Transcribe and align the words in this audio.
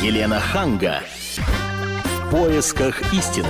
Елена 0.00 0.38
Ханга. 0.38 1.02
В 1.34 2.30
поисках 2.30 3.12
истины. 3.12 3.48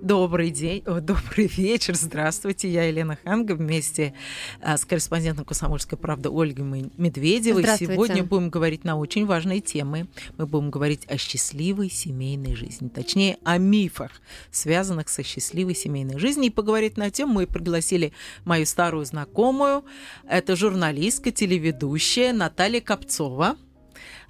Добрый 0.00 0.50
день, 0.50 0.84
о, 0.86 1.00
добрый 1.00 1.48
вечер, 1.48 1.96
здравствуйте. 1.96 2.70
Я 2.70 2.84
Елена 2.84 3.18
Ханга 3.24 3.56
вместе 3.56 4.14
а, 4.62 4.76
с 4.76 4.84
корреспондентом 4.84 5.44
«Комсомольской 5.44 5.98
правды» 5.98 6.28
Ольгой 6.28 6.92
Медведевой. 6.96 7.64
Сегодня 7.76 8.22
будем 8.22 8.50
говорить 8.50 8.84
на 8.84 8.96
очень 8.96 9.26
важные 9.26 9.60
темы. 9.60 10.06
Мы 10.36 10.46
будем 10.46 10.70
говорить 10.70 11.04
о 11.08 11.18
счастливой 11.18 11.90
семейной 11.90 12.54
жизни, 12.54 12.88
точнее, 12.88 13.38
о 13.42 13.58
мифах, 13.58 14.12
связанных 14.52 15.08
со 15.08 15.24
счастливой 15.24 15.74
семейной 15.74 16.20
жизнью. 16.20 16.46
И 16.46 16.54
поговорить 16.54 16.96
на 16.96 17.10
тему 17.10 17.32
мы 17.32 17.48
пригласили 17.48 18.12
мою 18.44 18.64
старую 18.64 19.04
знакомую. 19.04 19.84
Это 20.28 20.54
журналистка, 20.54 21.32
телеведущая 21.32 22.32
Наталья 22.32 22.80
Копцова. 22.80 23.56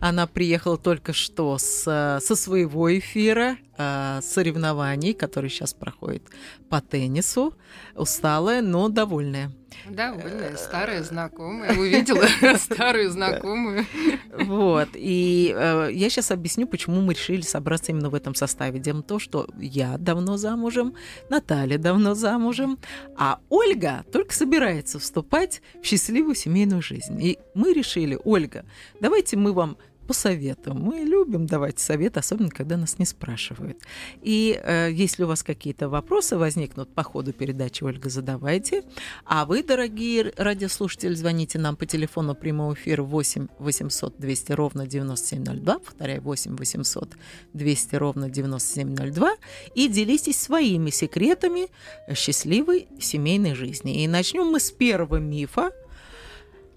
Она 0.01 0.27
приехала 0.27 0.79
только 0.79 1.13
что 1.13 1.59
с, 1.59 1.83
со 2.23 2.37
своего 2.37 2.97
эфира, 2.97 3.57
э, 3.77 4.21
соревнований, 4.23 5.13
который 5.13 5.51
сейчас 5.51 5.75
проходит 5.75 6.23
по 6.69 6.81
теннису. 6.81 7.55
Усталая, 7.95 8.63
но 8.63 8.89
довольная. 8.89 9.51
Довольная, 9.89 10.57
старая 10.57 11.03
знакомая. 11.03 11.79
Увидела 11.79 12.27
старую 12.59 13.11
знакомую. 13.11 13.87
Вот. 14.33 14.89
И 14.95 15.55
э, 15.57 15.91
я 15.93 16.11
сейчас 16.11 16.31
объясню, 16.31 16.67
почему 16.67 17.01
мы 17.01 17.15
решили 17.15 17.43
собраться 17.43 17.93
именно 17.93 18.11
в 18.11 18.15
этом 18.15 18.35
составе. 18.35 18.79
Дело 18.81 18.99
в 18.99 19.07
том, 19.07 19.19
что 19.19 19.49
я 19.59 19.97
давно 19.99 20.37
замужем, 20.37 20.95
Наталья 21.29 21.79
давно 21.79 22.15
замужем, 22.15 22.79
а 23.17 23.41
Ольга 23.49 24.05
только 24.13 24.35
собирается 24.35 24.99
вступать 24.99 25.63
в 25.83 25.87
счастливую 25.87 26.35
семейную 26.35 26.83
жизнь. 26.83 27.21
И 27.23 27.39
мы 27.55 27.73
решили, 27.73 28.19
Ольга, 28.25 28.65
давайте 29.01 29.37
мы 29.37 29.53
вам 29.53 29.77
по 30.09 30.15
советам. 30.15 30.81
Мы 30.81 31.01
любим 31.01 31.47
давать 31.47 31.79
совет, 31.79 32.17
особенно 32.17 32.49
когда 32.49 32.79
нас 32.79 32.99
не 32.99 33.05
спрашивают. 33.05 33.77
И 34.23 34.59
э, 34.65 34.89
если 34.91 35.25
у 35.25 35.27
вас 35.27 35.43
какие-то 35.43 35.91
вопросы 35.91 36.39
возникнут 36.39 36.95
по 36.95 37.03
ходу 37.03 37.35
передачи, 37.35 37.85
Ольга, 37.85 38.09
задавайте. 38.09 38.85
А 39.27 39.45
вы, 39.45 39.63
дорогие 39.63 40.33
радиослушатели, 40.39 41.15
звоните 41.15 41.59
нам 41.59 41.77
по 41.77 41.85
телефону 41.85 42.35
прямого 42.35 42.73
эфира 42.73 43.03
8 43.03 43.49
800 43.59 44.19
200 44.19 44.53
ровно 44.53 44.87
9702, 44.87 45.79
повторяю, 45.79 46.23
8 46.23 46.57
800 46.57 47.15
200 47.53 47.97
ровно 47.97 48.31
9702, 48.31 49.37
и 49.75 49.89
делитесь 49.89 50.41
своими 50.41 50.89
секретами 50.89 51.69
счастливой 52.15 52.89
семейной 52.99 53.55
жизни. 53.55 54.03
И 54.03 54.09
начнем 54.09 54.47
мы 54.47 54.59
с 54.59 54.71
первого 54.71 55.17
мифа, 55.17 55.71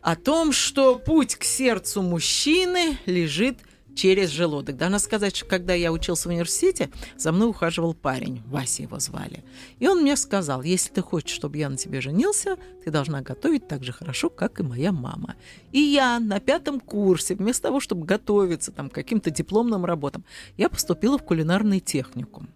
о 0.02 0.16
том, 0.16 0.52
что 0.52 0.98
путь 0.98 1.36
к 1.36 1.44
сердцу 1.44 2.02
мужчины 2.02 2.98
лежит 3.06 3.60
через 3.96 4.30
желудок. 4.30 4.80
Надо 4.80 5.00
сказать, 5.00 5.36
что 5.36 5.46
когда 5.46 5.74
я 5.74 5.92
учился 5.92 6.28
в 6.28 6.32
университете, 6.32 6.90
за 7.18 7.32
мной 7.32 7.50
ухаживал 7.50 7.94
парень, 7.94 8.42
Вася 8.48 8.84
его 8.84 9.00
звали. 9.00 9.44
И 9.80 9.88
он 9.88 10.02
мне 10.02 10.16
сказал, 10.16 10.64
если 10.64 10.92
ты 10.92 11.02
хочешь, 11.02 11.36
чтобы 11.36 11.58
я 11.58 11.70
на 11.70 11.78
тебе 11.78 12.02
женился, 12.02 12.58
ты 12.84 12.92
должна 12.92 13.22
готовить 13.22 13.68
так 13.68 13.84
же 13.84 13.92
хорошо, 13.92 14.30
как 14.30 14.60
и 14.60 14.64
моя 14.64 14.92
мама. 14.92 15.36
И 15.72 15.80
я 15.80 16.20
на 16.20 16.40
пятом 16.40 16.80
курсе, 16.80 17.36
вместо 17.36 17.64
того, 17.64 17.80
чтобы 17.80 18.06
готовиться 18.06 18.72
там, 18.72 18.90
к 18.90 18.94
каким-то 18.94 19.30
дипломным 19.30 19.86
работам, 19.86 20.24
я 20.58 20.70
поступила 20.70 21.18
в 21.18 21.24
кулинарный 21.24 21.80
техникум. 21.80 22.50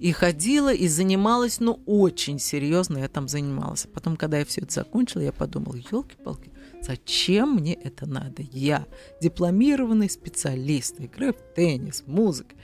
И 0.00 0.10
ходила, 0.10 0.72
и 0.72 0.88
занималась, 0.88 1.60
ну, 1.60 1.80
очень 1.86 2.40
серьезно 2.40 2.98
я 2.98 3.08
там 3.08 3.28
занималась. 3.28 3.86
Потом, 3.92 4.16
когда 4.16 4.38
я 4.38 4.44
все 4.44 4.62
это 4.62 4.72
закончила, 4.72 5.22
я 5.22 5.32
подумала, 5.32 5.76
елки-палки, 5.76 6.50
Зачем 6.82 7.54
мне 7.54 7.74
это 7.74 8.06
надо? 8.06 8.42
Я 8.42 8.86
дипломированный 9.20 10.10
специалист, 10.10 10.96
играю 10.98 11.32
в 11.32 11.54
теннис, 11.54 12.02
музыка. 12.06 12.56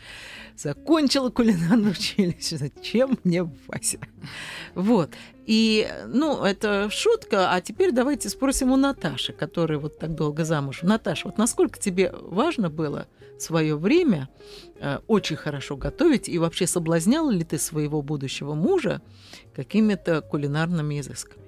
Закончила 0.56 1.30
кулинарное 1.30 1.91
училище. 1.98 2.58
Зачем 2.58 3.19
мне 3.22 3.44
Вася? 3.44 4.00
Вот. 4.75 5.10
И, 5.47 5.88
ну, 6.09 6.43
это 6.43 6.91
шутка. 6.91 7.53
А 7.53 7.60
теперь 7.60 7.93
давайте 7.93 8.28
спросим 8.28 8.72
у 8.72 8.76
Наташи, 8.76 9.32
которая 9.32 9.78
вот 9.78 10.00
так 10.00 10.16
долго 10.16 10.44
замужем. 10.44 10.88
Наташа, 10.88 11.28
вот 11.28 11.38
насколько 11.38 11.78
тебе 11.78 12.12
важно 12.12 12.70
было 12.70 13.06
свое 13.38 13.76
время 13.76 14.28
э, 14.81 14.98
очень 15.06 15.37
хорошо 15.37 15.76
готовить 15.76 16.28
и 16.28 16.38
вообще 16.38 16.66
соблазняла 16.66 17.31
ли 17.31 17.44
ты 17.44 17.56
своего 17.56 18.03
будущего 18.03 18.54
мужа 18.54 19.00
какими-то 19.54 20.22
кулинарными 20.22 20.98
изысками? 20.98 21.47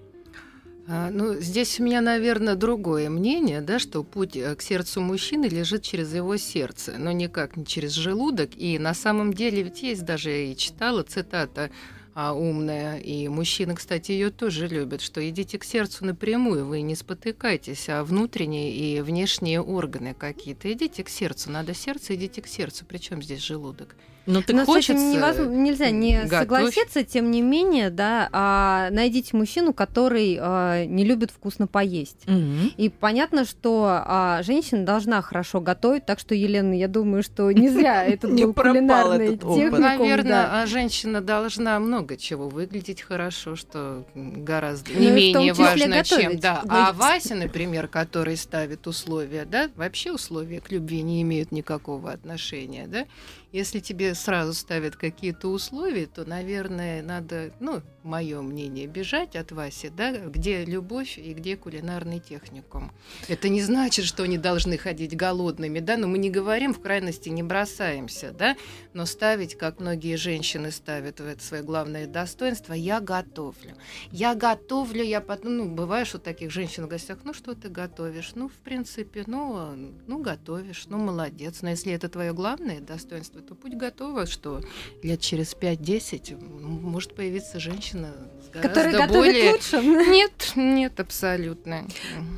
А, 0.92 1.08
ну, 1.12 1.34
здесь 1.34 1.78
у 1.78 1.84
меня, 1.84 2.00
наверное, 2.00 2.56
другое 2.56 3.10
мнение, 3.10 3.60
да, 3.60 3.78
что 3.78 4.02
путь 4.02 4.36
э, 4.36 4.56
к 4.56 4.60
сердцу 4.60 5.00
мужчины 5.00 5.44
лежит 5.44 5.82
через 5.82 6.12
его 6.12 6.36
сердце, 6.36 6.96
но 6.98 7.12
никак 7.12 7.56
не 7.56 7.64
через 7.64 7.92
желудок. 7.92 8.50
И 8.56 8.76
на 8.76 8.92
самом 8.92 9.32
деле 9.32 9.62
ведь 9.62 9.84
есть 9.84 10.04
даже 10.04 10.46
и 10.46 10.56
читала 10.56 11.04
цитата 11.04 11.70
а, 12.12 12.32
умная, 12.32 12.98
и 12.98 13.28
мужчины, 13.28 13.76
кстати, 13.76 14.10
ее 14.10 14.30
тоже 14.30 14.66
любят, 14.66 15.00
что 15.00 15.26
идите 15.30 15.60
к 15.60 15.64
сердцу 15.64 16.04
напрямую, 16.06 16.66
вы 16.66 16.80
не 16.80 16.96
спотыкайтесь, 16.96 17.88
а 17.88 18.02
внутренние 18.02 18.74
и 18.74 19.00
внешние 19.00 19.60
органы 19.60 20.12
какие-то. 20.12 20.72
Идите 20.72 21.04
к 21.04 21.08
сердцу, 21.08 21.52
надо 21.52 21.72
сердце, 21.72 22.16
идите 22.16 22.42
к 22.42 22.48
сердцу. 22.48 22.84
Причем 22.84 23.22
здесь 23.22 23.44
желудок? 23.44 23.94
Ну, 24.30 24.42
так 24.42 24.56
Но 24.56 24.64
хочется... 24.64 24.92
с 24.92 24.96
этим 24.96 25.12
невозможно, 25.12 25.52
нельзя 25.52 25.90
не 25.90 26.22
готовь. 26.22 26.38
согласиться, 26.38 27.04
тем 27.04 27.30
не 27.30 27.42
менее, 27.42 27.90
да, 27.90 28.28
а, 28.32 28.88
найдите 28.90 29.36
мужчину, 29.36 29.72
который 29.72 30.38
а, 30.40 30.84
не 30.84 31.04
любит 31.04 31.30
вкусно 31.30 31.66
поесть. 31.66 32.22
Угу. 32.26 32.74
И 32.76 32.88
понятно, 32.88 33.44
что 33.44 34.02
а, 34.04 34.42
женщина 34.42 34.84
должна 34.84 35.20
хорошо 35.20 35.60
готовить, 35.60 36.06
так 36.06 36.20
что, 36.20 36.34
Елена, 36.34 36.74
я 36.74 36.88
думаю, 36.88 37.22
что 37.22 37.50
не 37.50 37.68
зря 37.68 38.04
этот 38.06 38.32
был 38.32 38.54
кулинарный 38.54 39.36
техникум. 39.36 39.80
Наверное, 39.80 40.66
женщина 40.66 41.20
должна 41.20 41.78
много 41.80 42.16
чего 42.16 42.48
выглядеть 42.48 43.02
хорошо, 43.02 43.56
что 43.56 44.04
гораздо 44.14 44.92
не 44.92 45.08
ну, 45.08 45.14
менее 45.14 45.52
важно, 45.54 46.04
чем... 46.04 46.38
Да. 46.38 46.62
А 46.68 46.92
Вася, 46.92 47.34
например, 47.34 47.88
который 47.88 48.36
ставит 48.36 48.86
условия, 48.86 49.44
да, 49.44 49.70
вообще 49.76 50.12
условия 50.12 50.60
к 50.60 50.70
любви 50.70 51.02
не 51.02 51.22
имеют 51.22 51.52
никакого 51.52 52.12
отношения, 52.12 52.86
да, 52.86 53.06
если 53.52 53.80
тебе 53.80 54.14
сразу 54.14 54.54
ставят 54.54 54.96
какие-то 54.96 55.48
условия, 55.48 56.06
то, 56.06 56.24
наверное, 56.24 57.02
надо, 57.02 57.52
ну, 57.60 57.82
мое 58.02 58.40
мнение, 58.40 58.86
бежать 58.86 59.36
от 59.36 59.52
Васи, 59.52 59.88
да, 59.88 60.12
где 60.12 60.64
любовь 60.64 61.18
и 61.18 61.34
где 61.34 61.56
кулинарный 61.56 62.18
техникум. 62.20 62.92
Это 63.28 63.48
не 63.48 63.62
значит, 63.62 64.04
что 64.04 64.22
они 64.22 64.38
должны 64.38 64.78
ходить 64.78 65.16
голодными, 65.16 65.80
да, 65.80 65.96
но 65.96 66.08
мы 66.08 66.18
не 66.18 66.30
говорим, 66.30 66.72
в 66.72 66.80
крайности 66.80 67.28
не 67.28 67.42
бросаемся, 67.42 68.32
да, 68.32 68.56
но 68.94 69.06
ставить, 69.06 69.56
как 69.56 69.80
многие 69.80 70.16
женщины 70.16 70.70
ставят 70.70 71.20
в 71.20 71.26
это 71.26 71.42
свое 71.42 71.62
главное 71.62 72.06
достоинство, 72.06 72.72
я 72.72 73.00
готовлю. 73.00 73.76
Я 74.10 74.34
готовлю, 74.34 75.02
я 75.04 75.20
потом, 75.20 75.56
ну, 75.56 75.68
бываешь 75.68 76.14
у 76.14 76.18
таких 76.18 76.50
женщин 76.50 76.86
в 76.86 76.88
гостях, 76.88 77.18
ну, 77.24 77.34
что 77.34 77.54
ты 77.54 77.68
готовишь? 77.68 78.32
Ну, 78.34 78.48
в 78.48 78.54
принципе, 78.54 79.24
ну, 79.26 79.76
ну, 80.06 80.18
готовишь, 80.20 80.86
ну, 80.86 80.98
молодец. 80.98 81.62
Но 81.62 81.70
если 81.70 81.92
это 81.92 82.08
твое 82.08 82.32
главное 82.32 82.80
достоинство, 82.80 83.40
то 83.42 83.54
будь 83.54 83.74
готова, 83.74 84.26
что 84.26 84.60
лет 85.02 85.20
через 85.20 85.54
5-10 85.54 86.40
может 86.40 87.14
появиться 87.14 87.60
женщина 87.60 87.89
с 87.98 88.60
Которая 88.60 88.92
готовит 88.92 89.12
более... 89.12 89.52
лучше? 89.52 89.76
Нет, 90.10 90.52
нет, 90.56 90.98
абсолютно. 90.98 91.84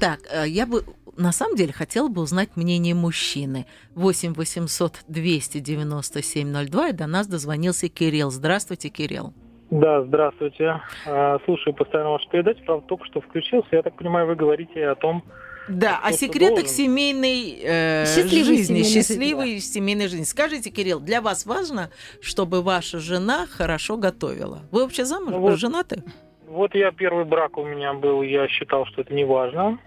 Так, 0.00 0.20
э, 0.30 0.46
я 0.46 0.66
бы 0.66 0.84
на 1.16 1.32
самом 1.32 1.56
деле 1.56 1.72
хотела 1.72 2.08
бы 2.08 2.22
узнать 2.22 2.50
мнение 2.56 2.94
мужчины. 2.94 3.66
8 3.94 4.34
800 4.34 5.04
297 5.08 6.66
02, 6.68 6.88
и 6.88 6.92
до 6.92 7.06
нас 7.06 7.26
дозвонился 7.26 7.88
Кирилл. 7.88 8.30
Здравствуйте, 8.30 8.88
Кирилл. 8.88 9.32
Да, 9.70 10.02
здравствуйте. 10.04 10.80
А, 11.06 11.38
слушаю 11.46 11.74
постоянно 11.74 12.10
вашу 12.10 12.28
передачу, 12.28 12.62
правда, 12.66 12.86
только 12.86 13.06
что 13.06 13.20
включился. 13.22 13.68
Я 13.72 13.82
так 13.82 13.96
понимаю, 13.96 14.26
вы 14.26 14.34
говорите 14.34 14.86
о 14.86 14.94
том, 14.94 15.24
да, 15.68 16.00
о 16.02 16.12
секретах 16.12 16.68
семейной 16.68 17.58
э, 17.62 18.04
счастливой 18.06 18.44
жизни, 18.44 18.64
семейной 18.64 18.84
счастливой 18.84 19.50
жизни. 19.54 19.72
семейной 19.72 20.08
жизни. 20.08 20.24
Скажите, 20.24 20.70
Кирилл, 20.70 21.00
для 21.00 21.20
вас 21.20 21.46
важно, 21.46 21.90
чтобы 22.20 22.62
ваша 22.62 22.98
жена 22.98 23.46
хорошо 23.46 23.96
готовила? 23.96 24.60
Вы 24.70 24.82
вообще 24.82 25.04
замуж, 25.04 25.30
ну, 25.30 25.40
вот, 25.40 25.58
женаты? 25.58 26.02
Вот 26.46 26.74
я 26.74 26.90
первый 26.90 27.24
брак 27.24 27.56
у 27.56 27.64
меня 27.64 27.94
был, 27.94 28.22
я 28.22 28.48
считал, 28.48 28.86
что 28.86 29.02
это 29.02 29.14
не 29.14 29.24
важно. 29.24 29.78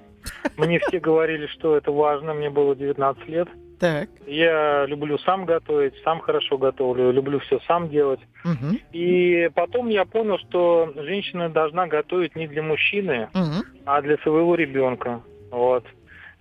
Мне 0.57 0.79
все 0.79 1.00
говорили, 1.00 1.47
что 1.47 1.77
это 1.77 1.91
важно, 1.91 2.33
мне 2.33 2.50
было 2.50 2.75
19 2.75 3.27
лет. 3.27 3.47
Так. 3.79 4.09
Я 4.25 4.85
люблю 4.85 5.17
сам 5.19 5.45
готовить, 5.45 5.94
сам 6.03 6.21
хорошо 6.21 6.57
готовлю, 6.57 7.11
люблю 7.11 7.39
все 7.39 7.59
сам 7.67 7.89
делать. 7.89 8.21
Угу. 8.44 8.77
И 8.94 9.50
потом 9.53 9.89
я 9.89 10.05
понял, 10.05 10.38
что 10.39 10.94
женщина 10.95 11.50
должна 11.50 11.85
готовить 11.88 12.35
не 12.35 12.47
для 12.47 12.63
мужчины, 12.63 13.29
угу. 13.33 13.65
а 13.85 14.01
для 14.01 14.17
своего 14.19 14.55
ребенка. 14.55 15.21
Вот. 15.55 15.85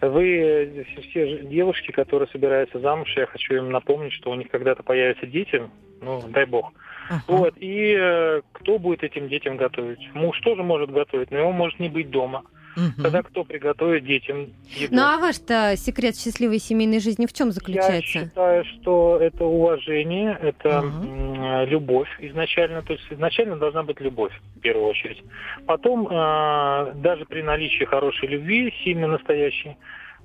Вы 0.00 0.84
все 1.08 1.38
девушки, 1.44 1.92
которые 1.92 2.28
собираются 2.28 2.80
замуж, 2.80 3.14
я 3.16 3.26
хочу 3.26 3.54
им 3.54 3.70
напомнить, 3.70 4.12
что 4.12 4.30
у 4.30 4.34
них 4.34 4.50
когда-то 4.50 4.82
появятся 4.82 5.26
дети, 5.26 5.62
ну, 6.02 6.20
дай 6.28 6.46
бог. 6.46 6.72
Uh-huh. 7.08 7.18
Вот, 7.28 7.54
и 7.56 7.96
э, 7.96 8.42
кто 8.52 8.78
будет 8.78 9.04
этим 9.04 9.28
детям 9.28 9.56
готовить? 9.56 10.00
Муж 10.14 10.40
тоже 10.40 10.64
может 10.64 10.90
готовить, 10.90 11.30
но 11.30 11.38
его 11.38 11.52
может 11.52 11.78
не 11.78 11.88
быть 11.88 12.10
дома. 12.10 12.42
Угу. 12.76 13.02
Тогда 13.02 13.22
кто 13.22 13.44
приготовит 13.44 14.04
детям 14.04 14.48
еду? 14.66 14.94
Ну 14.94 15.02
а 15.02 15.18
ваш-то 15.18 15.74
секрет 15.76 16.16
счастливой 16.16 16.58
семейной 16.58 17.00
жизни 17.00 17.26
в 17.26 17.32
чем 17.32 17.52
заключается? 17.52 18.18
Я 18.18 18.24
считаю, 18.24 18.64
что 18.64 19.18
это 19.20 19.44
уважение, 19.44 20.38
это 20.40 20.80
угу. 20.80 21.66
любовь 21.70 22.08
изначально. 22.20 22.82
То 22.82 22.94
есть 22.94 23.04
изначально 23.10 23.56
должна 23.56 23.82
быть 23.82 24.00
любовь 24.00 24.32
в 24.56 24.60
первую 24.60 24.88
очередь. 24.88 25.22
Потом, 25.66 26.08
э, 26.08 26.92
даже 26.96 27.24
при 27.26 27.42
наличии 27.42 27.84
хорошей 27.84 28.28
любви, 28.28 28.72
сильно 28.84 29.06
настоящей, 29.06 29.76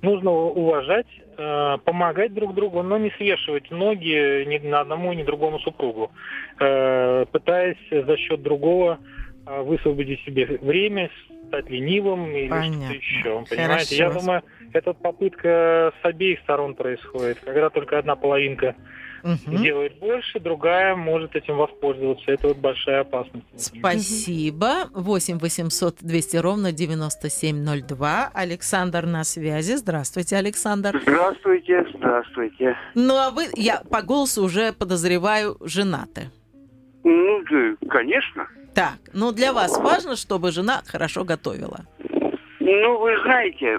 нужно 0.02 0.30
уважать, 0.30 1.06
э, 1.36 1.78
помогать 1.84 2.34
друг 2.34 2.54
другу, 2.54 2.82
но 2.82 2.98
не 2.98 3.10
свешивать 3.12 3.70
ноги 3.70 4.44
ни 4.44 4.58
на 4.66 4.80
одному, 4.80 5.12
ни 5.12 5.22
другому 5.22 5.58
супругу, 5.60 6.10
э, 6.58 7.26
пытаясь 7.30 7.76
за 7.90 8.16
счет 8.16 8.42
другого 8.42 8.98
высвободить 9.46 10.20
себе 10.24 10.46
время, 10.46 11.10
стать 11.48 11.68
ленивым 11.68 12.30
или 12.30 12.48
что-то 12.48 12.94
еще. 12.94 13.44
Понимаете? 13.48 13.64
Хорошо. 13.66 13.94
Я 13.94 14.10
думаю, 14.10 14.42
эта 14.72 14.92
попытка 14.92 15.92
с 16.00 16.04
обеих 16.04 16.40
сторон 16.40 16.74
происходит, 16.74 17.40
когда 17.40 17.70
только 17.70 17.98
одна 17.98 18.16
половинка 18.16 18.76
угу. 19.22 19.56
делает 19.58 19.98
больше, 19.98 20.40
другая 20.40 20.94
может 20.94 21.34
этим 21.34 21.56
воспользоваться. 21.56 22.30
Это 22.30 22.48
вот 22.48 22.58
большая 22.58 23.00
опасность. 23.00 23.46
Спасибо. 23.56 24.88
8 24.94 25.38
800 25.38 25.96
200 26.00 26.36
ровно 26.36 26.72
9702. 26.72 28.30
Александр 28.32 29.06
на 29.06 29.24
связи. 29.24 29.76
Здравствуйте, 29.76 30.36
Александр. 30.36 31.00
Здравствуйте, 31.02 31.86
здравствуйте. 31.94 32.76
Ну, 32.94 33.16
а 33.16 33.30
вы, 33.30 33.46
я 33.56 33.82
по 33.90 34.02
голосу 34.02 34.44
уже 34.44 34.72
подозреваю, 34.72 35.56
женаты. 35.60 36.30
Ну, 37.02 37.42
да, 37.50 37.88
конечно. 37.88 38.46
Так, 38.74 38.98
ну 39.12 39.32
для 39.32 39.52
вас 39.52 39.76
важно, 39.78 40.16
чтобы 40.16 40.52
жена 40.52 40.82
хорошо 40.86 41.24
готовила? 41.24 41.80
Ну, 42.60 42.98
вы 42.98 43.20
знаете, 43.22 43.78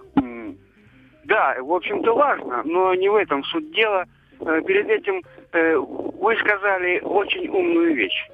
да, 1.25 1.55
в 1.61 1.71
общем-то 1.71 2.13
важно, 2.13 2.63
но 2.65 2.93
не 2.95 3.09
в 3.09 3.15
этом 3.15 3.43
суть 3.45 3.71
дела– 3.73 4.05
Э, 4.41 4.61
перед 4.61 4.89
этим 4.89 5.21
э, 5.51 5.75
вы 5.75 6.35
сказали 6.37 6.99
очень 7.01 7.47
умную 7.47 7.95
вещь. 7.95 8.27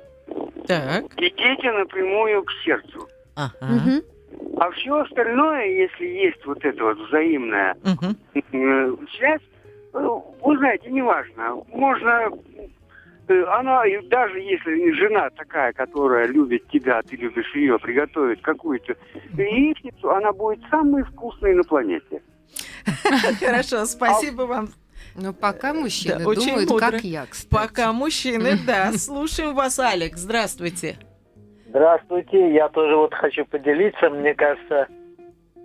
Так. 0.67 1.05
Идите 1.17 1.71
напрямую 1.71 2.43
к 2.43 2.51
сердцу. 2.63 3.07
Ага. 3.35 3.53
Угу. 3.61 4.59
А 4.59 4.71
все 4.71 4.99
остальное, 4.99 5.65
если 5.65 6.05
есть 6.05 6.45
вот 6.45 6.63
эта 6.63 6.83
вот 6.83 6.97
взаимная 6.97 7.75
угу. 7.83 8.99
связь, 9.17 9.41
вы 9.93 10.57
знаете, 10.57 10.89
неважно. 10.89 11.61
Можно 11.73 12.29
она, 13.29 13.83
даже 14.09 14.39
если 14.39 14.91
жена 14.93 15.29
такая, 15.31 15.73
которая 15.73 16.27
любит 16.27 16.67
тебя, 16.69 17.01
ты 17.01 17.15
любишь 17.15 17.53
ее, 17.55 17.77
приготовит 17.79 18.41
какую-то 18.41 18.95
яичницу, 19.33 20.09
она 20.11 20.31
будет 20.31 20.59
самой 20.69 21.03
вкусной 21.03 21.55
на 21.55 21.63
планете. 21.63 22.21
Хорошо, 23.39 23.85
спасибо 23.85 24.43
вам 24.43 24.69
ну, 25.19 25.33
пока 25.33 25.73
мужчины 25.73 26.19
да, 26.19 26.23
думают, 26.23 26.69
как 26.79 27.01
я, 27.01 27.25
кстати. 27.25 27.49
Пока 27.49 27.91
мужчины, 27.91 28.51
да. 28.67 28.91
Слушаем 28.91 29.55
вас, 29.55 29.79
Алекс. 29.79 30.19
Здравствуйте. 30.19 30.95
Здравствуйте. 31.67 32.53
Я 32.53 32.69
тоже 32.69 32.95
вот 32.95 33.15
хочу 33.15 33.43
поделиться. 33.45 34.11
Мне 34.11 34.35
кажется, 34.35 34.87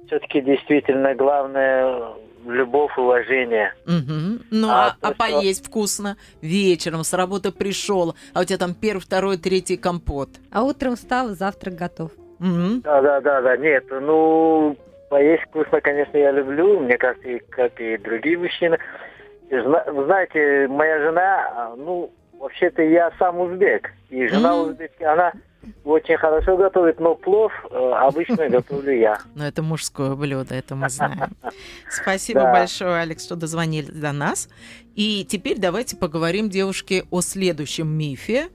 все-таки 0.06 0.40
действительно 0.40 1.14
главное 1.14 2.14
любовь, 2.46 2.96
уважение. 2.96 3.72
Угу. 3.86 4.44
Ну, 4.50 4.68
а, 4.68 4.96
а, 5.00 5.08
а 5.08 5.14
поесть 5.14 5.60
что... 5.60 5.70
вкусно 5.70 6.16
вечером, 6.40 7.04
с 7.04 7.12
работы 7.12 7.52
пришел, 7.52 8.14
а 8.34 8.40
у 8.40 8.44
тебя 8.44 8.58
там 8.58 8.74
первый, 8.74 9.00
второй, 9.00 9.36
третий 9.36 9.76
компот. 9.76 10.28
А 10.50 10.62
утром 10.62 10.96
встал, 10.96 11.28
завтрак 11.30 11.74
готов. 11.74 12.12
Угу. 12.40 12.82
Да, 12.82 13.02
да, 13.02 13.20
да, 13.20 13.40
да. 13.42 13.56
Нет, 13.56 13.84
ну, 13.90 14.76
поесть 15.08 15.44
вкусно, 15.44 15.80
конечно, 15.80 16.16
я 16.16 16.32
люблю. 16.32 16.80
Мне 16.80 16.98
кажется, 16.98 17.28
и, 17.28 17.38
как 17.38 17.80
и 17.80 17.96
другие 17.98 18.38
мужчины. 18.38 18.78
Вы 19.50 20.04
знаете, 20.06 20.66
моя 20.68 20.98
жена, 21.00 21.74
ну, 21.76 22.10
вообще-то 22.38 22.82
я 22.82 23.12
сам 23.18 23.38
узбек. 23.40 23.90
И 24.10 24.26
жена 24.26 24.52
mm. 24.52 24.70
узбекская, 24.70 25.12
она 25.12 25.32
очень 25.84 26.16
хорошо 26.16 26.56
готовит, 26.56 27.00
но 27.00 27.14
плов 27.14 27.52
э, 27.70 27.92
обычно 27.92 28.48
готовлю 28.50 28.96
я. 28.96 29.18
Ну, 29.34 29.44
это 29.44 29.62
мужское 29.62 30.14
блюдо, 30.14 30.54
это 30.54 30.74
мы 30.74 30.88
знаем. 30.88 31.36
Спасибо 31.90 32.50
большое, 32.52 33.00
Алекс, 33.02 33.24
что 33.24 33.36
дозвонили 33.36 33.90
до 33.90 34.12
нас. 34.12 34.48
И 34.94 35.24
теперь 35.28 35.58
давайте 35.58 35.96
поговорим, 35.96 36.50
девушки, 36.50 37.04
о 37.10 37.20
следующем 37.20 37.88
мифе 37.88 38.48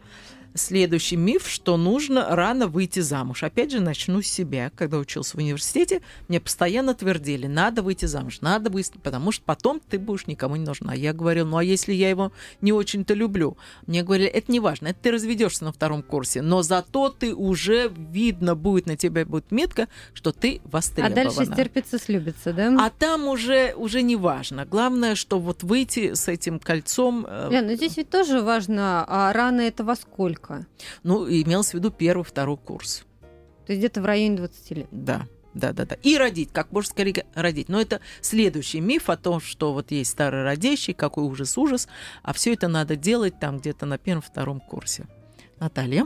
следующий 0.57 1.15
миф, 1.15 1.47
что 1.47 1.77
нужно 1.77 2.35
рано 2.35 2.67
выйти 2.67 2.99
замуж. 2.99 3.43
Опять 3.43 3.71
же, 3.71 3.79
начну 3.79 4.21
с 4.21 4.27
себя. 4.27 4.71
Когда 4.75 4.97
учился 4.97 5.37
в 5.37 5.39
университете, 5.39 6.01
мне 6.27 6.39
постоянно 6.39 6.93
твердили, 6.93 7.47
надо 7.47 7.81
выйти 7.81 8.05
замуж, 8.05 8.41
надо 8.41 8.69
выйти, 8.69 8.97
потому 9.01 9.31
что 9.31 9.43
потом 9.45 9.79
ты 9.79 9.99
будешь 9.99 10.27
никому 10.27 10.55
не 10.55 10.65
нужна. 10.65 10.93
Я 10.93 11.13
говорил, 11.13 11.45
ну 11.45 11.57
а 11.57 11.63
если 11.63 11.93
я 11.93 12.09
его 12.09 12.31
не 12.61 12.73
очень-то 12.73 13.13
люблю? 13.13 13.57
Мне 13.85 14.03
говорили, 14.03 14.29
это 14.29 14.51
не 14.51 14.59
важно, 14.59 14.89
это 14.89 14.99
ты 15.03 15.11
разведешься 15.11 15.63
на 15.63 15.71
втором 15.71 16.03
курсе, 16.03 16.41
но 16.41 16.61
зато 16.61 17.09
ты 17.09 17.33
уже 17.33 17.91
видно 17.95 18.55
будет, 18.55 18.87
на 18.87 18.97
тебя 18.97 19.25
будет 19.25 19.51
метка, 19.51 19.87
что 20.13 20.31
ты 20.31 20.61
востребована. 20.65 21.21
А 21.21 21.23
дальше 21.23 21.45
стерпится, 21.45 21.99
слюбится, 21.99 22.53
да? 22.53 22.75
А 22.79 22.89
там 22.89 23.27
уже, 23.27 23.73
уже 23.75 24.01
не 24.01 24.15
важно. 24.15 24.65
Главное, 24.65 25.15
что 25.15 25.39
вот 25.39 25.63
выйти 25.63 26.13
с 26.13 26.27
этим 26.27 26.59
кольцом... 26.59 27.25
Э, 27.27 27.49
Лен, 27.51 27.67
но 27.67 27.75
здесь 27.75 27.97
ведь 27.97 28.09
тоже 28.09 28.41
важно, 28.41 29.05
а 29.07 29.33
рано 29.33 29.61
это 29.61 29.83
во 29.83 29.95
сколько? 29.95 30.46
Сколько? 30.47 30.65
Ну, 31.03 31.27
имелось 31.27 31.71
в 31.71 31.73
виду 31.73 31.91
первый, 31.91 32.23
второй 32.23 32.57
курс. 32.57 33.03
То 33.65 33.73
есть 33.73 33.79
где-то 33.79 34.01
в 34.01 34.05
районе 34.05 34.37
20 34.37 34.71
лет? 34.71 34.87
Да. 34.91 35.27
Да, 35.53 35.73
да, 35.73 35.85
да. 35.85 35.95
И 36.03 36.17
родить, 36.17 36.49
как 36.53 36.71
можно 36.71 36.91
скорее 36.91 37.25
родить. 37.33 37.67
Но 37.67 37.81
это 37.81 37.99
следующий 38.21 38.79
миф 38.79 39.09
о 39.09 39.17
том, 39.17 39.41
что 39.41 39.73
вот 39.73 39.89
есть 39.89 40.11
старый 40.11 40.43
родящий, 40.43 40.93
какой 40.93 41.23
ужас, 41.23 41.57
ужас, 41.57 41.87
а 42.21 42.33
все 42.33 42.53
это 42.53 42.67
надо 42.67 42.95
делать 42.95 43.39
там 43.39 43.57
где-то 43.57 43.87
на 43.87 43.97
первом-втором 43.97 44.59
курсе. 44.59 45.07
Наталья? 45.59 46.05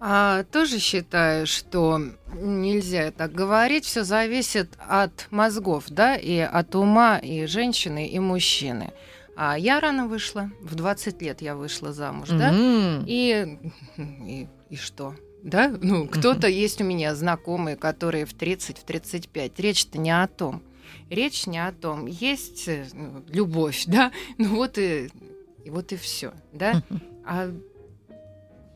А, 0.00 0.42
тоже 0.44 0.80
считаю, 0.80 1.46
что 1.46 2.00
нельзя 2.34 3.12
так 3.12 3.32
говорить. 3.32 3.84
Все 3.84 4.02
зависит 4.02 4.70
от 4.78 5.28
мозгов, 5.30 5.84
да, 5.88 6.16
и 6.16 6.38
от 6.38 6.74
ума 6.74 7.18
и 7.18 7.46
женщины, 7.46 8.08
и 8.08 8.18
мужчины. 8.18 8.92
А 9.40 9.56
я 9.56 9.78
рано 9.78 10.08
вышла, 10.08 10.50
в 10.60 10.74
20 10.74 11.22
лет 11.22 11.42
я 11.42 11.54
вышла 11.54 11.92
замуж, 11.92 12.28
mm-hmm. 12.28 12.38
да, 12.38 13.04
и, 13.06 13.56
и, 13.96 14.48
и 14.68 14.76
что? 14.76 15.14
Да, 15.44 15.72
ну, 15.80 16.08
кто-то 16.08 16.48
есть 16.48 16.80
у 16.80 16.84
меня 16.84 17.14
знакомые, 17.14 17.76
которые 17.76 18.26
в 18.26 18.34
30, 18.34 18.78
в 18.78 18.82
35. 18.82 19.60
Речь-то 19.60 19.98
не 19.98 20.10
о 20.10 20.26
том. 20.26 20.60
Речь 21.08 21.46
не 21.46 21.64
о 21.64 21.70
том. 21.70 22.06
Есть 22.06 22.68
ну, 22.92 23.22
любовь, 23.28 23.84
да, 23.86 24.10
ну 24.38 24.56
вот 24.56 24.76
и, 24.76 25.08
и 25.64 25.70
вот 25.70 25.92
и 25.92 25.96
все, 25.96 26.32
да. 26.52 26.82
А 27.24 27.48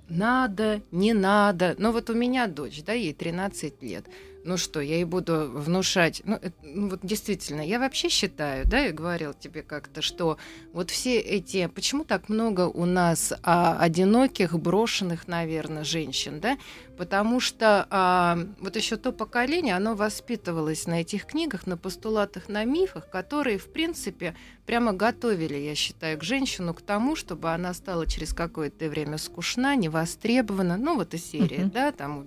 надо, 0.09 0.81
не 0.93 1.13
надо. 1.13 1.75
Но 1.77 1.91
вот 1.91 2.09
у 2.09 2.15
меня 2.15 2.47
дочь, 2.47 2.85
да, 2.85 2.93
ей 2.93 3.15
13 3.15 3.83
лет 3.83 4.07
ну 4.45 4.57
что, 4.57 4.81
я 4.81 4.97
ей 4.97 5.05
буду 5.05 5.51
внушать. 5.53 6.23
Ну, 6.25 6.37
это, 6.37 6.55
ну 6.63 6.89
вот 6.89 7.01
действительно, 7.03 7.61
я 7.61 7.79
вообще 7.79 8.09
считаю, 8.09 8.67
да, 8.67 8.81
я 8.81 8.93
говорил 8.93 9.35
тебе 9.35 9.63
как-то, 9.63 10.03
что 10.03 10.39
вот 10.73 10.91
все 10.91 11.19
эти, 11.19 11.67
почему 11.67 12.05
так 12.05 12.29
много 12.29 12.63
у 12.63 12.85
нас 12.85 13.33
а, 13.43 13.79
одиноких, 13.79 14.59
брошенных, 14.59 15.29
наверное, 15.29 15.85
женщин, 15.85 16.41
да? 16.41 16.59
Потому 16.97 17.41
что 17.41 17.87
а, 17.91 18.39
вот 18.61 18.77
еще 18.77 18.97
то 18.97 19.13
поколение, 19.13 19.77
оно 19.77 19.95
воспитывалось 19.95 20.87
на 20.87 21.01
этих 21.01 21.27
книгах, 21.27 21.67
на 21.67 21.77
постулатах, 21.77 22.49
на 22.49 22.65
мифах, 22.65 23.09
которые, 23.11 23.59
в 23.59 23.73
принципе, 23.73 24.35
прямо 24.67 24.93
готовили, 24.93 25.57
я 25.57 25.75
считаю, 25.75 26.19
к 26.19 26.25
женщину 26.25 26.75
к 26.75 26.83
тому, 26.83 27.17
чтобы 27.17 27.51
она 27.51 27.75
стала 27.75 28.07
через 28.07 28.33
какое-то 28.33 28.89
время 28.89 29.19
скучна, 29.19 29.77
невостребована, 29.77 30.77
ну 30.77 30.97
вот 30.97 31.15
и 31.15 31.19
серия, 31.19 31.65
uh-huh. 31.65 31.73
да, 31.73 31.93
там 31.93 32.27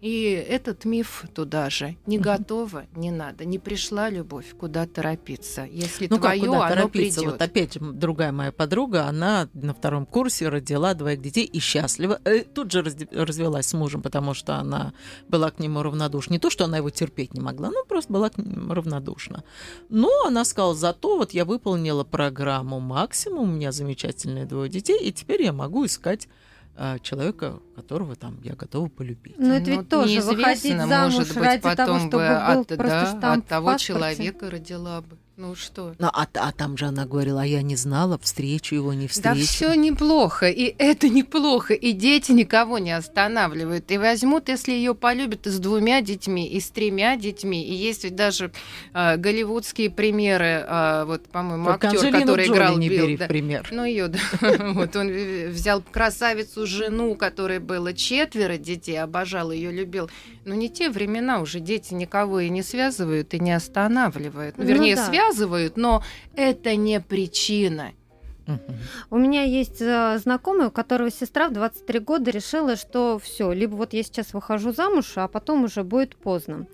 и 0.00 0.44
этот 0.48 0.84
миф 0.84 1.24
туда 1.34 1.70
же. 1.70 1.96
Не 2.06 2.18
готова, 2.18 2.86
не 2.94 3.10
надо. 3.10 3.44
Не 3.44 3.58
пришла 3.58 4.10
любовь, 4.10 4.54
куда 4.56 4.86
торопиться. 4.86 5.64
Если 5.64 6.06
ну 6.08 6.18
твое, 6.18 6.40
как, 6.40 6.48
куда 6.48 6.66
оно 6.66 6.74
торопиться? 6.74 7.20
Придет. 7.20 7.32
Вот 7.32 7.42
опять 7.42 7.78
другая 7.80 8.30
моя 8.30 8.52
подруга, 8.52 9.06
она 9.06 9.48
на 9.54 9.74
втором 9.74 10.06
курсе 10.06 10.48
родила 10.48 10.94
двоих 10.94 11.20
детей 11.20 11.44
и 11.44 11.58
счастлива. 11.58 12.20
Э, 12.24 12.40
тут 12.40 12.70
же 12.70 12.82
развелась 13.10 13.66
с 13.66 13.74
мужем, 13.74 14.00
потому 14.02 14.34
что 14.34 14.56
она 14.56 14.92
была 15.28 15.50
к 15.50 15.58
нему 15.58 15.82
равнодушна. 15.82 16.34
Не 16.34 16.38
то, 16.38 16.50
что 16.50 16.64
она 16.64 16.76
его 16.76 16.90
терпеть 16.90 17.34
не 17.34 17.40
могла, 17.40 17.70
но 17.70 17.84
просто 17.84 18.12
была 18.12 18.30
к 18.30 18.38
нему 18.38 18.72
равнодушна. 18.72 19.42
Но 19.88 20.10
она 20.24 20.44
сказала, 20.44 20.74
зато 20.74 21.16
вот 21.16 21.32
я 21.32 21.44
выполнила 21.44 22.04
программу 22.04 22.78
максимум, 22.78 23.50
у 23.50 23.52
меня 23.52 23.72
замечательные 23.72 24.46
двое 24.46 24.70
детей, 24.70 24.98
и 25.00 25.12
теперь 25.12 25.42
я 25.42 25.52
могу 25.52 25.86
искать 25.86 26.28
человека, 27.02 27.60
которого 27.74 28.14
там 28.14 28.38
я 28.42 28.54
готова 28.54 28.88
полюбить. 28.88 29.38
Но 29.38 29.54
это 29.54 29.70
ведь 29.70 29.80
ну, 29.80 29.84
тоже 29.84 30.20
выходить 30.20 30.78
замуж 30.78 31.14
может 31.14 31.28
быть, 31.28 31.36
ради 31.36 31.62
потом 31.62 31.86
того, 31.86 31.98
чтобы 31.98 32.16
бы 32.16 32.28
от, 32.28 32.68
был 32.68 32.76
да, 32.76 33.32
от 33.34 33.46
того 33.46 33.76
человека 33.76 34.50
родила 34.50 35.00
бы. 35.00 35.18
Ну 35.38 35.54
что? 35.54 35.94
Ну, 36.00 36.08
а, 36.12 36.26
а 36.34 36.50
там 36.50 36.76
же 36.76 36.86
она 36.86 37.06
говорила, 37.06 37.42
а 37.42 37.46
я 37.46 37.62
не 37.62 37.76
знала, 37.76 38.18
встречу 38.18 38.74
его, 38.74 38.92
не 38.92 39.06
встречу. 39.06 39.38
Да 39.38 39.46
все 39.46 39.74
неплохо, 39.74 40.48
и 40.48 40.74
это 40.78 41.08
неплохо, 41.08 41.74
и 41.74 41.92
дети 41.92 42.32
никого 42.32 42.78
не 42.78 42.90
останавливают. 42.90 43.88
И 43.92 43.98
возьмут, 43.98 44.48
если 44.48 44.72
ее 44.72 44.96
полюбят, 44.96 45.46
и 45.46 45.50
с 45.50 45.60
двумя 45.60 46.00
детьми, 46.00 46.48
и 46.48 46.58
с 46.58 46.70
тремя 46.70 47.14
детьми. 47.16 47.64
И 47.64 47.72
есть 47.72 48.02
ведь 48.02 48.16
даже 48.16 48.50
э, 48.92 49.16
голливудские 49.16 49.90
примеры, 49.90 50.66
э, 50.68 51.04
вот, 51.06 51.28
по-моему, 51.28 51.70
актер, 51.70 52.10
который 52.10 52.46
Джоли 52.46 52.56
играл 52.56 52.76
не 52.76 52.88
Билл. 52.88 53.06
Бери 53.06 53.16
да. 53.16 53.26
пример. 53.28 53.68
Ну, 53.70 53.84
ее, 53.84 54.08
да. 54.08 54.18
Вот 54.72 54.96
он 54.96 55.08
взял 55.50 55.82
красавицу 55.82 56.66
жену, 56.66 57.14
которой 57.14 57.60
было 57.60 57.94
четверо 57.94 58.58
детей, 58.58 59.00
обожал 59.00 59.52
ее, 59.52 59.70
любил. 59.70 60.10
Но 60.44 60.54
не 60.54 60.68
те 60.68 60.90
времена 60.90 61.40
уже 61.40 61.60
дети 61.60 61.94
никого 61.94 62.40
и 62.40 62.48
не 62.48 62.64
связывают, 62.64 63.34
и 63.34 63.38
не 63.38 63.52
останавливают. 63.52 64.58
Ну, 64.58 64.64
вернее, 64.64 64.96
ну, 64.96 65.27
да. 65.28 65.32
связывают, 65.32 65.76
но 65.76 66.02
это 66.34 66.76
не 66.76 67.00
причина. 67.00 67.92
У 69.10 69.18
меня 69.18 69.42
есть 69.42 69.80
э, 69.80 70.18
знакомый, 70.18 70.68
у 70.68 70.70
которого 70.70 71.10
сестра 71.10 71.48
в 71.48 71.52
23 71.52 71.98
года 72.00 72.30
решила, 72.30 72.76
что 72.76 73.18
все, 73.18 73.52
либо 73.52 73.74
вот 73.74 73.92
я 73.92 74.02
сейчас 74.02 74.32
выхожу 74.32 74.72
замуж, 74.72 75.12
а 75.16 75.28
потом 75.28 75.64
уже 75.64 75.82
будет 75.82 76.16
поздно. 76.16 76.66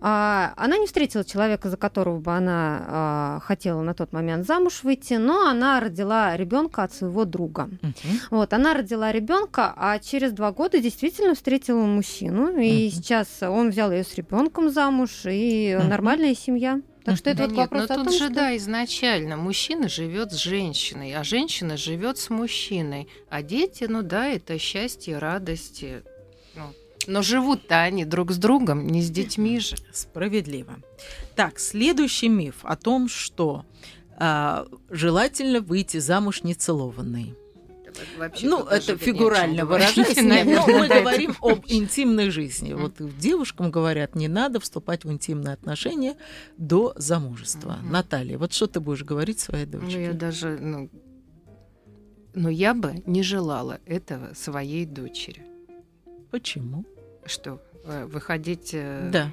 А, 0.00 0.52
она 0.56 0.78
не 0.78 0.86
встретила 0.86 1.24
человека, 1.24 1.68
за 1.68 1.76
которого 1.76 2.18
бы 2.18 2.32
она 2.32 2.84
а, 2.86 3.40
хотела 3.40 3.82
на 3.82 3.94
тот 3.94 4.12
момент 4.12 4.46
замуж 4.46 4.82
выйти, 4.82 5.14
но 5.14 5.48
она 5.48 5.80
родила 5.80 6.36
ребенка 6.36 6.84
от 6.84 6.94
своего 6.94 7.24
друга. 7.24 7.68
Вот, 8.30 8.52
она 8.52 8.74
родила 8.74 9.12
ребенка, 9.12 9.74
а 9.76 9.98
через 9.98 10.32
два 10.32 10.52
года 10.52 10.80
действительно 10.80 11.34
встретила 11.34 11.84
мужчину, 11.84 12.58
и 12.58 12.90
сейчас 12.90 13.28
он 13.42 13.70
взял 13.70 13.92
ее 13.92 14.04
с 14.04 14.14
ребенком 14.14 14.70
замуж, 14.70 15.22
и 15.26 15.78
нормальная 15.88 16.34
семья. 16.34 16.80
Так 17.04 17.16
что 17.16 17.30
это 17.30 17.38
да 17.38 17.44
вот 17.44 17.52
нет, 17.52 17.58
вопрос 17.58 17.88
но 17.88 17.94
о 17.94 17.96
тут 17.98 18.06
том, 18.06 18.12
же, 18.12 18.24
что... 18.26 18.34
да, 18.34 18.56
изначально 18.56 19.36
мужчина 19.36 19.88
живет 19.88 20.32
с 20.32 20.36
женщиной, 20.36 21.14
а 21.14 21.24
женщина 21.24 21.76
живет 21.76 22.18
с 22.18 22.30
мужчиной. 22.30 23.08
А 23.28 23.42
дети, 23.42 23.84
ну 23.84 24.02
да, 24.02 24.26
это 24.28 24.58
счастье, 24.58 25.18
радости. 25.18 26.02
Ну, 26.54 26.74
но 27.06 27.22
живут-то 27.22 27.80
они 27.80 28.04
друг 28.04 28.32
с 28.32 28.36
другом, 28.36 28.86
не 28.86 29.02
с 29.02 29.10
детьми 29.10 29.58
же. 29.60 29.76
Справедливо. 29.92 30.76
Так, 31.36 31.58
следующий 31.58 32.28
миф 32.28 32.56
о 32.62 32.76
том, 32.76 33.08
что 33.08 33.64
э, 34.18 34.66
желательно 34.90 35.60
выйти 35.60 35.98
замуж 35.98 36.42
нецелованной 36.42 37.34
вообще 38.18 38.46
ну, 38.46 38.64
это 38.64 38.96
фигурально 38.96 39.64
выражаясь. 39.64 40.16
Но 40.16 40.66
мы 40.66 40.88
говорим 40.88 41.34
об 41.40 41.64
интимной 41.66 42.30
жизни. 42.30 42.72
Вот 42.72 42.94
девушкам 43.18 43.70
говорят, 43.70 44.14
не 44.14 44.28
надо 44.28 44.60
вступать 44.60 45.04
в 45.04 45.10
интимные 45.10 45.54
отношения 45.54 46.16
до 46.56 46.92
замужества. 46.96 47.78
Наталья, 47.82 48.38
вот 48.38 48.52
что 48.52 48.66
ты 48.66 48.80
будешь 48.80 49.02
говорить 49.02 49.40
своей 49.40 49.66
дочери? 49.66 49.96
Ну, 49.96 50.00
я 50.00 50.12
даже, 50.12 50.58
ну, 50.58 50.90
но 52.34 52.48
я 52.48 52.74
бы 52.74 53.02
не 53.06 53.22
желала 53.22 53.80
этого 53.86 54.34
своей 54.34 54.86
дочери. 54.86 55.42
Почему? 56.30 56.84
Что, 57.26 57.60
э, 57.84 58.06
выходить 58.06 58.70
э, 58.72 59.10
да. 59.12 59.30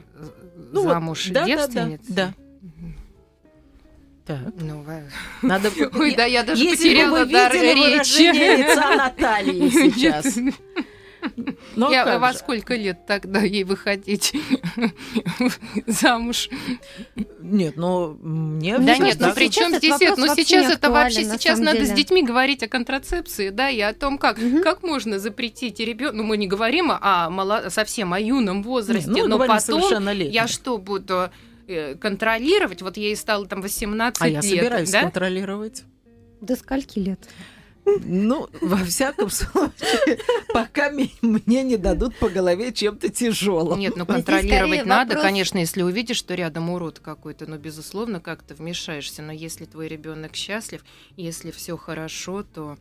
Замуж 0.73 1.29
ну, 1.29 1.39
вот, 1.39 1.45
девственницей? 1.47 2.15
Да, 2.15 2.27
да, 2.27 2.33
да. 2.61 3.06
Так. 4.27 4.39
Ну, 4.60 4.86
надо... 5.41 5.72
Ой, 5.98 6.13
да, 6.15 6.25
я 6.25 6.43
даже 6.43 6.62
Если 6.62 6.89
потеряла 6.89 7.19
бы 7.19 7.25
вы 7.25 7.31
дар 7.31 7.53
речи. 7.53 8.34
лица 8.34 8.96
Натальи 8.96 9.69
сейчас. 9.69 10.38
Но 11.75 11.91
я 11.91 12.19
во 12.19 12.34
сколько 12.34 12.75
лет 12.75 13.05
тогда 13.05 13.39
ей 13.39 13.63
выходить 13.63 14.34
замуж? 15.88 16.50
Нет, 17.39 17.75
ну 17.77 18.15
мне 18.22 18.77
Да 18.77 18.98
нет, 18.98 19.17
ну 19.19 19.34
при 19.34 19.50
чем 19.50 19.74
здесь 19.75 20.01
это? 20.01 20.19
Ну 20.19 20.36
сейчас 20.36 20.72
это 20.72 20.91
вообще 20.91 21.24
сейчас 21.24 21.60
надо 21.60 21.86
с 21.86 21.91
детьми 21.91 22.22
говорить 22.22 22.63
о 22.63 22.67
контрацепции, 22.67 23.50
да, 23.50 23.69
и 23.69 23.79
о 23.79 23.93
том, 23.93 24.17
как 24.17 24.38
как 24.63 24.84
можно 24.84 25.19
запретить 25.19 25.79
ребенку. 25.79 26.17
Ну 26.17 26.24
мы 26.24 26.38
не 26.38 26.48
говорим 26.48 26.91
о 26.91 27.69
совсем 27.69 28.13
о 28.13 28.19
юном 28.19 28.62
возрасте, 28.63 29.10
ну, 29.10 29.27
но 29.27 29.39
потом 29.39 30.10
я 30.19 30.48
что 30.48 30.77
буду 30.77 31.29
контролировать. 32.00 32.81
Вот 32.81 32.97
ей 32.97 33.15
стало 33.15 33.45
там 33.47 33.62
18 33.62 34.21
а 34.21 34.27
лет. 34.27 34.43
А 34.43 34.47
я 34.47 34.55
собираюсь 34.57 34.91
да? 34.91 35.01
контролировать. 35.01 35.83
До 36.41 36.55
скольки 36.55 37.00
лет? 37.00 37.19
Ну, 38.03 38.50
во 38.59 38.77
всяком 38.77 39.29
случае, 39.29 40.19
пока 40.53 40.91
мне 40.91 41.63
не 41.63 41.77
дадут 41.77 42.15
по 42.17 42.27
голове 42.27 42.74
чем-то 42.74 43.09
тяжелым. 43.09 43.79
Нет, 43.79 43.95
ну 43.95 44.05
контролировать 44.05 44.86
надо, 44.86 45.09
вопрос... 45.09 45.24
конечно, 45.24 45.57
если 45.57 45.81
увидишь, 45.83 46.17
что 46.17 46.36
рядом 46.36 46.69
урод 46.69 47.00
какой-то, 47.00 47.47
но 47.47 47.57
безусловно 47.57 48.19
как-то 48.19 48.55
вмешаешься. 48.55 49.21
Но 49.21 49.31
если 49.31 49.65
твой 49.65 49.88
ребенок 49.88 50.36
счастлив, 50.36 50.83
если 51.15 51.51
все 51.51 51.77
хорошо, 51.77 52.43
то 52.43 52.77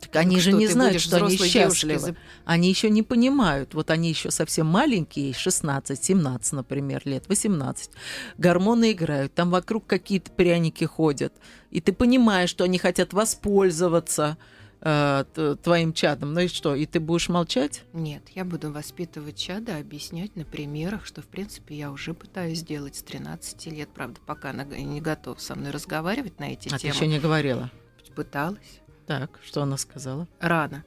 так 0.00 0.16
они 0.16 0.40
же 0.40 0.52
не 0.52 0.66
знают, 0.66 1.00
что 1.00 1.16
они 1.16 1.36
счастливы. 1.36 1.98
За... 1.98 2.16
Они 2.44 2.68
еще 2.68 2.88
не 2.88 3.02
понимают. 3.02 3.74
Вот 3.74 3.90
они 3.90 4.08
еще 4.10 4.30
совсем 4.30 4.66
маленькие, 4.66 5.34
16, 5.34 6.02
17, 6.02 6.52
например, 6.52 7.02
лет, 7.04 7.24
18. 7.28 7.90
Гормоны 8.38 8.92
играют, 8.92 9.34
там 9.34 9.50
вокруг 9.50 9.86
какие-то 9.86 10.30
пряники 10.30 10.84
ходят. 10.84 11.32
И 11.70 11.80
ты 11.80 11.92
понимаешь, 11.92 12.50
что 12.50 12.64
они 12.64 12.78
хотят 12.78 13.12
воспользоваться 13.12 14.38
э, 14.80 15.24
твоим 15.62 15.92
чадом. 15.92 16.32
Ну 16.32 16.40
и 16.40 16.48
что, 16.48 16.74
и 16.74 16.86
ты 16.86 17.00
будешь 17.00 17.28
молчать? 17.28 17.82
Нет, 17.92 18.22
я 18.34 18.44
буду 18.44 18.72
воспитывать 18.72 19.36
чада, 19.36 19.78
объяснять 19.78 20.36
на 20.36 20.44
примерах, 20.44 21.04
что, 21.06 21.22
в 21.22 21.26
принципе, 21.26 21.76
я 21.76 21.90
уже 21.90 22.14
пытаюсь 22.14 22.58
сделать 22.58 22.96
с 22.96 23.02
13 23.02 23.66
лет. 23.66 23.88
Правда, 23.92 24.20
пока 24.24 24.50
она 24.50 24.64
не 24.64 25.00
готова 25.00 25.38
со 25.38 25.56
мной 25.56 25.72
разговаривать 25.72 26.38
на 26.38 26.52
эти 26.52 26.68
а 26.68 26.78
темы. 26.78 26.80
ты 26.80 26.96
еще 26.96 27.06
не 27.06 27.18
говорила? 27.18 27.70
Пыталась. 28.14 28.80
Так, 29.08 29.30
что 29.42 29.62
она 29.62 29.78
сказала? 29.78 30.28
Рано. 30.38 30.84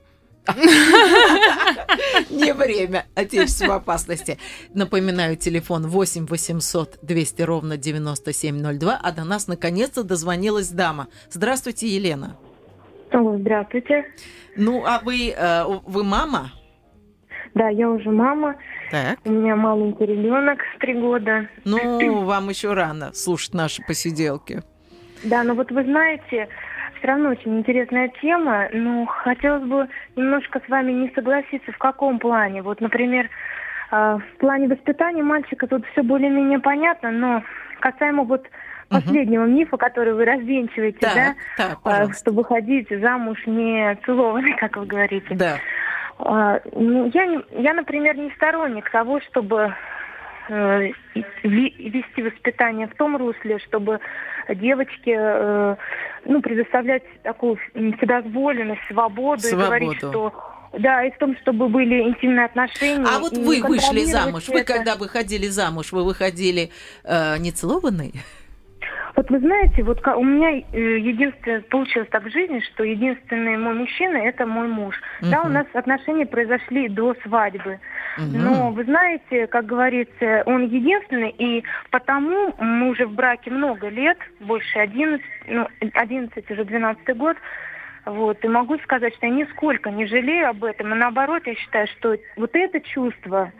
Не 2.29 2.53
время. 2.53 3.05
Отечество 3.15 3.65
в 3.65 3.71
опасности. 3.71 4.37
Напоминаю, 4.75 5.35
телефон 5.37 5.87
8 5.87 6.27
800 6.27 6.99
200 7.01 7.41
ровно 7.41 7.77
9702. 7.77 8.99
А 9.01 9.11
до 9.11 9.23
нас 9.23 9.47
наконец-то 9.47 10.03
дозвонилась 10.03 10.69
дама. 10.69 11.07
Здравствуйте, 11.31 11.87
Елена. 11.87 12.37
Здравствуйте. 13.11 14.05
Ну, 14.55 14.85
а 14.85 14.99
вы, 15.03 15.31
э, 15.35 15.63
вы 15.85 16.03
мама? 16.03 16.51
Да, 17.55 17.69
я 17.69 17.89
уже 17.89 18.11
мама. 18.11 18.55
Так. 18.91 19.17
У 19.25 19.31
меня 19.31 19.55
маленький 19.55 20.05
ребенок, 20.05 20.59
три 20.79 20.93
года. 20.93 21.49
Ну, 21.65 22.23
вам 22.23 22.49
еще 22.49 22.73
рано 22.75 23.13
слушать 23.13 23.55
наши 23.55 23.81
посиделки. 23.81 24.61
Да, 25.23 25.43
но 25.43 25.53
вот 25.53 25.71
вы 25.71 25.83
знаете, 25.83 26.47
все 27.01 27.07
равно 27.07 27.29
очень 27.29 27.57
интересная 27.57 28.09
тема, 28.21 28.69
но 28.71 29.05
хотелось 29.07 29.63
бы 29.63 29.87
немножко 30.15 30.61
с 30.63 30.69
вами 30.69 30.91
не 30.91 31.11
согласиться. 31.15 31.71
В 31.71 31.77
каком 31.79 32.19
плане? 32.19 32.61
Вот, 32.61 32.79
например, 32.79 33.27
э, 33.91 34.17
в 34.19 34.37
плане 34.37 34.67
воспитания 34.67 35.23
мальчика 35.23 35.65
тут 35.65 35.83
все 35.87 36.03
более-менее 36.03 36.59
понятно, 36.59 37.09
но 37.09 37.43
касаемо 37.79 38.23
вот 38.23 38.45
последнего 38.87 39.43
угу. 39.45 39.51
мифа, 39.51 39.77
который 39.77 40.13
вы 40.13 40.25
развенчиваете, 40.25 40.99
так, 40.99 41.15
да, 41.15 41.33
так, 41.57 41.79
а, 41.85 42.13
чтобы 42.13 42.43
ходить 42.43 42.89
замуж 42.89 43.39
не 43.47 43.97
целованной, 44.05 44.53
как 44.59 44.77
вы 44.77 44.85
говорите. 44.85 45.33
Да. 45.33 45.57
А, 46.19 46.59
ну, 46.73 47.09
я, 47.11 47.41
я, 47.57 47.73
например, 47.73 48.15
не 48.17 48.29
сторонник 48.31 48.91
того, 48.91 49.21
чтобы 49.21 49.55
э, 49.57 49.73
вести 50.49 52.21
воспитание 52.21 52.87
в 52.87 52.95
том 52.95 53.17
русле, 53.17 53.59
чтобы 53.59 53.99
девочке 54.49 55.15
э, 55.17 55.75
ну, 56.25 56.41
предоставлять 56.41 57.03
такую 57.23 57.57
вседозволенность, 57.73 58.81
свободу, 58.89 59.41
свободу. 59.41 59.63
и 59.63 59.65
говорить, 59.65 59.97
что 59.97 60.33
да, 60.79 61.03
и 61.03 61.11
в 61.11 61.17
том, 61.17 61.35
чтобы 61.41 61.67
были 61.67 62.01
интимные 62.01 62.45
отношения. 62.45 63.05
А 63.05 63.19
вот 63.19 63.37
вы 63.37 63.61
вышли 63.61 64.05
замуж. 64.05 64.43
Это. 64.43 64.53
Вы 64.53 64.63
когда 64.63 64.95
выходили 64.95 65.47
замуж, 65.47 65.91
вы 65.91 66.05
выходили 66.05 66.71
э, 67.03 67.37
нецелованной? 67.39 68.13
Вот 69.15 69.29
вы 69.29 69.39
знаете, 69.39 69.83
вот 69.83 70.05
у 70.07 70.23
меня 70.23 70.63
э, 70.71 70.97
единственное 70.99 71.61
получилось 71.61 72.07
так 72.11 72.23
в 72.23 72.31
жизни, 72.31 72.59
что 72.59 72.83
единственный 72.83 73.57
мой 73.57 73.73
мужчина 73.73 74.17
это 74.17 74.45
мой 74.45 74.67
муж. 74.67 74.95
Угу. 75.21 75.31
Да, 75.31 75.41
у 75.41 75.49
нас 75.49 75.65
отношения 75.73 76.25
произошли 76.25 76.87
до 76.87 77.13
свадьбы. 77.23 77.79
Угу. 78.17 78.25
Но 78.37 78.71
вы 78.71 78.83
знаете, 78.85 79.47
как 79.47 79.65
говорится, 79.65 80.43
он 80.45 80.65
единственный, 80.65 81.33
и 81.37 81.63
потому 81.89 82.53
мы 82.57 82.89
уже 82.89 83.05
в 83.05 83.13
браке 83.13 83.51
много 83.51 83.89
лет, 83.89 84.17
больше 84.39 84.79
11, 84.79 85.25
ну, 85.47 85.67
11 85.93 86.51
уже 86.51 86.65
12 86.65 87.17
год. 87.17 87.37
Вот, 88.05 88.43
и 88.43 88.47
могу 88.47 88.79
сказать, 88.79 89.13
что 89.15 89.27
я 89.27 89.31
нисколько 89.31 89.91
не 89.91 90.07
жалею 90.07 90.49
об 90.49 90.63
этом, 90.63 90.91
и 90.91 90.97
наоборот, 90.97 91.43
я 91.45 91.53
считаю, 91.53 91.87
что 91.87 92.17
вот 92.35 92.49
это 92.55 92.79
чувство, 92.79 93.51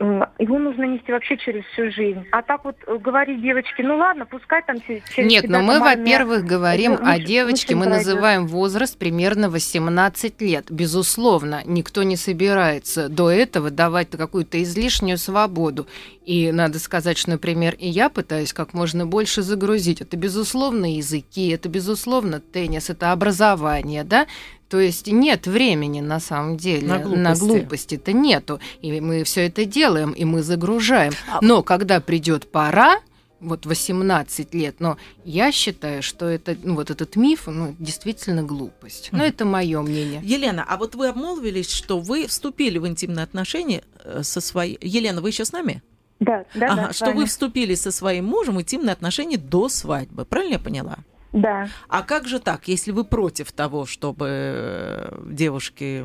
его 0.00 0.58
нужно 0.58 0.84
нести 0.84 1.10
вообще 1.10 1.36
через 1.36 1.64
всю 1.66 1.90
жизнь. 1.90 2.24
А 2.30 2.42
так 2.42 2.64
вот 2.64 2.76
э, 2.86 2.96
говорить 2.98 3.42
девочке, 3.42 3.82
ну 3.82 3.96
ладно, 3.96 4.26
пускай 4.26 4.62
там 4.62 4.80
через 4.80 5.02
Нет, 5.30 5.48
но 5.48 5.60
мы, 5.60 5.80
во-первых, 5.80 6.44
говорим 6.44 6.96
ну, 7.00 7.06
о 7.08 7.18
девочке, 7.18 7.74
мы 7.74 7.86
пройдет. 7.86 8.06
называем 8.06 8.46
возраст 8.46 8.96
примерно 8.96 9.50
18 9.50 10.40
лет. 10.40 10.66
Безусловно, 10.70 11.62
никто 11.64 12.02
не 12.02 12.16
собирается 12.16 13.08
до 13.08 13.30
этого 13.30 13.70
давать 13.70 14.10
какую-то 14.10 14.62
излишнюю 14.62 15.18
свободу. 15.18 15.86
И 16.24 16.52
надо 16.52 16.78
сказать, 16.78 17.16
что, 17.16 17.30
например, 17.30 17.74
и 17.78 17.88
я 17.88 18.08
пытаюсь 18.08 18.52
как 18.52 18.74
можно 18.74 19.06
больше 19.06 19.42
загрузить. 19.42 20.00
Это, 20.00 20.16
безусловно, 20.16 20.94
языки, 20.94 21.48
это, 21.48 21.68
безусловно, 21.68 22.40
теннис, 22.40 22.90
это 22.90 23.12
образование, 23.12 24.04
да, 24.04 24.26
то 24.68 24.78
есть 24.78 25.06
нет 25.06 25.46
времени 25.46 26.00
на 26.00 26.20
самом 26.20 26.56
деле 26.56 26.86
на 26.86 26.98
глупости. 26.98 27.22
на 27.22 27.34
глупости-то 27.34 28.12
нету, 28.12 28.60
и 28.80 29.00
мы 29.00 29.24
все 29.24 29.46
это 29.46 29.64
делаем, 29.64 30.12
и 30.12 30.24
мы 30.24 30.42
загружаем. 30.42 31.12
А 31.30 31.38
но 31.40 31.62
когда 31.62 32.00
придет 32.00 32.50
пора, 32.50 33.00
вот 33.40 33.66
18 33.66 34.54
лет, 34.54 34.76
но 34.80 34.98
я 35.24 35.52
считаю, 35.52 36.02
что 36.02 36.26
это, 36.26 36.56
ну, 36.62 36.74
вот 36.74 36.90
этот 36.90 37.16
миф, 37.16 37.46
ну, 37.46 37.74
действительно 37.78 38.42
глупость. 38.42 39.10
Но 39.12 39.24
это 39.24 39.44
мое 39.44 39.80
мнение. 39.80 40.20
Елена, 40.24 40.64
а 40.68 40.76
вот 40.76 40.94
вы 40.94 41.08
обмолвились, 41.08 41.70
что 41.70 42.00
вы 42.00 42.26
вступили 42.26 42.78
в 42.78 42.86
интимные 42.86 43.22
отношения 43.22 43.84
э, 44.02 44.22
со 44.22 44.40
своей... 44.40 44.78
Елена, 44.80 45.20
вы 45.20 45.28
еще 45.28 45.44
с 45.44 45.52
нами? 45.52 45.82
Да, 46.20 46.44
да, 46.54 46.66
ага, 46.66 46.86
да. 46.88 46.92
Что 46.92 47.12
вы 47.12 47.26
вступили 47.26 47.74
со 47.74 47.92
своим 47.92 48.24
мужем 48.24 48.56
в 48.56 48.60
интимные 48.60 48.92
отношения 48.92 49.36
до 49.36 49.68
свадьбы. 49.68 50.24
Правильно 50.24 50.54
я 50.54 50.58
поняла? 50.58 50.98
Да. 51.32 51.68
А 51.88 52.02
как 52.02 52.26
же 52.26 52.38
так, 52.38 52.68
если 52.68 52.90
вы 52.90 53.04
против 53.04 53.52
того, 53.52 53.84
чтобы 53.84 54.26
э, 54.30 55.20
девушки 55.30 56.04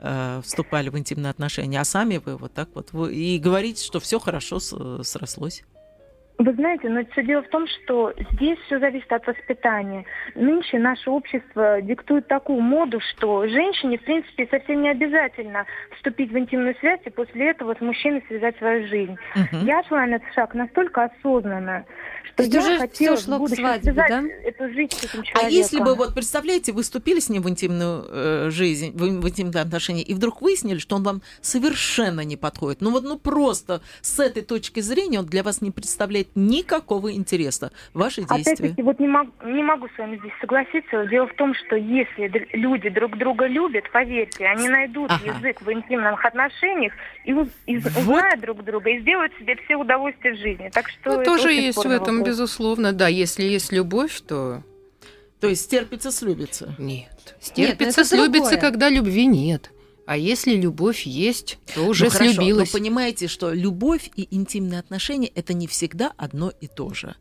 э, 0.00 0.40
вступали 0.42 0.88
в 0.88 0.98
интимные 0.98 1.30
отношения, 1.30 1.80
а 1.80 1.84
сами 1.84 2.18
вы 2.24 2.36
вот 2.36 2.52
так 2.52 2.68
вот 2.74 2.92
вы, 2.92 3.14
и 3.14 3.38
говорите, 3.38 3.84
что 3.84 4.00
все 4.00 4.18
хорошо 4.18 4.58
срослось? 4.58 5.62
Вы 6.36 6.52
знаете, 6.54 6.88
но 6.88 7.04
все 7.12 7.22
дело 7.22 7.42
в 7.42 7.48
том, 7.48 7.66
что 7.68 8.12
здесь 8.32 8.58
все 8.66 8.80
зависит 8.80 9.10
от 9.12 9.24
воспитания. 9.24 10.04
Нынче 10.34 10.80
наше 10.80 11.08
общество 11.10 11.80
диктует 11.80 12.26
такую 12.26 12.60
моду, 12.60 13.00
что 13.12 13.46
женщине, 13.46 13.98
в 13.98 14.02
принципе, 14.02 14.48
совсем 14.50 14.82
не 14.82 14.90
обязательно 14.90 15.64
вступить 15.96 16.32
в 16.32 16.38
интимную 16.38 16.74
связь 16.80 17.00
и 17.04 17.10
после 17.10 17.50
этого 17.50 17.74
с 17.74 17.80
мужчиной 17.80 18.24
связать 18.26 18.58
свою 18.58 18.88
жизнь. 18.88 19.16
Угу. 19.36 19.64
Я 19.64 19.84
шла 19.84 20.06
на 20.06 20.16
этот 20.16 20.32
шаг 20.34 20.54
настолько 20.54 21.04
осознанно, 21.04 21.84
что 22.24 22.42
я 22.42 22.60
уже 22.60 22.78
хотела 22.78 23.16
шло 23.16 23.38
в 23.38 23.48
свадьбе, 23.48 23.92
да? 23.92 24.22
эту 24.44 24.68
жизнь 24.72 24.90
с 24.90 25.04
этим 25.04 25.22
человеком. 25.22 25.46
А 25.46 25.48
если 25.48 25.78
бы, 25.78 25.94
вот 25.94 26.14
представляете, 26.14 26.72
вы 26.72 26.82
вступили 26.82 27.20
с 27.20 27.28
ним 27.28 27.42
в 27.42 27.48
интимную 27.48 28.04
э, 28.08 28.50
жизнь, 28.50 28.90
в, 28.92 28.98
в 28.98 29.28
интимные 29.28 29.62
отношения, 29.62 30.02
и 30.02 30.14
вдруг 30.14 30.42
выяснили, 30.42 30.78
что 30.78 30.96
он 30.96 31.04
вам 31.04 31.22
совершенно 31.42 32.22
не 32.22 32.36
подходит. 32.36 32.80
Ну 32.80 32.90
вот, 32.90 33.04
ну 33.04 33.18
просто 33.18 33.82
с 34.02 34.18
этой 34.18 34.42
точки 34.42 34.80
зрения 34.80 35.20
он 35.20 35.26
для 35.26 35.44
вас 35.44 35.60
не 35.60 35.70
представляет 35.70 36.23
представляет 36.24 36.30
никакого 36.34 37.12
интереса 37.12 37.72
ваши 37.92 38.22
действия. 38.22 38.52
Опять-таки, 38.52 38.82
вот 38.82 38.98
не, 39.00 39.08
мог, 39.08 39.28
не 39.44 39.62
могу 39.62 39.88
с 39.88 39.98
вами 39.98 40.18
здесь 40.18 40.32
согласиться. 40.40 41.06
Дело 41.06 41.26
в 41.26 41.34
том, 41.34 41.54
что 41.54 41.76
если 41.76 42.48
люди 42.52 42.88
друг 42.88 43.16
друга 43.16 43.46
любят, 43.46 43.90
поверьте, 43.92 44.46
они 44.46 44.68
найдут 44.68 45.10
ага. 45.10 45.26
язык 45.26 45.62
в 45.62 45.72
интимных 45.72 46.24
отношениях 46.24 46.92
и, 47.24 47.30
и 47.30 47.78
вот. 47.78 47.92
узнают 47.96 48.40
друг 48.40 48.64
друга 48.64 48.90
и 48.90 49.00
сделают 49.00 49.32
себе 49.38 49.56
все 49.64 49.76
удовольствия 49.76 50.32
в 50.32 50.38
жизни. 50.38 50.70
Так 50.72 50.88
что 50.88 51.18
ну, 51.18 51.24
тоже 51.24 51.52
есть 51.52 51.78
в 51.78 51.90
этом, 51.90 52.18
вопрос. 52.18 52.28
безусловно, 52.28 52.92
да. 52.92 53.08
Если 53.08 53.42
есть 53.42 53.72
любовь, 53.72 54.20
то 54.20 54.62
то 55.40 55.48
есть 55.48 55.64
стерпится, 55.64 56.10
слюбится? 56.10 56.74
Нет. 56.78 57.36
Стерпится, 57.38 58.00
нет, 58.00 58.08
слюбится, 58.08 58.56
когда 58.56 58.88
любви 58.88 59.26
нет. 59.26 59.70
А 60.06 60.16
если 60.16 60.54
любовь 60.54 61.06
есть, 61.06 61.58
то 61.74 61.86
уже 61.86 62.04
ну, 62.04 62.10
слюбилась. 62.10 62.72
Но 62.72 62.78
понимаете, 62.78 63.26
что 63.26 63.52
любовь 63.52 64.10
и 64.16 64.28
интимные 64.30 64.80
отношения 64.80 65.28
это 65.28 65.54
не 65.54 65.66
всегда 65.66 66.12
одно 66.16 66.52
и 66.60 66.66
то 66.66 66.92
же. 66.92 67.14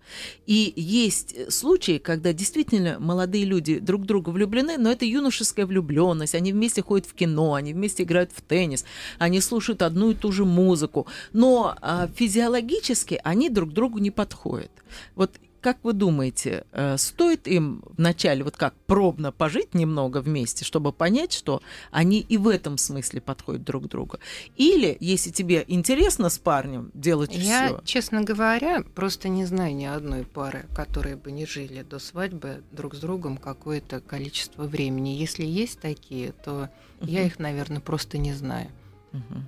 И 0.45 0.73
есть 0.75 1.51
случаи, 1.51 1.97
когда 1.97 2.33
действительно 2.33 2.99
молодые 2.99 3.45
люди 3.45 3.79
друг 3.79 4.01
в 4.01 4.05
друга 4.05 4.29
влюблены, 4.29 4.77
но 4.77 4.91
это 4.91 5.05
юношеская 5.05 5.65
влюбленность. 5.65 6.35
Они 6.35 6.51
вместе 6.51 6.81
ходят 6.81 7.07
в 7.07 7.13
кино, 7.13 7.53
они 7.53 7.73
вместе 7.73 8.03
играют 8.03 8.31
в 8.35 8.41
теннис, 8.41 8.85
они 9.17 9.39
слушают 9.39 9.81
одну 9.81 10.11
и 10.11 10.15
ту 10.15 10.31
же 10.31 10.43
музыку, 10.43 11.07
но 11.31 11.75
а, 11.81 12.09
физиологически 12.13 13.19
они 13.23 13.49
друг 13.49 13.71
другу 13.71 13.99
не 13.99 14.11
подходят. 14.11 14.71
Вот 15.15 15.31
как 15.63 15.77
вы 15.83 15.93
думаете, 15.93 16.65
э, 16.73 16.97
стоит 16.97 17.47
им 17.47 17.83
вначале 17.97 18.43
вот 18.43 18.57
как 18.57 18.73
пробно 18.85 19.31
пожить 19.31 19.73
немного 19.73 20.19
вместе, 20.19 20.65
чтобы 20.65 20.91
понять, 20.91 21.31
что 21.31 21.61
они 21.89 22.19
и 22.19 22.37
в 22.37 22.47
этом 22.49 22.77
смысле 22.77 23.21
подходят 23.21 23.63
друг 23.63 23.85
к 23.85 23.87
другу? 23.87 24.17
Или, 24.57 24.97
если 24.99 25.31
тебе 25.31 25.63
интересно 25.67 26.29
с 26.29 26.37
парнем 26.37 26.91
делать 26.93 27.31
все? 27.31 27.41
Я, 27.41 27.81
честно 27.85 28.21
говоря, 28.21 28.83
просто 28.93 29.29
не 29.29 29.45
знаю 29.45 29.73
ни 29.75 29.85
одной 29.85 30.25
пары, 30.25 30.65
которые 30.75 31.15
бы 31.15 31.31
не 31.31 31.45
жили 31.45 31.81
до 31.81 31.97
свадьбы 31.99 32.61
друг 32.71 32.93
с 32.93 32.99
другом 32.99 33.37
какое-то 33.37 34.01
количество 34.01 34.63
времени. 34.63 35.09
Если 35.09 35.45
есть 35.45 35.79
такие, 35.79 36.33
то 36.33 36.69
uh-huh. 36.99 37.09
я 37.09 37.23
их, 37.23 37.39
наверное, 37.39 37.79
просто 37.79 38.17
не 38.17 38.33
знаю. 38.33 38.69
Uh-huh. 39.13 39.41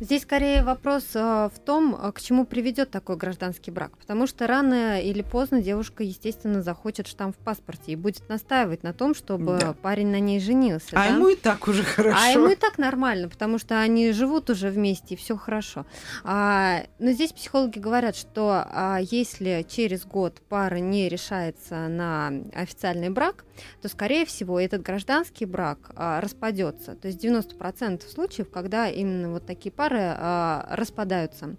Здесь 0.00 0.22
скорее 0.22 0.62
вопрос 0.62 1.04
э, 1.14 1.50
в 1.54 1.58
том, 1.64 1.94
э, 1.94 2.12
к 2.12 2.20
чему 2.20 2.44
приведет 2.44 2.90
такой 2.90 3.16
гражданский 3.16 3.70
брак. 3.70 3.96
Потому 3.98 4.26
что 4.26 4.46
рано 4.46 5.00
или 5.00 5.22
поздно 5.22 5.62
девушка, 5.62 6.02
естественно, 6.02 6.62
захочет 6.62 7.06
штамп 7.06 7.36
в 7.36 7.38
паспорте 7.38 7.92
и 7.92 7.96
будет 7.96 8.28
настаивать 8.28 8.82
на 8.82 8.92
том, 8.92 9.14
чтобы 9.14 9.58
да. 9.58 9.72
парень 9.74 10.08
на 10.08 10.20
ней 10.20 10.40
женился. 10.40 10.90
А 10.92 11.08
да? 11.08 11.14
ему 11.14 11.28
и 11.28 11.36
так 11.36 11.68
уже 11.68 11.82
хорошо. 11.82 12.18
А 12.20 12.28
ему 12.28 12.48
и 12.48 12.54
так 12.54 12.78
нормально, 12.78 13.28
потому 13.28 13.58
что 13.58 13.80
они 13.80 14.12
живут 14.12 14.50
уже 14.50 14.68
вместе, 14.68 15.14
и 15.14 15.16
все 15.16 15.36
хорошо. 15.36 15.86
А, 16.24 16.82
но 16.98 17.12
здесь 17.12 17.32
психологи 17.32 17.78
говорят, 17.78 18.16
что 18.16 18.64
а, 18.66 18.98
если 19.00 19.64
через 19.68 20.04
год 20.04 20.40
пара 20.48 20.76
не 20.76 21.08
решается 21.08 21.88
на 21.88 22.32
официальный 22.54 23.10
брак, 23.10 23.44
то, 23.80 23.88
скорее 23.88 24.24
всего, 24.26 24.58
этот 24.60 24.82
гражданский 24.82 25.44
брак 25.44 25.90
а, 25.94 26.20
распадется. 26.20 26.94
То 26.94 27.08
есть 27.08 27.22
90% 27.24 28.08
случаев, 28.08 28.50
когда 28.50 28.88
именно 28.88 29.30
вот 29.30 29.46
такие 29.46 29.71
пары 29.76 30.00
а, 30.00 30.66
распадаются. 30.70 31.56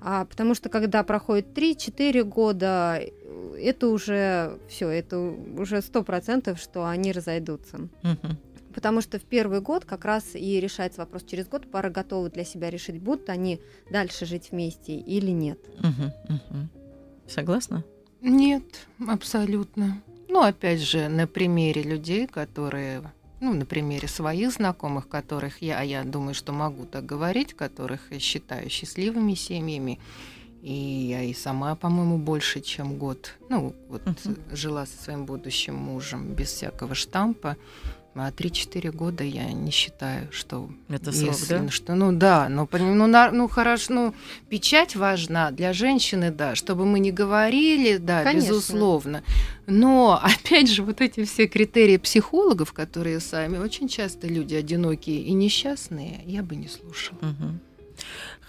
А, 0.00 0.24
потому 0.24 0.54
что 0.54 0.68
когда 0.68 1.02
проходит 1.02 1.56
3-4 1.56 2.22
года, 2.24 3.00
это 3.58 3.88
уже 3.88 4.58
все, 4.68 4.88
это 4.88 5.18
уже 5.18 5.82
сто 5.82 6.02
процентов, 6.02 6.58
что 6.58 6.86
они 6.86 7.12
разойдутся. 7.12 7.88
Потому 8.74 9.00
что 9.00 9.18
в 9.18 9.22
первый 9.22 9.60
год 9.60 9.84
как 9.84 10.04
раз 10.04 10.34
и 10.34 10.60
решается 10.60 11.00
вопрос 11.00 11.24
через 11.24 11.48
год, 11.48 11.68
пара 11.70 11.90
готова 11.90 12.30
для 12.30 12.44
себя 12.44 12.70
решить, 12.70 13.00
будут 13.00 13.28
они 13.28 13.60
дальше 13.90 14.26
жить 14.26 14.52
вместе 14.52 14.94
или 14.94 15.30
нет. 15.30 15.58
Угу, 15.80 16.34
угу. 16.34 16.68
Согласна? 17.26 17.84
Нет, 18.20 18.64
абсолютно. 19.08 20.02
Ну, 20.28 20.42
опять 20.42 20.80
же, 20.80 21.08
на 21.08 21.26
примере 21.26 21.82
людей, 21.82 22.28
которые 22.28 23.02
ну, 23.40 23.54
на 23.54 23.64
примере 23.64 24.06
своих 24.06 24.52
знакомых, 24.52 25.08
которых 25.08 25.62
я, 25.62 25.78
а 25.78 25.82
я 25.82 26.04
думаю, 26.04 26.34
что 26.34 26.52
могу 26.52 26.84
так 26.84 27.06
говорить, 27.06 27.54
которых 27.54 28.00
я 28.10 28.18
считаю 28.18 28.68
счастливыми 28.70 29.34
семьями, 29.34 29.98
и 30.62 30.72
я 30.72 31.22
и 31.22 31.32
сама, 31.32 31.74
по-моему, 31.74 32.18
больше, 32.18 32.60
чем 32.60 32.98
год, 32.98 33.38
ну, 33.48 33.74
вот 33.88 34.02
uh-huh. 34.02 34.54
жила 34.54 34.84
со 34.84 35.02
своим 35.02 35.24
будущим 35.24 35.74
мужем 35.74 36.34
без 36.34 36.48
всякого 36.48 36.94
штампа. 36.94 37.56
А 38.14 38.30
3-4 38.30 38.90
года 38.90 39.22
я 39.22 39.52
не 39.52 39.70
считаю, 39.70 40.30
что... 40.32 40.68
Это 40.88 41.12
срок, 41.12 41.30
если, 41.30 41.58
да? 41.58 41.70
Что, 41.70 41.94
ну 41.94 42.12
да, 42.12 42.48
ну, 42.48 42.68
ну, 42.72 43.06
на, 43.06 43.30
ну 43.30 43.48
хорошо, 43.48 43.92
ну 43.92 44.14
печать 44.48 44.96
важна 44.96 45.52
для 45.52 45.72
женщины, 45.72 46.32
да, 46.32 46.56
чтобы 46.56 46.86
мы 46.86 46.98
не 46.98 47.12
говорили, 47.12 47.98
да, 47.98 48.24
Конечно. 48.24 48.48
безусловно. 48.48 49.22
Но, 49.66 50.20
опять 50.22 50.68
же, 50.68 50.82
вот 50.82 51.00
эти 51.00 51.24
все 51.24 51.46
критерии 51.46 51.98
психологов, 51.98 52.72
которые 52.72 53.20
сами, 53.20 53.58
очень 53.58 53.88
часто 53.88 54.26
люди 54.26 54.54
одинокие 54.54 55.22
и 55.22 55.32
несчастные, 55.32 56.20
я 56.26 56.42
бы 56.42 56.56
не 56.56 56.66
слушала. 56.66 57.18
Угу. 57.22 57.69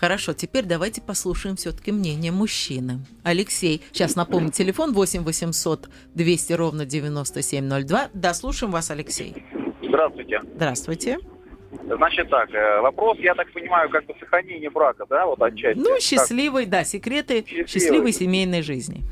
Хорошо, 0.02 0.34
теперь 0.34 0.66
давайте 0.66 1.00
послушаем 1.00 1.56
все-таки 1.58 1.92
мнение 1.92 2.32
мужчины. 2.32 3.02
Алексей, 3.24 3.84
сейчас 3.92 4.16
напомню, 4.16 4.50
телефон 4.50 4.94
8 4.94 5.22
800 5.22 5.90
200 6.16 6.54
ровно 6.54 6.86
9702. 6.86 8.10
Да, 8.12 8.34
слушаем 8.34 8.72
вас, 8.72 8.90
Алексей. 8.90 9.46
Здравствуйте. 9.84 10.42
Здравствуйте. 10.56 11.20
Значит 11.86 12.32
так, 12.32 12.52
э, 12.52 12.82
вопрос, 12.82 13.20
я 13.20 13.36
так 13.36 13.52
понимаю, 13.52 13.92
как 13.92 14.08
бы 14.08 14.16
сохранение 14.20 14.72
брака, 14.72 15.06
да, 15.08 15.28
вот 15.28 15.40
отчасти. 15.40 15.80
Ну, 15.80 16.00
счастливый, 16.00 16.64
как... 16.64 16.72
да, 16.72 16.84
секреты 16.84 17.46
счастливой. 17.46 17.68
счастливой 17.68 18.12
семейной 18.12 18.64
жизни. 18.64 19.04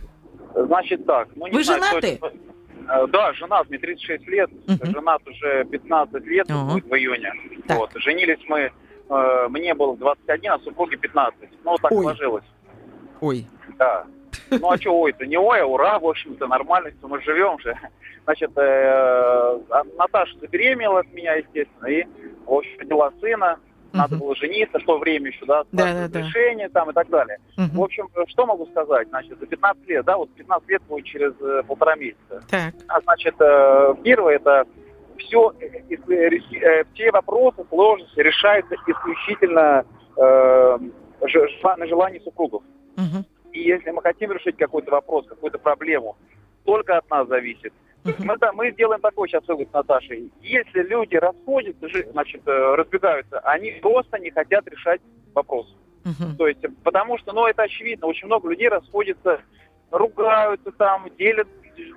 Значит 0.56 1.06
так, 1.06 1.30
ну 1.36 1.45
не 1.45 1.54
Вы 1.54 1.63
знаю, 1.63 1.84
женаты? 1.84 2.17
Кто... 2.17 2.28
Э, 2.30 3.08
да, 3.10 3.34
женат, 3.34 3.69
мне 3.69 3.78
36 3.78 4.28
лет, 4.28 4.49
uh-huh. 4.65 4.91
женат 4.91 5.21
уже 5.28 5.65
15 5.65 6.25
лет, 6.25 6.47
будет 6.47 6.86
в 6.86 6.95
июне. 6.95 7.32
Так. 7.67 7.78
Вот, 7.78 7.91
женились 7.93 8.39
мы 8.47 8.71
Э, 9.09 9.47
мне 9.49 9.73
было 9.73 9.97
21, 9.97 10.51
а 10.51 10.59
супруге 10.59 10.97
15. 10.97 11.49
Ну, 11.63 11.77
так 11.77 11.91
ой. 11.91 12.03
сложилось. 12.03 12.45
Ой. 13.21 13.47
Да. 13.77 14.05
Ну, 14.51 14.71
а 14.71 14.77
что 14.77 14.99
ой-то? 14.99 15.25
Не 15.25 15.37
ой, 15.37 15.61
а 15.61 15.65
ура, 15.65 15.99
в 15.99 16.07
общем-то, 16.07 16.47
нормально, 16.47 16.91
мы 17.01 17.21
живем 17.21 17.59
же. 17.59 17.75
Значит, 18.25 18.51
э, 18.55 19.59
а 19.69 19.83
Наташа 19.97 20.37
забеременела 20.39 20.99
от 20.99 21.11
меня, 21.13 21.33
естественно, 21.33 21.87
и, 21.87 22.05
в 22.45 22.53
общем, 22.53 22.79
родила 22.79 23.11
сына. 23.19 23.59
надо 23.91 24.17
было 24.17 24.35
жениться, 24.35 24.77
в 24.77 24.85
то 24.85 24.99
время 24.99 25.31
еще, 25.31 25.45
да, 25.45 25.63
да, 25.71 26.07
да, 26.07 26.19
решение 26.19 26.69
там 26.69 26.91
и 26.91 26.93
так 26.93 27.09
далее. 27.09 27.39
Угу. 27.57 27.81
В 27.81 27.83
общем, 27.83 28.07
что 28.27 28.45
могу 28.45 28.67
сказать? 28.67 29.07
Значит, 29.09 29.39
за 29.39 29.47
15 29.47 29.87
лет, 29.87 30.05
да, 30.05 30.17
вот 30.17 30.29
15 30.35 30.69
лет 30.69 30.83
будет 30.83 31.05
через 31.05 31.33
э, 31.41 31.63
полтора 31.67 31.95
месяца. 31.95 32.43
Так. 32.49 32.75
А, 32.87 33.01
значит, 33.01 33.33
э, 33.39 33.95
первое, 34.03 34.35
это 34.35 34.67
все, 35.19 35.53
э, 35.60 35.95
э, 35.95 36.84
все 36.93 37.12
вопросы, 37.12 37.63
сложности 37.69 38.19
решаются 38.19 38.75
исключительно 38.88 39.86
э, 40.17 40.77
на 41.77 41.88
желании 41.88 42.19
супругов. 42.19 42.63
Угу. 42.97 43.25
И 43.53 43.62
если 43.62 43.91
мы 43.91 44.01
хотим 44.01 44.32
решить 44.32 44.58
какой-то 44.58 44.91
вопрос, 44.91 45.27
какую-то 45.27 45.58
проблему, 45.58 46.17
только 46.65 46.97
от 46.97 47.10
нас 47.10 47.27
зависит. 47.27 47.73
Мы, 48.19 48.38
да, 48.38 48.53
мы 48.53 48.71
делаем 48.71 49.01
такой 49.01 49.27
сейчас 49.27 49.45
вывод 49.47 49.69
с 49.69 49.73
Наташей. 49.73 50.32
Если 50.41 50.82
люди 50.84 51.15
расходятся, 51.15 51.88
значит, 52.12 52.41
э, 52.47 52.75
разбегаются, 52.75 53.39
они 53.39 53.71
просто 53.82 54.19
не 54.19 54.32
хотят 54.32 54.67
решать 54.67 55.01
вопрос. 55.34 55.75
Uh-huh. 56.05 56.36
То 56.38 56.47
есть, 56.47 56.62
потому 56.84 57.17
что, 57.17 57.34
ну, 57.34 57.45
это 57.45 57.63
очевидно, 57.63 58.08
очень 58.08 58.27
много 58.27 58.49
людей 58.49 58.69
расходятся, 58.69 59.41
ругаются 59.91 60.71
там, 60.71 61.10
делят 61.17 61.47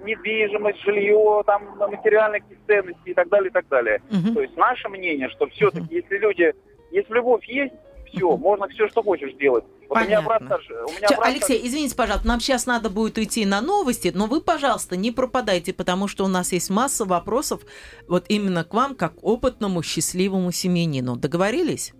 недвижимость, 0.05 0.83
жилье, 0.83 1.42
там, 1.47 1.77
материальные 1.79 2.42
ценности 2.66 3.11
и 3.11 3.14
так 3.14 3.29
далее, 3.29 3.51
и 3.51 3.53
так 3.53 3.68
далее. 3.68 4.03
Uh-huh. 4.11 4.35
То 4.35 4.42
есть, 4.42 4.57
наше 4.57 4.88
мнение, 4.88 5.29
что 5.31 5.47
все-таки, 5.49 5.87
uh-huh. 5.87 6.03
если 6.03 6.18
люди, 6.18 6.55
если 6.90 7.14
любовь 7.14 7.45
есть, 7.47 7.75
все, 8.12 8.37
можно 8.37 8.68
все, 8.68 8.88
что 8.88 9.03
хочешь 9.03 9.33
делать. 9.35 9.64
Вот 9.88 9.95
Понятно. 9.95 10.05
у 10.05 10.09
меня 10.09 10.23
брат 10.23 10.42
старше. 10.45 10.75
У 10.75 10.92
меня 10.92 11.09
Че, 11.09 11.16
брат 11.16 11.29
Алексей, 11.29 11.57
старше. 11.57 11.66
извините, 11.66 11.97
пожалуйста, 11.97 12.29
нам 12.29 12.40
сейчас 12.40 12.66
надо 12.66 12.90
будет 12.90 13.18
уйти 13.18 13.47
на 13.47 13.61
новости, 13.61 14.12
но 14.14 14.27
вы, 14.27 14.40
пожалуйста, 14.40 14.97
не 14.97 15.11
пропадайте, 15.11 15.73
потому 15.73 16.09
что 16.09 16.25
у 16.25 16.29
нас 16.29 16.53
есть 16.53 16.71
масса 16.71 17.05
вопросов 17.05 17.62
вот 18.09 18.25
именно 18.29 18.64
к 18.64 18.75
вам, 18.75 18.95
как 18.95 19.14
опытному 19.23 19.83
счастливому 19.83 20.53
семьянину. 20.53 21.16
Договорились? 21.16 21.95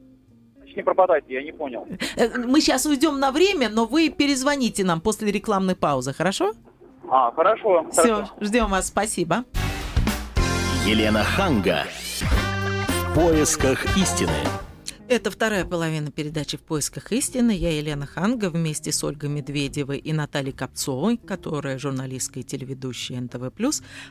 не 0.77 0.83
пропадайте, 0.83 1.35
я 1.35 1.42
не 1.42 1.53
понял. 1.53 1.87
Э, 2.16 2.38
мы 2.38 2.61
сейчас 2.62 2.87
уйдем 2.87 3.21
на 3.21 3.31
время, 3.31 3.68
но 3.68 3.85
вы 3.85 4.09
перезвоните 4.09 4.85
нам 4.85 5.01
после 5.01 5.31
рекламной 5.31 5.77
паузы, 5.77 6.14
хорошо? 6.14 6.53
А, 7.09 7.33
хорошо. 7.33 7.87
Все, 7.91 8.27
ждем 8.41 8.71
вас, 8.71 8.88
спасибо. 8.88 9.45
Елена 10.87 11.23
Ханга. 11.23 11.85
В 12.21 13.15
поисках 13.15 13.97
истины. 13.97 14.33
Это 15.09 15.31
вторая 15.31 15.67
половина 15.67 16.11
передачи 16.11 16.57
«В 16.57 16.62
поисках 16.62 17.12
истины». 17.12 17.51
Я 17.51 17.77
Елена 17.77 18.07
Ханга 18.07 18.49
вместе 18.49 18.93
с 18.93 19.05
Ольгой 19.05 19.29
Медведевой 19.29 19.99
и 19.99 20.12
Натальей 20.12 20.53
Копцовой, 20.55 21.19
которая 21.19 21.79
журналистка 21.79 22.41
и 22.41 22.43
телеведущая 22.43 23.21
НТВ+, 23.21 23.53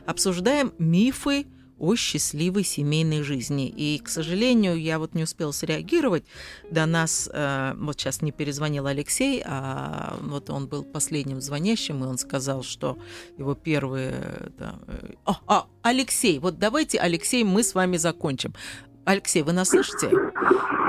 обсуждаем 0.06 0.72
мифы 0.78 1.46
о 1.82 1.96
счастливой 1.96 2.62
семейной 2.62 3.22
жизни. 3.22 3.68
И, 3.68 3.98
к 3.98 4.08
сожалению, 4.08 4.80
я 4.80 4.98
вот 5.00 5.14
не 5.14 5.24
успела 5.24 5.50
среагировать. 5.50 6.24
До 6.70 6.86
нас, 6.86 7.28
э, 7.32 7.74
вот 7.76 7.98
сейчас 7.98 8.22
не 8.22 8.30
перезвонил 8.30 8.86
Алексей, 8.86 9.42
а 9.44 10.16
вот 10.22 10.48
он 10.48 10.68
был 10.68 10.84
последним 10.84 11.40
звонящим, 11.40 12.04
и 12.04 12.06
он 12.06 12.18
сказал, 12.18 12.62
что 12.62 12.96
его 13.36 13.54
первые... 13.54 14.52
Да, 14.58 14.78
э, 14.86 15.14
о, 15.24 15.34
а, 15.48 15.66
Алексей, 15.82 16.38
вот 16.38 16.60
давайте, 16.60 16.98
Алексей, 16.98 17.42
мы 17.42 17.64
с 17.64 17.74
вами 17.74 17.96
закончим. 17.96 18.54
Алексей, 19.04 19.42
вы 19.42 19.52
нас 19.52 19.70
слышите? 19.70 20.10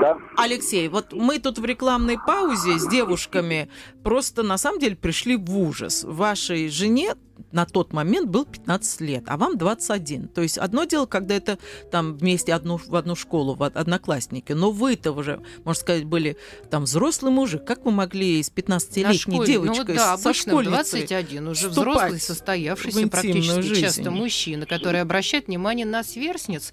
Да. 0.00 0.18
Алексей, 0.36 0.88
вот 0.88 1.12
мы 1.12 1.38
тут 1.38 1.58
в 1.58 1.64
рекламной 1.64 2.18
паузе 2.18 2.78
с 2.78 2.86
девушками 2.86 3.70
просто 4.02 4.42
на 4.42 4.58
самом 4.58 4.78
деле 4.78 4.96
пришли 4.96 5.36
в 5.36 5.56
ужас. 5.56 6.04
Вашей 6.04 6.68
жене 6.68 7.14
на 7.52 7.66
тот 7.66 7.92
момент 7.92 8.28
был 8.28 8.44
15 8.44 9.00
лет, 9.00 9.24
а 9.26 9.36
вам 9.36 9.56
21. 9.56 10.28
То 10.28 10.42
есть 10.42 10.58
одно 10.58 10.84
дело, 10.84 11.06
когда 11.06 11.34
это 11.34 11.58
там 11.90 12.14
вместе 12.14 12.52
одну, 12.52 12.76
в 12.78 12.94
одну 12.94 13.16
школу, 13.16 13.54
в 13.54 13.62
одноклассники, 13.62 14.52
но 14.52 14.70
вы-то 14.70 15.12
уже, 15.12 15.40
можно 15.64 15.80
сказать, 15.80 16.04
были 16.04 16.36
там 16.70 16.84
взрослый 16.84 17.32
мужик. 17.32 17.64
Как 17.64 17.84
вы 17.84 17.92
могли 17.92 18.42
с 18.42 18.50
15-летней 18.50 19.38
ну 19.38 19.44
девочкой, 19.44 19.78
ну, 19.78 19.84
вот, 19.86 19.96
да, 19.96 20.18
со 20.18 20.32
школьницей 20.34 21.06
21, 21.06 21.48
уже 21.48 21.68
взрослый, 21.68 22.20
состоявшийся 22.20 23.08
практически 23.08 23.60
жизнь. 23.62 23.80
часто 23.80 24.10
мужчина, 24.10 24.66
который 24.66 25.00
обращает 25.00 25.46
внимание 25.46 25.86
на 25.86 26.02
сверстниц 26.02 26.72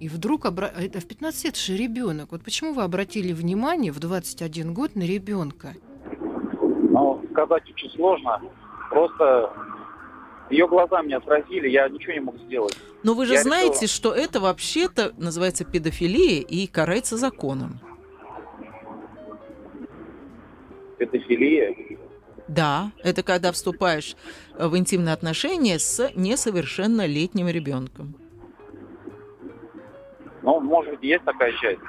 и 0.00 0.08
вдруг, 0.08 0.46
обра... 0.46 0.68
Это 0.68 1.00
в 1.00 1.06
15 1.06 1.44
лет 1.44 1.56
же 1.56 1.76
ребенок. 1.76 2.30
Вот 2.30 2.42
почему 2.42 2.72
вы 2.72 2.82
обратили 2.82 3.32
внимание 3.32 3.90
в 3.90 3.98
21 3.98 4.72
год 4.72 4.94
на 4.94 5.02
ребенка? 5.02 5.74
Ну, 6.20 7.24
сказать 7.32 7.68
очень 7.70 7.90
сложно. 7.90 8.40
Просто 8.90 9.52
ее 10.50 10.68
глаза 10.68 11.02
меня 11.02 11.18
отразили, 11.18 11.68
я 11.68 11.88
ничего 11.88 12.12
не 12.12 12.20
мог 12.20 12.38
сделать. 12.38 12.76
Но 13.02 13.14
вы 13.14 13.26
же 13.26 13.34
я 13.34 13.42
знаете, 13.42 13.84
решил... 13.84 13.88
что 13.88 14.14
это 14.14 14.40
вообще-то 14.40 15.12
называется 15.16 15.64
педофилия 15.64 16.42
и 16.42 16.66
карается 16.66 17.16
законом. 17.16 17.80
Педофилия? 20.98 21.74
Да, 22.48 22.92
это 23.02 23.22
когда 23.22 23.52
вступаешь 23.52 24.16
в 24.58 24.76
интимные 24.76 25.12
отношения 25.12 25.78
с 25.78 26.10
несовершеннолетним 26.14 27.48
ребенком. 27.48 28.14
Ну, 30.48 30.60
может 30.60 30.92
быть, 30.92 31.02
есть 31.02 31.24
такая 31.24 31.52
часть. 31.60 31.80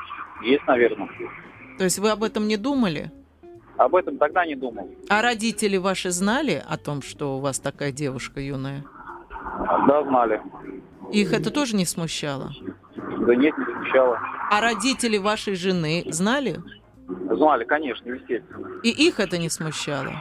Есть, 0.43 0.67
наверное. 0.67 1.07
То 1.77 1.85
есть 1.85 1.97
вы 1.97 2.09
об 2.09 2.23
этом 2.23 2.45
не 2.45 2.57
думали? 2.57 3.09
Об 3.77 3.95
этом 3.95 4.17
тогда 4.17 4.45
не 4.45 4.55
думал. 4.55 4.89
А 5.07 5.21
родители 5.21 5.77
ваши 5.77 6.09
знали 6.11 6.61
о 6.67 6.75
том, 6.75 7.01
что 7.01 7.37
у 7.37 7.39
вас 7.39 7.61
такая 7.61 7.93
девушка 7.93 8.41
юная? 8.41 8.83
Да, 9.87 10.03
знали. 10.03 10.41
Их 11.13 11.31
это 11.31 11.51
тоже 11.51 11.77
не 11.77 11.85
смущало? 11.85 12.51
Да 12.97 13.33
нет, 13.33 13.57
не 13.57 13.63
смущало. 13.63 14.19
А 14.51 14.59
родители 14.59 15.17
вашей 15.17 15.55
жены 15.55 16.03
знали? 16.07 16.57
Знали, 17.07 17.63
конечно, 17.63 18.09
естественно. 18.09 18.67
И 18.83 18.89
их 18.89 19.21
это 19.21 19.37
не 19.37 19.49
смущало? 19.49 20.11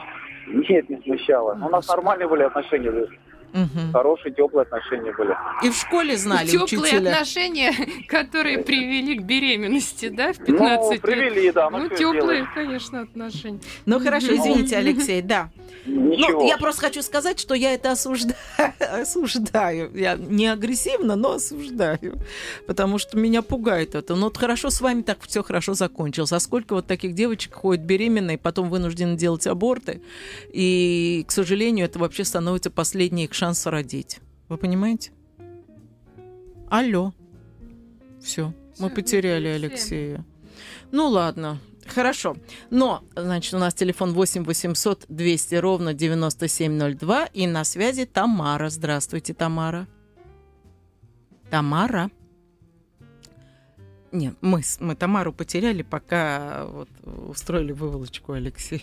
Нет, 0.47 0.89
не 0.89 1.01
смущало. 1.01 1.55
У 1.55 1.69
нас 1.69 1.89
нормальные 1.89 2.29
были 2.29 2.43
отношения. 2.43 3.05
Угу. 3.53 3.91
Хорошие, 3.93 4.33
теплые 4.33 4.63
отношения 4.63 5.11
были. 5.13 5.35
И 5.63 5.69
в 5.69 5.75
школе 5.75 6.17
знали 6.17 6.47
Теплые 6.47 6.81
учителя. 6.81 7.11
отношения, 7.11 7.73
которые 8.07 8.59
привели 8.59 9.17
к 9.17 9.23
беременности, 9.23 10.09
да, 10.09 10.33
в 10.33 10.37
15 10.37 10.49
ну, 10.49 10.91
лет? 10.91 11.01
привели, 11.01 11.51
да. 11.51 11.69
Ну, 11.69 11.89
теплые, 11.89 12.47
конечно, 12.53 13.01
отношения. 13.01 13.59
Ну, 13.85 13.99
хорошо, 13.99 14.35
извините, 14.35 14.77
Алексей, 14.77 15.21
да. 15.21 15.49
Ну, 15.85 16.47
я 16.47 16.57
просто 16.57 16.81
хочу 16.81 17.01
сказать, 17.01 17.39
что 17.39 17.53
я 17.53 17.73
это 17.73 17.91
осуждаю. 17.91 18.35
осуждаю. 18.79 19.91
Я 19.95 20.15
не 20.15 20.47
агрессивно, 20.47 21.15
но 21.15 21.33
осуждаю. 21.33 22.19
Потому 22.67 22.97
что 22.97 23.17
меня 23.17 23.41
пугает 23.41 23.95
это. 23.95 24.15
Но 24.15 24.25
вот 24.25 24.37
хорошо 24.37 24.69
с 24.69 24.81
вами 24.81 25.01
так 25.01 25.19
все 25.21 25.43
хорошо 25.43 25.73
закончилось. 25.73 26.31
А 26.31 26.39
сколько 26.39 26.73
вот 26.73 26.87
таких 26.87 27.13
девочек 27.13 27.53
ходят 27.53 27.83
беременные, 27.83 28.37
потом 28.37 28.69
вынуждены 28.69 29.17
делать 29.17 29.47
аборты. 29.47 30.01
И, 30.51 31.25
к 31.27 31.31
сожалению, 31.31 31.85
это 31.85 31.99
вообще 31.99 32.23
становится 32.23 32.69
последний 32.69 33.25
их 33.25 33.33
шанс 33.33 33.65
родить. 33.65 34.19
Вы 34.47 34.57
понимаете? 34.57 35.11
Алло. 36.69 37.13
Все, 38.21 38.53
мы 38.79 38.89
потеряли 38.89 39.47
Алексея. 39.47 40.25
Ну 40.91 41.07
ладно, 41.07 41.59
Хорошо. 41.93 42.35
Но, 42.69 43.03
значит, 43.15 43.53
у 43.53 43.57
нас 43.57 43.73
телефон 43.73 44.13
8 44.13 44.43
800 44.43 45.05
200 45.07 45.55
ровно 45.55 45.93
9702. 45.93 47.25
И 47.33 47.47
на 47.47 47.63
связи 47.63 48.05
Тамара. 48.05 48.69
Здравствуйте, 48.69 49.33
Тамара. 49.33 49.87
Тамара. 51.49 52.11
Нет, 54.11 54.35
мы, 54.41 54.61
мы 54.79 54.95
Тамару 54.95 55.31
потеряли, 55.31 55.83
пока 55.83 56.65
вот 56.65 56.89
устроили 57.03 57.71
выволочку 57.71 58.33
Алексею. 58.33 58.81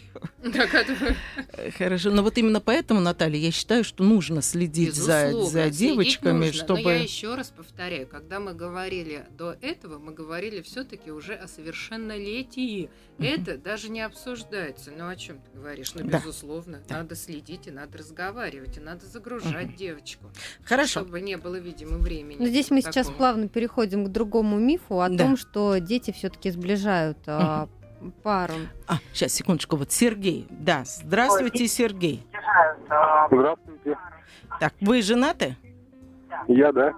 Хорошо, 1.78 2.10
но 2.10 2.22
вот 2.22 2.38
именно 2.38 2.60
поэтому, 2.60 3.00
Наталья, 3.00 3.38
я 3.38 3.50
считаю, 3.50 3.82
что 3.82 4.04
нужно 4.04 4.42
следить 4.42 4.94
за, 4.94 5.32
за 5.46 5.70
девочками, 5.70 6.46
нужно. 6.46 6.52
чтобы... 6.52 6.82
Но 6.82 6.90
я 6.90 7.02
еще 7.02 7.34
раз 7.34 7.48
повторяю, 7.48 8.06
когда 8.06 8.38
мы 8.38 8.54
говорили 8.54 9.26
до 9.36 9.56
этого, 9.60 9.98
мы 9.98 10.12
говорили 10.12 10.62
все-таки 10.62 11.10
уже 11.10 11.34
о 11.34 11.48
совершеннолетии. 11.48 12.88
Это 13.18 13.56
даже 13.56 13.88
не 13.88 14.02
обсуждается. 14.02 14.92
Ну 14.96 15.08
о 15.08 15.16
чем 15.16 15.38
ты 15.38 15.58
говоришь? 15.58 15.94
Ну, 15.94 16.04
да. 16.04 16.18
безусловно, 16.18 16.82
да. 16.88 16.98
надо 16.98 17.16
следить 17.16 17.66
и 17.66 17.70
надо 17.70 17.98
разговаривать, 17.98 18.76
и 18.76 18.80
надо 18.80 19.06
загружать 19.06 19.70
угу. 19.70 19.76
девочку. 19.76 20.30
Хорошо. 20.64 21.00
Чтобы 21.00 21.20
не 21.20 21.36
было, 21.36 21.56
видимо, 21.56 21.96
времени. 21.96 22.38
Но 22.38 22.46
здесь 22.46 22.70
мы 22.70 22.82
такого. 22.82 22.92
сейчас 22.92 23.10
плавно 23.10 23.48
переходим 23.48 24.04
к 24.04 24.08
другому 24.12 24.58
мифу 24.58 25.00
о 25.00 25.08
да. 25.16 25.24
том, 25.24 25.36
что 25.36 25.78
дети 25.78 26.12
все-таки 26.12 26.50
сближают 26.50 27.18
угу 27.26 27.68
пару. 28.22 28.54
А, 28.86 28.94
сейчас, 29.12 29.32
секундочку, 29.32 29.76
вот 29.76 29.90
Сергей. 29.92 30.46
Да, 30.50 30.82
здравствуйте, 30.84 31.66
Сергей. 31.66 32.26
Здравствуйте. 33.30 33.98
Так, 34.60 34.74
вы 34.80 35.02
женаты? 35.02 35.56
Я, 36.48 36.72
да. 36.72 36.92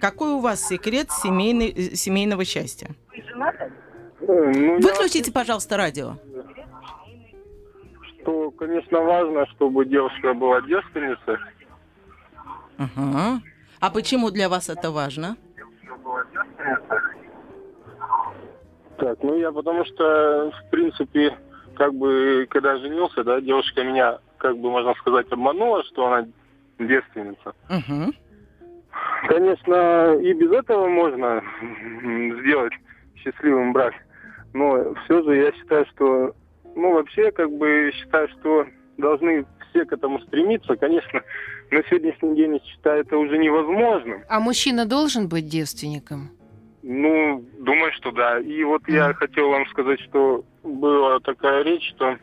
Какой 0.00 0.32
у 0.32 0.40
вас 0.40 0.66
секрет 0.66 1.10
семейный, 1.10 1.70
э, 1.70 1.94
семейного 1.94 2.44
счастья? 2.44 2.90
Вы 3.10 3.22
женаты? 3.22 3.72
Э, 4.20 4.52
ну, 4.54 4.80
Выключите, 4.80 5.30
я... 5.30 5.32
пожалуйста, 5.32 5.76
радио. 5.76 6.16
Что, 8.20 8.50
конечно, 8.52 9.00
важно, 9.00 9.46
чтобы 9.54 9.84
девушка 9.86 10.34
была 10.34 10.60
девственницей. 10.62 11.36
Ага. 12.78 13.40
А 13.80 13.90
почему 13.90 14.30
для 14.30 14.48
вас 14.48 14.68
это 14.68 14.90
важно? 14.90 15.36
Так, 19.02 19.18
ну 19.24 19.36
я 19.36 19.50
потому 19.50 19.84
что, 19.84 20.52
в 20.52 20.70
принципе, 20.70 21.36
как 21.74 21.92
бы, 21.92 22.46
когда 22.48 22.76
женился, 22.76 23.24
да, 23.24 23.40
девушка 23.40 23.82
меня, 23.82 24.20
как 24.38 24.56
бы, 24.56 24.70
можно 24.70 24.94
сказать, 24.94 25.26
обманула, 25.32 25.82
что 25.86 26.06
она 26.06 26.28
девственница. 26.78 27.52
Угу. 27.68 28.12
Конечно, 29.26 30.14
и 30.22 30.32
без 30.34 30.52
этого 30.52 30.86
можно 30.86 31.42
сделать 31.72 32.74
счастливым 33.16 33.72
брак. 33.72 33.94
Но 34.52 34.94
все 35.04 35.20
же 35.24 35.34
я 35.34 35.52
считаю, 35.52 35.84
что, 35.86 36.36
ну, 36.76 36.92
вообще, 36.92 37.32
как 37.32 37.50
бы, 37.50 37.90
считаю, 37.94 38.28
что 38.28 38.66
должны 38.98 39.44
все 39.70 39.84
к 39.84 39.92
этому 39.92 40.20
стремиться. 40.20 40.76
Конечно, 40.76 41.22
на 41.72 41.82
сегодняшний 41.90 42.36
день 42.36 42.52
я 42.52 42.60
считаю 42.60 43.00
это 43.00 43.18
уже 43.18 43.36
невозможным. 43.36 44.22
А 44.28 44.38
мужчина 44.38 44.86
должен 44.86 45.28
быть 45.28 45.48
девственником? 45.48 46.30
Ну, 46.82 47.44
думаю, 47.60 47.92
что 47.92 48.10
да. 48.10 48.40
И 48.40 48.62
вот 48.64 48.82
я 48.88 49.14
хотел 49.14 49.50
вам 49.50 49.66
сказать, 49.66 50.00
что 50.00 50.44
была 50.62 51.20
такая 51.20 51.62
речь, 51.62 51.88
что 51.94 52.16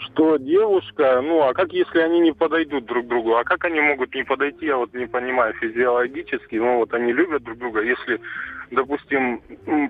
что 0.00 0.36
девушка, 0.36 1.20
ну 1.22 1.42
а 1.42 1.54
как 1.54 1.72
если 1.72 1.98
они 1.98 2.20
не 2.20 2.32
подойдут 2.32 2.86
друг 2.86 3.06
другу? 3.06 3.36
А 3.36 3.44
как 3.44 3.64
они 3.64 3.80
могут 3.80 4.14
не 4.14 4.24
подойти, 4.24 4.66
я 4.66 4.76
вот 4.76 4.92
не 4.94 5.06
понимаю 5.06 5.54
физиологически, 5.54 6.56
ну 6.56 6.78
вот 6.78 6.92
они 6.94 7.12
любят 7.12 7.42
друг 7.42 7.58
друга, 7.58 7.82
если 7.82 8.20
допустим, 8.70 9.40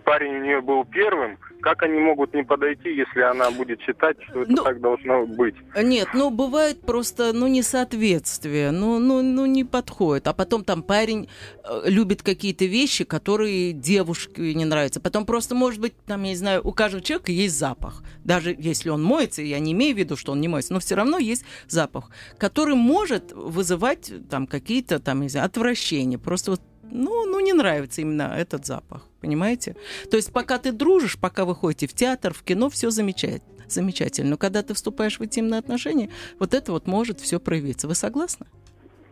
парень 0.04 0.36
у 0.36 0.44
нее 0.44 0.60
был 0.60 0.84
первым, 0.84 1.38
как 1.60 1.82
они 1.82 1.98
могут 1.98 2.34
не 2.34 2.44
подойти, 2.44 2.94
если 2.94 3.20
она 3.20 3.50
будет 3.50 3.80
считать, 3.80 4.16
что 4.28 4.42
это 4.42 4.52
ну, 4.52 4.62
так 4.62 4.80
должно 4.80 5.26
быть? 5.26 5.54
Нет, 5.76 6.08
ну 6.14 6.30
бывает 6.30 6.80
просто, 6.82 7.32
ну, 7.32 7.46
несоответствие, 7.46 8.70
ну, 8.70 8.98
ну, 8.98 9.22
ну, 9.22 9.46
не 9.46 9.64
подходит. 9.64 10.28
А 10.28 10.32
потом 10.32 10.64
там 10.64 10.82
парень 10.82 11.28
э, 11.64 11.82
любит 11.86 12.22
какие-то 12.22 12.64
вещи, 12.64 13.04
которые 13.04 13.72
девушке 13.72 14.54
не 14.54 14.64
нравятся. 14.64 15.00
Потом 15.00 15.26
просто, 15.26 15.54
может 15.54 15.80
быть, 15.80 15.94
там, 16.06 16.22
я 16.22 16.30
не 16.30 16.36
знаю, 16.36 16.60
у 16.64 16.72
каждого 16.72 17.02
человека 17.02 17.32
есть 17.32 17.58
запах. 17.58 18.02
Даже 18.24 18.54
если 18.56 18.90
он 18.90 19.02
моется, 19.02 19.42
я 19.42 19.58
не 19.58 19.72
имею 19.72 19.94
в 19.94 19.98
виду, 19.98 20.16
что 20.16 20.32
он 20.32 20.40
не 20.40 20.48
моется, 20.48 20.72
но 20.72 20.80
все 20.80 20.94
равно 20.94 21.18
есть 21.18 21.44
запах, 21.66 22.10
который 22.38 22.74
может 22.76 23.32
вызывать 23.32 24.12
там 24.30 24.46
какие-то 24.46 25.00
там, 25.00 25.22
не 25.22 25.28
знаю, 25.28 25.46
отвращения. 25.46 26.18
Просто 26.18 26.52
вот 26.52 26.60
ну, 26.90 27.26
ну, 27.26 27.40
не 27.40 27.52
нравится 27.52 28.00
именно 28.00 28.34
этот 28.36 28.66
запах, 28.66 29.06
понимаете? 29.20 29.76
То 30.10 30.16
есть 30.16 30.32
пока 30.32 30.58
ты 30.58 30.72
дружишь, 30.72 31.18
пока 31.18 31.44
вы 31.44 31.54
ходите 31.54 31.86
в 31.86 31.94
театр, 31.94 32.32
в 32.32 32.42
кино, 32.42 32.68
все 32.70 32.90
замечательно. 32.90 33.64
Замечательно. 33.68 34.30
Но 34.30 34.36
когда 34.38 34.62
ты 34.62 34.72
вступаешь 34.72 35.18
в 35.18 35.24
интимные 35.24 35.58
отношения, 35.58 36.08
вот 36.38 36.54
это 36.54 36.72
вот 36.72 36.86
может 36.86 37.20
все 37.20 37.38
проявиться. 37.38 37.86
Вы 37.86 37.94
согласны? 37.94 38.46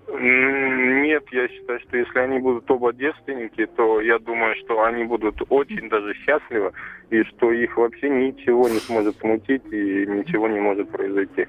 Нет, 0.09 1.25
я 1.31 1.49
считаю, 1.49 1.81
что 1.81 1.97
если 1.97 2.19
они 2.19 2.39
будут 2.39 2.71
оба 2.71 2.93
девственники, 2.93 3.67
то 3.77 4.01
я 4.01 4.19
думаю, 4.19 4.55
что 4.65 4.83
они 4.83 5.05
будут 5.05 5.37
очень 5.51 5.89
даже 5.91 6.15
счастливы, 6.15 6.73
и 7.11 7.23
что 7.25 7.53
их 7.53 7.77
вообще 7.77 8.09
ничего 8.09 8.69
не 8.69 8.79
сможет 8.79 9.19
смутить, 9.19 9.65
и 9.71 10.07
ничего 10.07 10.49
не 10.49 10.59
может 10.59 10.91
произойти. 10.91 11.47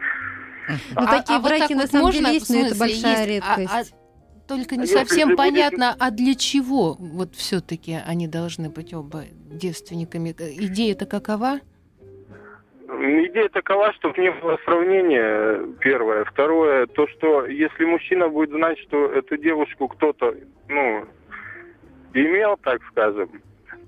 Ну, 0.67 1.01
а, 1.01 1.17
такие 1.17 1.37
а 1.37 1.41
браки 1.41 1.73
вот 1.73 1.81
на 1.81 1.87
самом 1.87 2.05
можно, 2.07 2.21
деле 2.25 2.33
есть, 2.33 2.49
но 2.49 2.65
это 2.65 2.77
большая 2.77 3.25
есть, 3.25 3.29
редкость. 3.29 3.73
А, 3.73 3.79
а 3.79 4.06
только 4.47 4.75
не 4.75 4.83
а 4.83 4.87
совсем 4.87 5.35
понятно, 5.35 5.95
а 5.99 6.11
для 6.11 6.35
чего 6.35 6.95
вот 6.99 7.35
все-таки 7.35 7.97
они 8.05 8.27
должны 8.27 8.69
быть 8.69 8.93
оба 8.93 9.23
девственниками? 9.33 10.29
Идея-то 10.29 11.05
какова? 11.05 11.59
Идея 12.87 13.49
такова, 13.49 13.93
чтобы 13.93 14.19
не 14.21 14.31
было 14.31 14.57
сравнения, 14.63 15.61
первое. 15.79 16.23
Второе, 16.25 16.87
то, 16.87 17.07
что 17.09 17.45
если 17.45 17.83
мужчина 17.83 18.29
будет 18.29 18.51
знать, 18.51 18.79
что 18.79 19.07
эту 19.07 19.37
девушку 19.37 19.89
кто-то, 19.89 20.33
ну, 20.69 21.05
имел, 22.13 22.57
так 22.63 22.81
скажем, 22.91 23.29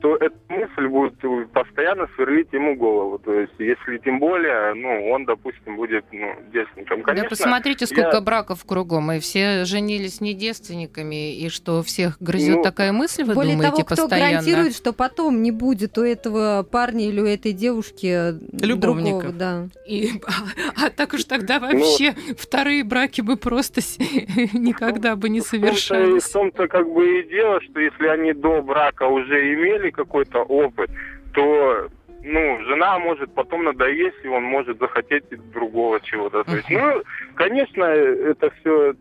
то 0.01 0.15
эта 0.15 0.35
мысль 0.47 0.87
будет 0.87 1.15
постоянно 1.51 2.07
сверлить 2.15 2.51
ему 2.53 2.75
голову. 2.75 3.19
То 3.19 3.33
есть, 3.33 3.53
если 3.59 3.97
тем 3.97 4.19
более, 4.19 4.73
ну, 4.73 5.11
он, 5.11 5.25
допустим, 5.25 5.75
будет 5.75 6.05
ну, 6.11 6.33
девственником. 6.53 7.03
Конечно, 7.03 7.23
да 7.23 7.29
посмотрите, 7.29 7.85
сколько 7.85 8.15
я... 8.17 8.21
браков 8.21 8.63
кругом, 8.65 9.11
и 9.11 9.19
все 9.19 9.65
женились 9.65 10.21
не 10.21 10.33
девственниками, 10.33 11.35
и 11.35 11.49
что 11.49 11.83
всех 11.83 12.17
грызет 12.21 12.57
ну, 12.57 12.63
такая 12.63 12.93
мысль, 12.93 13.23
вы 13.23 13.33
более 13.33 13.55
думаете, 13.55 13.71
того, 13.71 13.85
кто 13.85 13.95
постоянно? 14.03 14.31
гарантирует, 14.31 14.75
что 14.75 14.93
потом 14.93 15.41
не 15.41 15.51
будет 15.51 15.97
у 15.97 16.03
этого 16.03 16.63
парня 16.63 17.07
или 17.07 17.19
у 17.19 17.25
этой 17.25 17.51
девушки 17.51 18.33
Любовников. 18.65 19.21
другого, 19.21 19.33
да. 19.33 19.67
И, 19.85 20.11
а, 20.25 20.85
а 20.85 20.89
так 20.89 21.13
уж 21.13 21.25
тогда 21.25 21.59
ну, 21.59 21.67
вообще 21.67 22.15
ну, 22.15 22.35
вторые 22.37 22.83
браки 22.83 23.21
бы 23.21 23.35
просто 23.35 23.81
никогда 24.53 25.15
бы 25.15 25.29
не 25.29 25.41
совершались. 25.41 26.23
В 26.23 26.31
том-то 26.31 26.67
как 26.67 26.89
бы 26.89 27.19
и 27.19 27.27
дело, 27.27 27.59
что 27.61 27.79
если 27.79 28.07
они 28.07 28.33
до 28.33 28.61
брака 28.61 29.03
уже 29.03 29.53
имели 29.53 29.88
имели 29.89 29.91
какой-то 29.91 30.39
опыт, 30.39 30.89
то 31.33 31.89
ну, 32.21 32.63
жена 32.65 32.99
может 32.99 33.33
потом 33.33 33.63
надоесть, 33.63 34.17
и 34.23 34.27
он 34.27 34.43
может 34.43 34.79
захотеть 34.79 35.23
другого 35.51 35.99
чего-то. 36.01 36.43
То 36.43 36.55
есть, 36.55 36.69
ну, 36.69 37.01
конечно, 37.35 37.83
это 37.83 38.51
все 38.59 38.93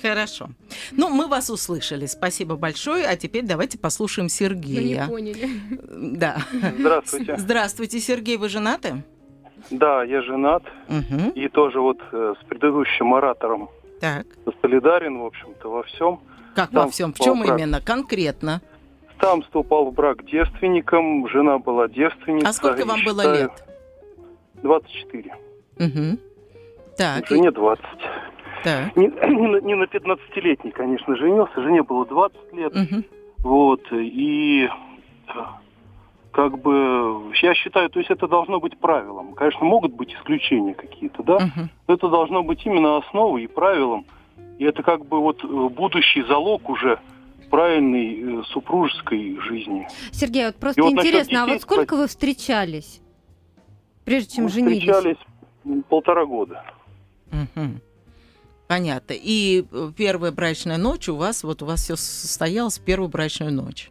Хорошо. 0.00 0.48
Ну, 0.92 1.10
мы 1.10 1.28
вас 1.28 1.50
услышали. 1.50 2.06
Спасибо 2.06 2.56
большое. 2.56 3.04
А 3.06 3.14
теперь 3.14 3.44
давайте 3.44 3.78
послушаем 3.78 4.30
Сергея. 4.30 5.06
Мы 5.06 5.20
не 5.20 5.34
поняли. 5.34 5.48
Да. 6.16 6.38
Здравствуйте. 6.78 7.36
Здравствуйте, 7.36 7.98
Сергей. 8.00 8.38
Вы 8.38 8.48
женаты? 8.48 9.02
Да, 9.70 10.02
я 10.02 10.22
женат. 10.22 10.62
Угу. 10.88 11.32
И 11.34 11.46
тоже 11.48 11.78
вот 11.78 11.98
э, 12.10 12.34
с 12.40 12.44
предыдущим 12.46 13.12
оратором 13.12 13.68
так. 14.00 14.26
солидарен, 14.62 15.18
в 15.18 15.26
общем-то, 15.26 15.68
во 15.68 15.82
всем. 15.82 16.20
Как 16.54 16.70
Там 16.70 16.86
во 16.86 16.90
всем? 16.90 17.12
В 17.12 17.18
чем 17.18 17.44
именно? 17.44 17.80
Конкретно? 17.80 18.62
Сам 19.20 19.42
вступал 19.42 19.86
в 19.86 19.94
брак 19.94 20.24
девственником, 20.24 21.28
жена 21.28 21.58
была 21.58 21.88
девственницей. 21.88 22.48
А 22.48 22.52
сколько 22.52 22.84
вам 22.84 22.98
считаю, 22.98 23.16
было 23.16 23.34
лет? 23.34 23.64
24. 24.62 25.34
Угу. 25.78 26.18
Так. 26.96 27.26
Жене 27.26 27.50
20. 27.50 27.84
Так. 28.64 28.96
Не, 28.96 29.06
не, 29.62 29.74
на 29.74 29.84
15-летний, 29.84 30.70
конечно, 30.70 31.16
женился. 31.16 31.62
Жене 31.62 31.82
было 31.82 32.06
20 32.06 32.52
лет. 32.52 32.74
Угу. 32.74 33.04
Вот. 33.38 33.82
И 33.92 34.68
как 36.32 36.58
бы 36.58 37.32
я 37.42 37.54
считаю, 37.54 37.90
то 37.90 37.98
есть 37.98 38.10
это 38.10 38.26
должно 38.26 38.58
быть 38.58 38.78
правилом. 38.78 39.34
Конечно, 39.34 39.64
могут 39.64 39.92
быть 39.92 40.14
исключения 40.14 40.74
какие-то, 40.74 41.22
да, 41.22 41.36
uh 41.36 41.68
но 41.86 41.94
это 41.94 42.08
должно 42.08 42.42
быть 42.42 42.64
именно 42.64 42.96
основой 42.96 43.44
и 43.44 43.46
правилом. 43.46 44.06
И 44.58 44.64
это 44.64 44.82
как 44.82 45.04
бы 45.06 45.20
вот 45.20 45.44
будущий 45.44 46.22
залог 46.22 46.68
уже 46.68 46.98
правильной 47.52 48.40
э, 48.40 48.42
супружеской 48.44 49.38
жизни. 49.42 49.86
Сергей, 50.10 50.46
вот 50.46 50.56
просто 50.56 50.80
и 50.80 50.84
интересно, 50.86 51.42
вот 51.42 51.50
а 51.50 51.52
вот 51.52 51.62
сколько 51.62 51.96
вы 51.96 52.06
встречались, 52.06 53.02
прежде 54.06 54.36
чем 54.36 54.44
Мы 54.44 54.50
женились? 54.50 54.80
Встречались 54.80 55.18
полтора 55.90 56.24
года. 56.24 56.64
Угу. 57.30 57.68
Понятно. 58.68 59.12
И 59.12 59.66
э, 59.70 59.90
первая 59.94 60.32
брачная 60.32 60.78
ночь 60.78 61.10
у 61.10 61.16
вас, 61.16 61.44
вот 61.44 61.62
у 61.62 61.66
вас 61.66 61.82
все 61.82 61.94
состоялось 61.96 62.78
первую 62.78 63.10
брачную 63.10 63.52
ночь. 63.52 63.90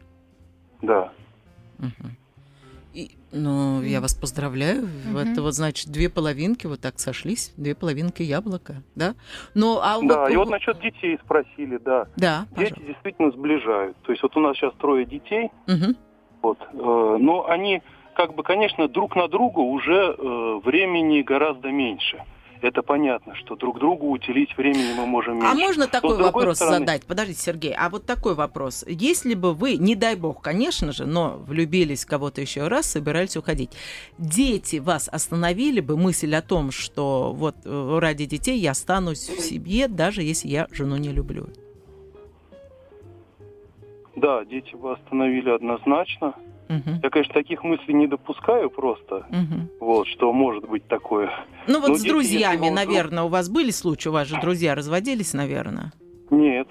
Да. 0.82 1.14
Угу. 1.78 2.10
Ну, 3.32 3.82
я 3.82 4.02
вас 4.02 4.14
поздравляю. 4.14 4.84
Угу. 4.84 5.18
Это 5.18 5.42
вот, 5.42 5.54
значит, 5.54 5.90
две 5.90 6.10
половинки 6.10 6.68
вот 6.68 6.82
так 6.82 7.00
сошлись, 7.00 7.54
две 7.58 7.76
половинки 7.76 8.22
яблока, 8.24 8.84
да? 8.96 9.16
Но, 9.54 9.80
а 9.82 10.00
да, 10.02 10.22
вот... 10.22 10.32
и 10.32 10.36
вот 10.36 10.50
насчет 10.50 10.80
детей 10.82 11.18
спросили, 11.24 11.78
да. 11.78 12.08
Да, 12.18 12.46
Дети 12.52 12.72
пожалуйста. 12.72 12.82
действительно 12.86 13.32
сближают. 13.32 13.98
То 14.04 14.12
есть 14.12 14.24
вот 14.24 14.36
у 14.36 14.40
нас 14.40 14.58
сейчас 14.58 14.74
трое 14.76 15.06
детей, 15.06 15.50
угу. 15.68 15.96
вот, 16.42 16.60
э, 16.62 17.18
но 17.20 17.48
они 17.48 17.82
как 18.16 18.36
бы, 18.36 18.44
конечно, 18.44 18.88
друг 18.88 19.16
на 19.16 19.28
друга 19.28 19.60
уже 19.60 20.16
э, 20.18 20.60
времени 20.64 21.22
гораздо 21.22 21.72
меньше 21.72 22.24
это 22.64 22.82
понятно, 22.82 23.36
что 23.36 23.56
друг 23.56 23.80
другу 23.80 24.10
уделить 24.10 24.56
времени 24.58 24.94
мы 24.98 25.06
можем 25.06 25.36
меньше. 25.36 25.48
А 25.52 25.56
можно 25.56 25.88
такой 25.88 26.18
Но, 26.18 26.26
вопрос 26.26 26.58
стороны... 26.58 26.80
задать? 26.80 27.06
Подождите, 27.06 27.40
Сергей, 27.40 27.74
а 27.74 27.90
вот 27.90 28.06
такой 28.06 28.36
вопрос. 28.36 28.86
Если 28.88 29.34
бы 29.34 29.54
вы, 29.54 29.78
не 29.78 29.96
дай 29.96 30.16
бог, 30.16 30.42
конечно 30.42 30.92
же, 30.92 31.06
но 31.06 31.38
влюбились 31.46 32.06
в 32.06 32.08
кого-то 32.08 32.42
еще 32.42 32.68
раз, 32.68 32.86
собирались 32.86 33.38
уходить, 33.38 33.72
дети 34.18 34.78
вас 34.78 35.10
остановили 35.12 35.80
бы 35.80 35.98
мысль 35.98 36.34
о 36.36 36.42
том, 36.42 36.72
что 36.72 37.34
вот 37.34 37.56
э, 37.66 38.00
ради 38.00 38.26
детей 38.26 38.58
я 38.60 38.72
останусь 38.72 39.30
в 39.30 39.40
семье, 39.42 39.88
даже 39.88 40.22
если 40.22 40.48
я 40.48 40.68
жену 40.72 40.98
не 40.98 41.10
люблю? 41.10 41.48
Да, 44.16 44.46
дети 44.46 44.76
бы 44.76 44.94
остановили 44.94 45.50
однозначно. 45.50 46.36
Угу. 46.72 47.00
Я, 47.04 47.10
конечно, 47.10 47.34
таких 47.34 47.64
мыслей 47.64 47.94
не 47.94 48.08
допускаю 48.08 48.70
просто, 48.70 49.28
угу. 49.30 49.86
вот, 49.86 50.08
что 50.08 50.32
может 50.32 50.68
быть 50.68 50.88
такое. 50.88 51.30
Ну 51.68 51.82
вот 51.82 51.90
Но 51.90 51.96
с 51.96 52.02
дети, 52.02 52.12
друзьями, 52.12 52.70
наверное, 52.70 53.24
у 53.24 53.28
вас 53.28 53.50
были 53.50 53.72
случаи, 53.72 54.08
у 54.08 54.14
вас 54.14 54.28
же 54.28 54.40
друзья 54.40 54.74
разводились, 54.74 55.34
наверное? 55.34 55.92
Нет. 56.30 56.68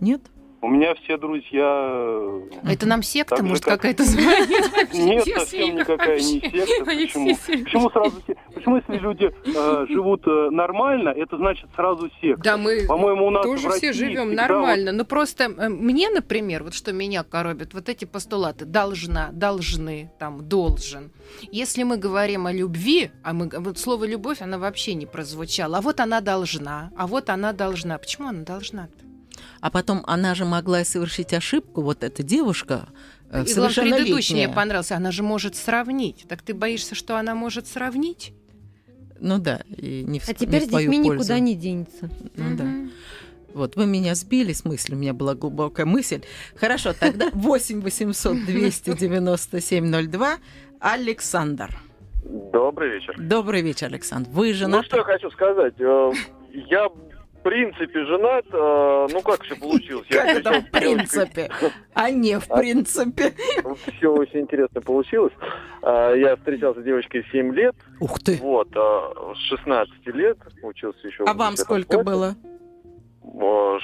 Нет? 0.00 0.22
У 0.60 0.68
меня 0.68 0.94
все 0.96 1.16
друзья... 1.16 2.42
Это 2.64 2.86
нам 2.86 3.02
секта, 3.04 3.44
может, 3.44 3.64
как... 3.64 3.74
какая-то 3.74 4.02
звонит? 4.02 4.48
Нет, 4.92 5.24
совсем 5.24 5.76
никакая 5.76 6.16
не 6.16 6.40
секта. 6.40 6.84
Почему? 6.84 7.64
Почему 7.64 7.90
сразу 7.90 8.22
Почему, 8.54 8.76
если 8.76 8.96
люди 8.96 9.24
э, 9.24 9.86
живут 9.88 10.26
э, 10.26 10.50
нормально, 10.50 11.10
это 11.10 11.36
значит 11.36 11.68
сразу 11.76 12.10
секта? 12.20 12.42
Да, 12.42 12.56
мы 12.56 12.86
По-моему, 12.88 13.26
у 13.26 13.30
нас 13.30 13.44
тоже 13.44 13.70
все 13.70 13.92
живем 13.92 14.34
нормально. 14.34 14.90
Но 14.90 15.04
просто 15.04 15.44
э, 15.44 15.68
мне, 15.68 16.10
например, 16.10 16.64
вот 16.64 16.74
что 16.74 16.92
меня 16.92 17.22
коробит, 17.22 17.72
вот 17.72 17.88
эти 17.88 18.04
постулаты 18.04 18.64
должна, 18.64 19.30
должны, 19.30 20.10
там, 20.18 20.48
должен. 20.48 21.12
Если 21.52 21.84
мы 21.84 21.98
говорим 21.98 22.46
о 22.46 22.52
любви, 22.52 23.12
а 23.22 23.32
мы, 23.32 23.48
вот 23.48 23.78
слово 23.78 24.06
любовь, 24.06 24.42
она 24.42 24.58
вообще 24.58 24.94
не 24.94 25.06
прозвучала. 25.06 25.78
А 25.78 25.80
вот 25.80 26.00
она 26.00 26.20
должна, 26.20 26.90
а 26.96 27.06
вот 27.06 27.30
она 27.30 27.52
должна. 27.52 27.96
Почему 27.98 28.28
она 28.28 28.42
должна-то? 28.42 29.07
А 29.60 29.70
потом 29.70 30.02
она 30.06 30.34
же 30.34 30.44
могла 30.44 30.84
совершить 30.84 31.32
ошибку, 31.32 31.82
вот 31.82 32.04
эта 32.04 32.22
девушка, 32.22 32.88
э, 33.30 33.44
И 33.44 33.54
предыдущий 33.54 34.34
мне 34.34 34.48
понравился, 34.48 34.96
она 34.96 35.10
же 35.10 35.22
может 35.22 35.56
сравнить. 35.56 36.26
Так 36.28 36.42
ты 36.42 36.54
боишься, 36.54 36.94
что 36.94 37.16
она 37.16 37.34
может 37.34 37.66
сравнить? 37.66 38.32
Ну 39.20 39.38
да, 39.38 39.62
и 39.76 40.04
не 40.04 40.20
в 40.20 40.28
А 40.28 40.34
теперь 40.34 40.62
не 40.62 40.66
с 40.66 40.70
детьми 40.70 41.02
пользу. 41.02 41.14
никуда 41.14 41.38
не 41.40 41.54
денется. 41.56 42.10
Ну 42.36 42.48
угу. 42.48 42.56
да. 42.56 42.64
Вот, 43.54 43.76
вы 43.76 43.86
меня 43.86 44.14
сбили 44.14 44.52
с 44.52 44.64
мыслью, 44.64 44.96
у 44.96 45.00
меня 45.00 45.14
была 45.14 45.34
глубокая 45.34 45.86
мысль. 45.86 46.22
Хорошо, 46.54 46.92
тогда 46.92 47.30
8 47.32 47.80
800 47.80 48.44
297 48.44 50.08
02. 50.10 50.36
Александр. 50.80 51.76
Добрый 52.22 52.90
вечер. 52.90 53.16
Добрый 53.18 53.62
вечер, 53.62 53.86
Александр. 53.86 54.30
Вы 54.30 54.52
женаты? 54.52 54.82
Ну, 54.82 54.84
что 54.84 54.96
я 54.98 55.04
хочу 55.04 55.30
сказать. 55.30 55.74
Э, 55.80 56.12
я 56.52 56.88
принципе 57.48 58.04
женат. 58.04 58.44
Э, 58.52 59.06
ну, 59.10 59.22
как 59.22 59.42
все 59.42 59.56
получилось? 59.56 60.06
Как 60.10 60.26
это 60.26 60.60
в 60.60 60.70
принципе, 60.70 61.50
а 61.94 62.10
не 62.10 62.38
в 62.38 62.50
а 62.50 62.58
принципе? 62.58 63.32
Все 63.96 64.12
очень 64.12 64.40
интересно 64.40 64.82
получилось. 64.82 65.32
Э, 65.82 66.12
я 66.16 66.36
встречался 66.36 66.82
с 66.82 66.84
девочкой 66.84 67.24
7 67.32 67.54
лет. 67.54 67.74
Ух 68.00 68.20
ты! 68.20 68.36
Вот, 68.42 68.68
э, 68.74 69.34
с 69.34 69.38
16 69.48 70.06
лет 70.08 70.36
учился 70.62 71.06
еще. 71.06 71.24
А 71.24 71.32
вам 71.32 71.56
сколько 71.56 72.02
было? 72.02 72.34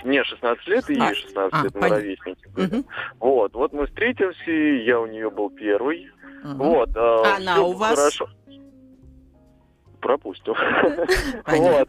Мне 0.05 0.24
16 0.24 0.68
лет, 0.68 0.90
и 0.90 0.94
ей 0.94 1.14
16 1.14 1.35
а, 1.37 1.62
лет, 1.62 1.74
мы 1.74 1.88
ровесники 1.88 2.44
Угу. 2.57 2.85
Вот, 3.20 3.55
вот 3.55 3.72
мы 3.72 3.87
встретились, 3.87 4.87
я 4.87 5.00
у 5.00 5.07
нее 5.07 5.31
был 5.31 5.50
первый. 5.50 6.11
Угу. 6.44 6.64
Вот, 6.64 6.90
а 6.96 7.37
она 7.37 7.62
у 7.62 7.72
вас? 7.72 7.96
Хорошо 7.96 8.29
пропустил. 10.05 10.55
вот. 11.47 11.88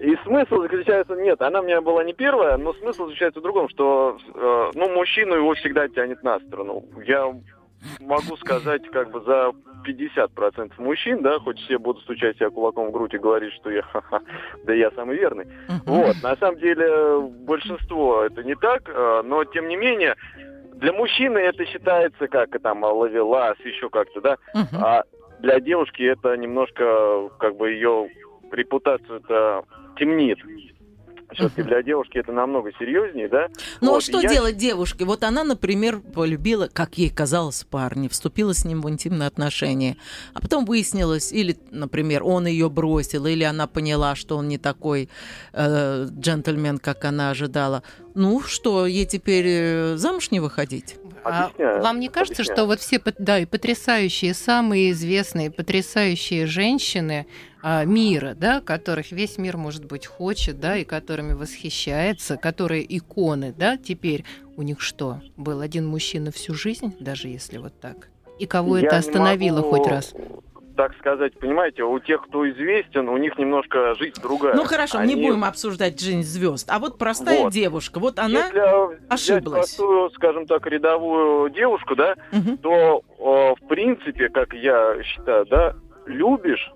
И 0.00 0.16
смысл 0.24 0.62
заключается, 0.62 1.14
нет, 1.14 1.40
она 1.40 1.60
у 1.60 1.62
меня 1.62 1.80
была 1.80 2.02
не 2.02 2.12
первая, 2.12 2.56
но 2.56 2.74
смысл 2.74 3.04
заключается 3.04 3.38
в 3.38 3.44
другом, 3.44 3.68
что, 3.68 4.18
э, 4.34 4.70
ну, 4.74 4.88
мужчину 4.94 5.36
его 5.36 5.54
всегда 5.54 5.86
тянет 5.86 6.24
на 6.24 6.40
сторону. 6.40 6.84
Я 7.06 7.32
могу 8.00 8.36
сказать, 8.36 8.82
как 8.90 9.12
бы 9.12 9.20
за 9.20 9.52
50% 9.86 10.72
мужчин, 10.78 11.22
да, 11.22 11.38
хоть 11.38 11.58
все 11.60 11.78
будут 11.78 12.02
стучать 12.02 12.36
себя 12.36 12.50
кулаком 12.50 12.88
в 12.88 12.92
грудь 12.92 13.14
и 13.14 13.18
говорить, 13.18 13.52
что 13.54 13.70
я, 13.70 13.82
ха-ха, 13.82 14.20
да 14.64 14.74
я 14.74 14.90
самый 14.92 15.16
верный. 15.16 15.44
Uh-huh. 15.68 15.82
Вот, 15.86 16.16
на 16.22 16.36
самом 16.36 16.58
деле 16.58 17.20
большинство 17.46 18.22
это 18.22 18.42
не 18.42 18.56
так, 18.56 18.82
э, 18.88 19.22
но 19.24 19.44
тем 19.44 19.68
не 19.68 19.76
менее 19.76 20.16
для 20.74 20.92
мужчины 20.92 21.38
это 21.38 21.64
считается 21.66 22.26
как 22.26 22.50
там 22.60 22.82
ловелас, 22.82 23.56
еще 23.60 23.88
как-то, 23.88 24.20
да, 24.20 24.36
uh-huh. 24.54 24.78
а 24.80 25.04
для 25.42 25.60
девушки 25.60 26.02
это 26.02 26.36
немножко 26.36 27.28
как 27.38 27.56
бы 27.56 27.70
ее 27.70 28.08
репутацию 28.52 29.20
это 29.20 29.64
темнит. 29.98 30.38
Все-таки 31.34 31.62
для 31.62 31.82
девушки 31.82 32.18
это 32.18 32.30
намного 32.30 32.72
серьезнее, 32.78 33.26
да? 33.28 33.48
Ну 33.80 33.88
а 33.88 33.92
вот, 33.92 33.98
а 33.98 34.00
что 34.02 34.20
я... 34.20 34.28
делать 34.28 34.56
девушке? 34.58 35.06
Вот 35.06 35.24
она, 35.24 35.44
например, 35.44 36.00
полюбила, 36.00 36.68
как 36.70 36.98
ей 36.98 37.08
казалось, 37.08 37.64
парня, 37.64 38.10
вступила 38.10 38.52
с 38.52 38.66
ним 38.66 38.82
в 38.82 38.90
интимные 38.90 39.28
отношения, 39.28 39.96
а 40.34 40.40
потом 40.40 40.66
выяснилось, 40.66 41.32
или, 41.32 41.56
например, 41.70 42.22
он 42.22 42.46
ее 42.46 42.68
бросил, 42.68 43.24
или 43.24 43.44
она 43.44 43.66
поняла, 43.66 44.14
что 44.14 44.36
он 44.36 44.48
не 44.48 44.58
такой 44.58 45.08
э, 45.54 46.06
джентльмен, 46.10 46.78
как 46.78 47.04
она 47.06 47.30
ожидала. 47.30 47.82
Ну 48.14 48.42
что, 48.42 48.86
ей 48.86 49.06
теперь 49.06 49.46
э, 49.46 49.96
замуж 49.96 50.30
не 50.32 50.40
выходить? 50.40 50.96
А 51.24 51.50
вам 51.80 52.00
не 52.00 52.08
кажется, 52.08 52.42
Объясняю. 52.42 52.56
что 52.56 52.66
вот 52.66 52.80
все 52.80 53.00
да, 53.18 53.38
и 53.38 53.44
потрясающие, 53.44 54.34
самые 54.34 54.90
известные, 54.92 55.50
потрясающие 55.50 56.46
женщины 56.46 57.26
а, 57.62 57.84
мира, 57.84 58.34
да, 58.34 58.60
которых 58.60 59.12
весь 59.12 59.38
мир, 59.38 59.56
может 59.56 59.84
быть, 59.84 60.06
хочет, 60.06 60.58
да, 60.60 60.76
и 60.76 60.84
которыми 60.84 61.34
восхищается, 61.34 62.36
которые 62.36 62.84
иконы, 62.96 63.54
да, 63.56 63.76
теперь 63.76 64.24
у 64.56 64.62
них 64.62 64.80
что, 64.80 65.20
был 65.36 65.60
один 65.60 65.86
мужчина 65.86 66.32
всю 66.32 66.54
жизнь, 66.54 66.94
даже 66.98 67.28
если 67.28 67.58
вот 67.58 67.78
так? 67.80 68.08
И 68.38 68.46
кого 68.46 68.78
Я 68.78 68.86
это 68.88 68.96
остановило 68.96 69.60
могу... 69.60 69.76
хоть 69.76 69.86
раз? 69.86 70.14
Так 70.76 70.96
сказать, 70.98 71.38
понимаете, 71.38 71.84
у 71.84 71.98
тех, 71.98 72.22
кто 72.22 72.48
известен, 72.50 73.08
у 73.08 73.16
них 73.16 73.38
немножко 73.38 73.94
жизнь 73.94 74.20
другая. 74.20 74.54
Ну 74.54 74.64
хорошо, 74.64 74.98
Они... 74.98 75.14
не 75.14 75.26
будем 75.26 75.44
обсуждать 75.44 76.00
жизнь 76.00 76.22
звезд. 76.22 76.68
А 76.70 76.78
вот 76.78 76.98
простая 76.98 77.44
вот. 77.44 77.52
девушка, 77.52 78.00
вот 78.00 78.18
она 78.18 78.46
Если 78.46 78.58
ошиблась. 79.08 79.68
Взять 79.68 79.76
простую, 79.76 80.10
скажем 80.10 80.46
так, 80.46 80.66
рядовую 80.66 81.50
девушку, 81.50 81.96
да, 81.96 82.14
угу. 82.32 82.56
то 82.58 83.02
э, 83.18 83.64
в 83.64 83.68
принципе, 83.68 84.28
как 84.28 84.54
я 84.54 85.02
считаю, 85.02 85.46
да, 85.46 85.74
любишь, 86.06 86.72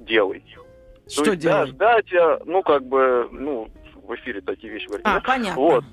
делай. 0.00 0.44
Что 1.06 1.24
то 1.24 1.36
делай? 1.36 1.54
Да, 1.54 1.66
ждать, 1.66 2.12
э, 2.12 2.38
ну 2.44 2.62
как 2.62 2.84
бы, 2.84 3.28
ну 3.30 3.68
в 4.06 4.14
эфире 4.16 4.40
такие 4.40 4.72
вещи 4.72 4.86
говорить. 4.86 5.06
А, 5.06 5.14
да? 5.14 5.20
понятно. 5.20 5.60
Вот. 5.60 5.84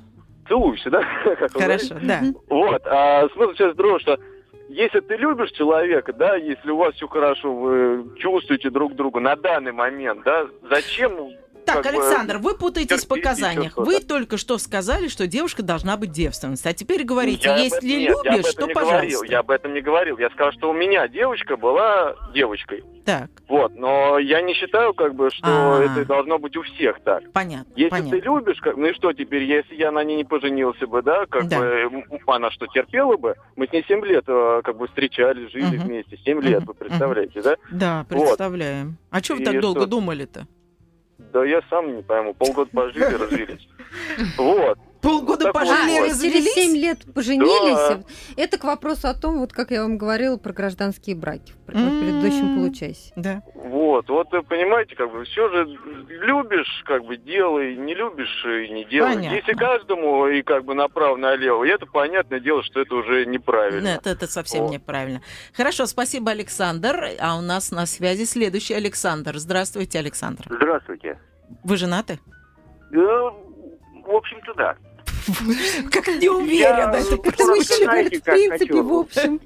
Целуйся, 0.48 0.90
да? 0.90 1.02
Хорошо, 1.54 1.96
да. 2.02 2.22
Вот. 2.50 2.82
А 2.86 3.28
смысл 3.30 3.54
сейчас 3.54 3.74
в 3.74 3.78
другом, 3.78 4.00
что 4.00 4.20
если 4.70 5.00
ты 5.00 5.16
любишь 5.16 5.52
человека, 5.52 6.14
да, 6.14 6.36
если 6.36 6.72
у 6.72 6.78
вас 6.78 6.96
все 6.96 7.08
хорошо, 7.08 7.54
вы 7.54 8.18
чувствуете 8.18 8.70
друг 8.70 8.96
друга 8.96 9.20
на 9.20 9.36
данный 9.36 9.72
момент, 9.72 10.24
да, 10.24 10.48
зачем 10.70 11.32
так, 11.66 11.86
Александр, 11.86 12.38
вы 12.38 12.56
путаетесь 12.56 13.06
в 13.06 13.08
показаниях. 13.08 13.78
Вы 13.78 14.00
только 14.00 14.38
что 14.38 14.58
сказали, 14.58 15.08
что 15.08 15.28
девушка 15.28 15.64
должна 15.64 15.98
быть 15.98 16.12
девственницей. 16.12 16.72
А 16.72 16.74
теперь 16.74 17.04
говорите, 17.04 17.50
я 17.50 17.58
если 17.58 17.88
нет, 17.88 18.16
любишь, 18.24 18.54
то 18.54 18.68
пожалуйста. 18.68 18.96
Говорил, 18.96 19.24
я 19.24 19.40
об 19.40 19.52
этом 19.52 19.74
не 19.74 19.82
говорил. 19.82 20.18
Я 20.18 20.30
сказал, 20.30 20.52
что 20.54 20.70
у 20.70 20.74
меня 20.74 21.08
девочка 21.08 21.58
была 21.58 22.16
девочкой. 22.34 22.84
Так. 23.06 23.30
Вот, 23.48 23.76
но 23.76 24.18
я 24.18 24.42
не 24.42 24.56
считаю, 24.56 24.94
как 24.96 25.14
бы, 25.14 25.30
что 25.30 25.48
А-а-а. 25.48 25.84
это 25.84 26.06
должно 26.06 26.40
быть 26.40 26.58
у 26.58 26.64
всех 26.64 27.00
так. 27.04 27.24
Понятно. 27.32 27.72
Если 27.76 27.90
понятно. 27.90 28.12
ты 28.12 28.26
любишь, 28.26 28.60
как, 28.62 28.78
ну 28.78 28.88
и 28.88 28.94
что 28.94 29.14
теперь, 29.14 29.44
если 29.44 29.76
я 29.76 29.92
на 29.92 30.04
ней 30.04 30.18
не 30.18 30.24
поженился 30.24 30.88
бы, 30.88 31.04
да, 31.04 31.28
как 31.28 31.48
да. 31.48 31.60
бы 31.60 32.04
она 32.26 32.50
что, 32.50 32.66
терпела 32.66 33.16
бы? 33.16 33.36
Мы 33.56 33.68
с 33.68 33.72
ней 33.72 33.86
7 33.88 34.04
лет 34.06 34.24
э, 34.28 34.62
как 34.64 34.78
бы 34.78 34.88
встречались, 34.88 35.52
жили 35.52 35.78
угу. 35.78 35.86
вместе. 35.86 36.18
7 36.18 36.42
лет, 36.42 36.64
угу. 36.64 36.72
вы 36.72 36.74
представляете, 36.74 37.40
угу. 37.40 37.50
да? 37.50 37.56
Да, 37.72 38.06
представляем. 38.10 38.88
Вот. 38.88 38.96
А 39.12 39.24
что 39.24 39.36
вы 39.36 39.44
так 39.44 39.60
долго 39.60 39.82
что... 39.82 39.90
думали-то? 39.90 40.48
Да 41.36 41.44
я 41.44 41.62
сам 41.70 41.98
не 41.98 42.02
пойму. 42.02 42.34
Полгода 42.34 42.70
пожили, 42.74 43.04
разжились. 43.20 43.68
Вот. 44.38 44.80
Полгода 45.06 45.54
пожили, 45.54 46.00
а, 46.00 46.08
через 46.10 46.54
7 46.54 46.76
лет 46.76 47.00
поженились. 47.14 47.78
Да. 47.78 48.00
Это 48.38 48.58
к 48.58 48.64
вопросу 48.64 49.08
о 49.08 49.14
том, 49.14 49.40
вот 49.40 49.54
как 49.54 49.70
я 49.72 49.84
вам 49.84 49.98
говорила 49.98 50.38
про 50.38 50.52
гражданские 50.52 51.16
браки 51.16 51.54
в 51.68 51.72
предыдущем 51.72 52.56
получасе. 52.58 53.14
Да. 53.16 53.44
Вот, 53.54 54.10
вот 54.10 54.32
вы 54.32 54.42
понимаете, 54.42 54.96
как 54.96 55.12
бы 55.12 55.24
все 55.26 55.50
же 55.50 55.78
любишь, 56.10 56.84
как 56.86 57.06
бы 57.06 57.18
делай, 57.18 57.76
не 57.76 57.94
любишь 57.94 58.46
и 58.46 58.70
не 58.70 58.86
делай. 58.86 59.16
Понятно. 59.16 59.36
Если 59.36 59.54
каждому 59.54 60.28
и 60.28 60.42
как 60.42 60.66
бы 60.66 60.74
направо-налево, 60.74 61.64
и 61.64 61.70
это 61.70 61.86
понятное 61.86 62.40
дело, 62.40 62.64
что 62.64 62.82
это 62.82 62.96
уже 62.96 63.26
неправильно. 63.26 63.86
Нет, 63.86 64.08
это 64.08 64.28
совсем 64.28 64.64
вот. 64.64 64.72
неправильно. 64.72 65.22
Хорошо, 65.54 65.86
спасибо, 65.86 66.32
Александр. 66.32 67.10
А 67.20 67.38
у 67.38 67.42
нас 67.42 67.72
на 67.72 67.86
связи 67.86 68.26
следующий 68.26 68.74
Александр. 68.74 69.38
Здравствуйте, 69.38 70.00
Александр. 70.00 70.46
Здравствуйте. 70.50 71.20
Вы 71.64 71.78
женаты? 71.78 72.20
Да, 72.92 73.32
в 74.06 74.12
общем-то, 74.12 74.54
да. 74.56 74.76
Как 75.92 76.08
не 76.08 76.30
уверена. 76.30 76.96
Это 76.96 77.02
что 77.02 77.18
в 77.18 78.24
принципе, 78.24 78.82
в 78.82 78.94
общем. 78.94 79.40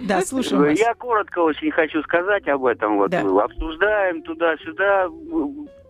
Да, 0.00 0.20
слушаю 0.22 0.60
вас. 0.60 0.78
Я 0.78 0.94
коротко 0.94 1.40
очень 1.40 1.70
хочу 1.70 2.02
сказать 2.02 2.46
об 2.48 2.64
этом. 2.64 2.96
Вот 2.96 3.12
мы 3.12 3.42
обсуждаем 3.42 4.22
туда-сюда, 4.22 5.08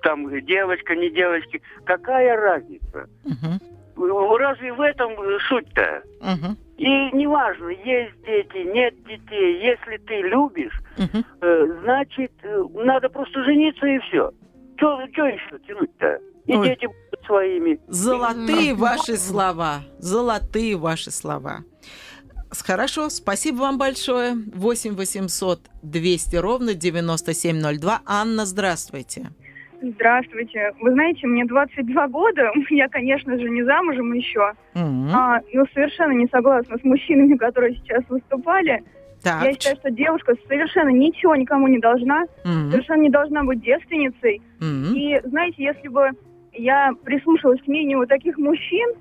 там 0.03 0.29
девочка, 0.45 0.95
не 0.95 1.11
девочки. 1.11 1.61
Какая 1.85 2.37
разница? 2.37 3.09
Разве 3.97 4.73
в 4.73 4.81
этом 4.81 5.13
суть-то? 5.49 6.03
И 6.77 7.11
неважно, 7.13 7.71
есть 7.71 8.15
дети, 8.25 8.59
нет 8.73 8.95
детей. 9.05 9.61
Если 9.61 9.97
ты 10.07 10.23
любишь, 10.23 10.81
э, 10.97 11.67
значит, 11.83 12.31
э, 12.45 12.65
надо 12.75 13.09
просто 13.09 13.43
жениться 13.43 13.85
и 13.85 13.99
все. 13.99 14.31
Что 14.77 15.01
еще 15.03 15.59
тянуть-то? 15.67 16.21
И 16.49 16.57
Ой. 16.57 16.69
дети 16.69 16.87
будут 16.87 17.27
своими. 17.27 17.79
Золотые 17.89 18.75
ваши 18.75 19.17
слова. 19.17 19.83
Золотые 19.99 20.77
ваши 20.77 21.11
слова. 21.11 21.59
Хорошо, 22.51 23.11
спасибо 23.11 23.59
вам 23.59 23.79
большое. 23.79 24.35
8 24.55 24.95
800 24.95 25.61
200 25.83 26.37
ровно 26.37 26.75
9702. 26.75 28.01
Анна, 28.07 28.47
здравствуйте. 28.47 29.27
Здравствуйте. 29.83 30.73
Вы 30.81 30.93
знаете, 30.93 31.27
мне 31.27 31.45
22 31.45 32.09
года, 32.09 32.51
я, 32.71 32.89
конечно 32.89 33.39
же, 33.39 33.49
не 33.49 33.63
замужем 33.63 34.13
еще, 34.13 34.55
mm-hmm. 34.75 35.11
а, 35.13 35.41
но 35.53 35.65
совершенно 35.73 36.13
не 36.13 36.27
согласна 36.29 36.79
с 36.79 36.83
мужчинами, 36.83 37.37
которые 37.37 37.77
сейчас 37.77 38.03
выступали. 38.09 38.83
Так. 39.23 39.45
Я 39.45 39.53
считаю, 39.53 39.77
что 39.77 39.91
девушка 39.91 40.35
совершенно 40.49 40.89
ничего 40.89 41.37
никому 41.37 41.69
не 41.69 41.79
должна, 41.79 42.25
mm-hmm. 42.45 42.71
совершенно 42.71 43.03
не 43.03 43.11
должна 43.11 43.45
быть 43.45 43.61
девственницей. 43.61 44.41
Mm-hmm. 44.61 44.95
И, 44.95 45.21
знаете, 45.29 45.63
если 45.63 45.89
бы 45.89 46.11
я 46.59 46.93
прислушалась 47.05 47.61
к 47.63 47.67
мнению 47.67 47.99
вот 47.99 48.09
таких 48.09 48.37
мужчин, 48.39 48.95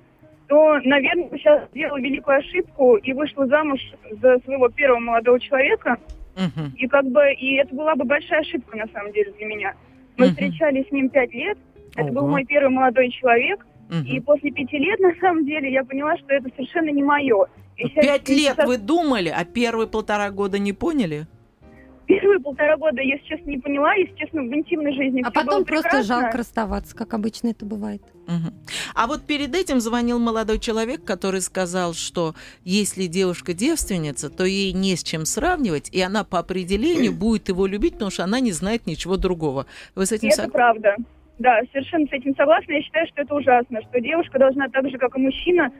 то, 0.47 0.79
наверное, 0.83 1.29
сейчас 1.31 1.69
сделала 1.71 1.99
великую 1.99 2.37
ошибку 2.37 2.95
и 2.95 3.13
вышла 3.13 3.47
замуж 3.47 3.79
за 4.21 4.39
своего 4.45 4.69
первого 4.69 4.99
молодого 4.99 5.39
человека. 5.39 5.97
Uh-huh. 6.35 6.71
И 6.77 6.87
как 6.87 7.05
бы, 7.05 7.33
и 7.33 7.55
это 7.55 7.75
была 7.75 7.95
бы 7.95 8.05
большая 8.05 8.41
ошибка, 8.41 8.77
на 8.77 8.87
самом 8.87 9.11
деле, 9.11 9.33
для 9.33 9.45
меня. 9.45 9.73
Мы 10.17 10.27
uh-huh. 10.27 10.29
встречались 10.29 10.87
с 10.87 10.91
ним 10.91 11.09
пять 11.09 11.33
лет, 11.33 11.57
это 11.95 12.09
uh-huh. 12.09 12.13
был 12.13 12.27
мой 12.27 12.45
первый 12.45 12.69
молодой 12.69 13.09
человек, 13.09 13.65
uh-huh. 13.89 14.05
и 14.05 14.19
после 14.19 14.51
пяти 14.51 14.77
лет, 14.77 14.99
на 14.99 15.13
самом 15.19 15.45
деле, 15.45 15.71
я 15.71 15.83
поняла, 15.83 16.15
что 16.17 16.33
это 16.33 16.49
совершенно 16.55 16.89
не 16.89 17.03
мое. 17.03 17.47
Пять 17.75 18.29
лет 18.29 18.53
сейчас... 18.55 18.67
вы 18.67 18.77
думали, 18.77 19.33
а 19.35 19.45
первые 19.45 19.87
полтора 19.87 20.31
года 20.31 20.59
не 20.59 20.73
поняли? 20.73 21.27
Первые 22.07 22.39
полтора 22.39 22.77
года 22.77 23.01
я, 23.01 23.17
сейчас 23.19 23.41
не 23.45 23.57
поняла, 23.57 23.93
если 23.93 24.15
честно, 24.15 24.41
в 24.41 24.53
интимной 24.53 24.93
жизни 24.93 25.21
А 25.25 25.31
потом 25.31 25.65
просто 25.65 26.03
жалко 26.03 26.37
расставаться, 26.37 26.95
как 26.95 27.13
обычно 27.13 27.49
это 27.49 27.65
бывает. 27.65 28.01
Угу. 28.27 28.53
А 28.95 29.07
вот 29.07 29.27
перед 29.27 29.53
этим 29.53 29.81
звонил 29.81 30.17
молодой 30.17 30.59
человек, 30.59 31.03
который 31.03 31.41
сказал, 31.41 31.93
что 31.93 32.33
если 32.63 33.07
девушка 33.07 33.53
девственница, 33.53 34.29
то 34.29 34.45
ей 34.45 34.71
не 34.71 34.95
с 34.95 35.03
чем 35.03 35.25
сравнивать, 35.25 35.89
и 35.93 36.01
она 36.01 36.23
по 36.23 36.39
определению 36.39 37.11
будет 37.19 37.49
его 37.49 37.67
любить, 37.67 37.93
потому 37.93 38.11
что 38.11 38.23
она 38.23 38.39
не 38.39 38.53
знает 38.53 38.87
ничего 38.87 39.17
другого. 39.17 39.65
Вы 39.93 40.05
с 40.05 40.13
этим 40.13 40.31
согласны? 40.31 40.49
Это 40.49 40.51
правда. 40.51 40.95
Да, 41.39 41.59
совершенно 41.73 42.07
с 42.07 42.11
этим 42.13 42.35
согласна. 42.35 42.71
Я 42.71 42.81
считаю, 42.83 43.07
что 43.07 43.21
это 43.21 43.35
ужасно, 43.35 43.81
что 43.81 43.99
девушка 43.99 44.39
должна 44.39 44.69
так 44.69 44.89
же, 44.89 44.97
как 44.97 45.15
и 45.17 45.19
мужчина, 45.19 45.71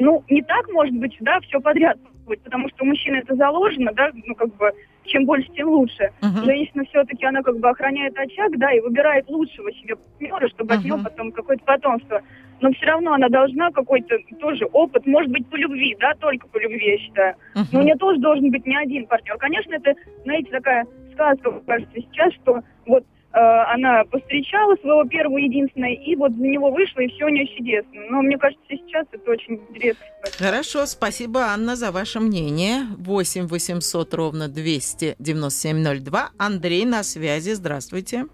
ну, 0.00 0.24
не 0.28 0.42
так, 0.42 0.68
может 0.72 0.94
быть, 0.94 1.16
да, 1.20 1.40
все 1.40 1.60
подряд, 1.60 1.96
потому 2.26 2.68
что 2.68 2.84
у 2.84 2.86
мужчины 2.86 3.16
это 3.16 3.34
заложено, 3.36 3.92
да, 3.92 4.10
ну, 4.12 4.34
как 4.34 4.54
бы, 4.56 4.72
чем 5.04 5.24
больше, 5.24 5.48
тем 5.52 5.68
лучше. 5.68 6.10
Uh-huh. 6.20 6.44
Женщина 6.44 6.84
все-таки, 6.84 7.24
она 7.24 7.42
как 7.42 7.58
бы 7.58 7.68
охраняет 7.68 8.18
очаг, 8.18 8.58
да, 8.58 8.72
и 8.72 8.80
выбирает 8.80 9.28
лучшего 9.28 9.72
себе 9.72 9.96
партнера, 9.96 10.48
чтобы 10.48 10.74
uh-huh. 10.74 10.78
от 10.78 10.84
него 10.84 10.98
потом 11.04 11.32
какое-то 11.32 11.64
потомство. 11.64 12.22
Но 12.60 12.72
все 12.72 12.86
равно 12.86 13.12
она 13.12 13.28
должна 13.28 13.70
какой-то 13.70 14.16
тоже 14.40 14.64
опыт, 14.72 15.06
может 15.06 15.30
быть, 15.30 15.46
по 15.48 15.56
любви, 15.56 15.96
да, 16.00 16.14
только 16.14 16.48
по 16.48 16.58
любви, 16.58 16.90
я 16.90 16.98
считаю. 16.98 17.34
Uh-huh. 17.54 17.64
Но 17.72 17.80
у 17.80 17.82
нее 17.82 17.96
тоже 17.96 18.18
должен 18.18 18.50
быть 18.50 18.66
не 18.66 18.76
один 18.76 19.06
партнер. 19.06 19.36
Конечно, 19.36 19.74
это, 19.74 19.94
знаете, 20.24 20.50
такая 20.50 20.86
сказка, 21.12 21.60
кажется, 21.66 21.94
сейчас, 21.94 22.32
что 22.34 22.62
вот 22.86 23.04
она 23.38 24.04
повстречала 24.04 24.76
своего 24.76 25.04
первого 25.04 25.38
единственного, 25.38 25.90
и 25.90 26.16
вот 26.16 26.32
за 26.32 26.42
него 26.42 26.70
вышла, 26.70 27.00
и 27.00 27.08
все 27.08 27.26
у 27.26 27.28
нее 27.28 27.46
чудесно. 27.56 28.00
Но 28.10 28.22
мне 28.22 28.38
кажется, 28.38 28.64
сейчас 28.68 29.06
это 29.12 29.30
очень 29.30 29.60
редко. 29.74 30.04
Хорошо, 30.38 30.86
спасибо, 30.86 31.40
Анна, 31.40 31.76
за 31.76 31.92
ваше 31.92 32.20
мнение. 32.20 32.84
8 32.98 33.46
800 33.46 34.14
ровно 34.14 34.48
29702. 34.48 36.30
Андрей 36.38 36.84
на 36.84 37.02
связи, 37.02 37.50
здравствуйте. 37.50 38.24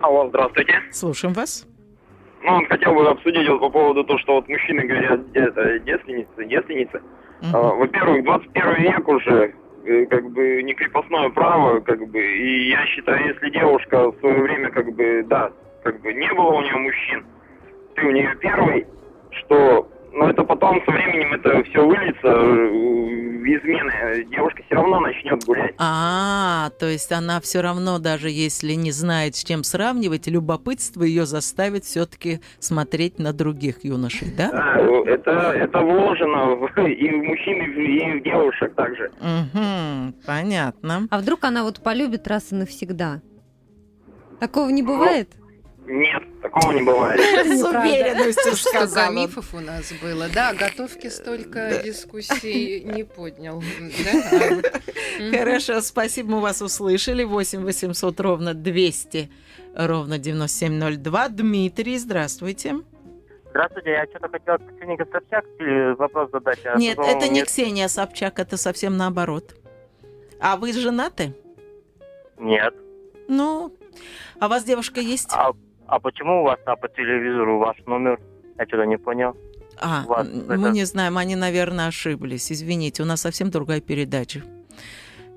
Алло, 0.00 0.28
здравствуйте. 0.28 0.74
Слушаем 0.92 1.34
вас. 1.34 1.66
Ну, 2.42 2.64
хотел 2.68 2.94
бы 2.94 3.08
обсудить 3.08 3.48
вот 3.48 3.60
по 3.60 3.68
поводу 3.68 4.04
того, 4.04 4.18
что 4.18 4.34
вот 4.34 4.48
мужчины 4.48 4.84
говорят, 4.86 5.20
это 5.34 5.78
девственницы, 5.80 6.44
девственницы. 6.46 7.02
Uh-huh. 7.42 7.50
А, 7.52 7.74
во-первых, 7.74 8.24
21 8.24 8.82
век 8.82 9.08
уже, 9.08 9.54
Э, 9.67 9.67
как 10.10 10.30
бы 10.30 10.62
не 10.62 10.74
крепостное 10.74 11.28
право, 11.30 11.80
как 11.80 12.06
бы, 12.08 12.20
и 12.20 12.68
я 12.70 12.84
считаю, 12.86 13.26
если 13.28 13.50
девушка 13.50 14.10
в 14.10 14.18
свое 14.20 14.40
время, 14.42 14.70
как 14.70 14.92
бы, 14.94 15.24
да, 15.28 15.50
как 15.82 16.00
бы 16.00 16.12
не 16.12 16.32
было 16.34 16.52
у 16.52 16.60
нее 16.60 16.76
мужчин, 16.76 17.24
ты 17.94 18.06
у 18.06 18.10
нее 18.10 18.36
первый, 18.40 18.86
что 19.30 19.88
но 20.12 20.30
это 20.30 20.42
потом 20.42 20.82
со 20.84 20.90
временем 20.90 21.34
это 21.34 21.62
все 21.64 21.86
выльется 21.86 22.28
э, 22.28 23.27
измены. 23.44 24.24
Девушка 24.30 24.62
все 24.66 24.74
равно 24.74 25.00
начнет 25.00 25.44
гулять. 25.44 25.74
А, 25.78 26.70
то 26.78 26.86
есть 26.86 27.12
она 27.12 27.40
все 27.40 27.60
равно, 27.60 27.98
даже 27.98 28.30
если 28.30 28.72
не 28.72 28.90
знает, 28.92 29.36
с 29.36 29.44
чем 29.44 29.64
сравнивать, 29.64 30.26
любопытство 30.26 31.02
ее 31.02 31.26
заставит 31.26 31.84
все-таки 31.84 32.40
смотреть 32.58 33.18
на 33.18 33.32
других 33.32 33.84
юношей, 33.84 34.28
да? 34.36 34.50
Да, 34.50 35.10
это, 35.10 35.30
это 35.30 35.78
вложено 35.80 36.54
и 36.86 37.10
в 37.10 37.22
мужчин, 37.22 37.62
и 37.62 38.20
в 38.20 38.22
девушек 38.22 38.74
также. 38.74 39.10
Угу, 39.20 40.14
понятно. 40.26 41.06
А 41.10 41.18
вдруг 41.18 41.44
она 41.44 41.62
вот 41.62 41.82
полюбит 41.82 42.26
раз 42.28 42.52
и 42.52 42.54
навсегда? 42.54 43.20
Такого 44.40 44.70
не 44.70 44.82
бывает? 44.82 45.30
Ну, 45.38 45.47
нет, 45.88 46.22
такого 46.42 46.72
не 46.72 46.82
бывает. 46.82 47.18
С 47.46 47.64
уверенностью 47.64 48.54
сказала. 48.56 49.10
мифов 49.10 49.54
у 49.54 49.60
нас 49.60 49.90
было. 50.02 50.28
Да, 50.28 50.52
готовки 50.52 51.08
столько 51.08 51.80
дискуссий 51.82 52.80
не 52.84 53.04
поднял. 53.04 53.62
Хорошо, 55.30 55.80
спасибо, 55.80 56.32
мы 56.32 56.40
вас 56.40 56.60
услышали. 56.60 57.24
8 57.24 57.64
800 57.64 58.20
ровно 58.20 58.54
200 58.54 59.30
ровно 59.74 60.18
9702. 60.18 61.28
Дмитрий, 61.30 61.96
здравствуйте. 61.96 62.76
Здравствуйте, 63.50 63.90
я 63.90 64.04
что-то 64.04 64.28
хотела 64.28 64.58
Ксении 64.58 64.98
Собчак 65.10 65.44
вопрос 65.98 66.30
задать. 66.30 66.60
А 66.66 66.76
нет, 66.76 66.98
это 66.98 67.28
не 67.28 67.42
Ксения 67.42 67.88
Собчак, 67.88 68.38
это 68.38 68.58
совсем 68.58 68.98
наоборот. 68.98 69.54
А 70.38 70.56
вы 70.56 70.72
женаты? 70.74 71.34
Нет. 72.36 72.74
Ну, 73.26 73.74
а 74.38 74.46
у 74.46 74.48
вас 74.50 74.64
девушка 74.64 75.00
есть? 75.00 75.30
А 75.32 75.52
а 75.88 75.98
почему 75.98 76.42
у 76.42 76.44
вас 76.44 76.58
а 76.66 76.76
по 76.76 76.88
телевизору 76.88 77.58
ваш 77.58 77.78
номер? 77.86 78.20
Я 78.58 78.66
что-то 78.66 78.84
не 78.84 78.98
понял. 78.98 79.34
А, 79.80 80.04
вас, 80.06 80.28
мы 80.28 80.54
это... 80.54 80.70
не 80.70 80.84
знаем, 80.84 81.16
они, 81.16 81.34
наверное, 81.34 81.88
ошиблись. 81.88 82.52
Извините, 82.52 83.02
у 83.02 83.06
нас 83.06 83.22
совсем 83.22 83.50
другая 83.50 83.80
передача. 83.80 84.42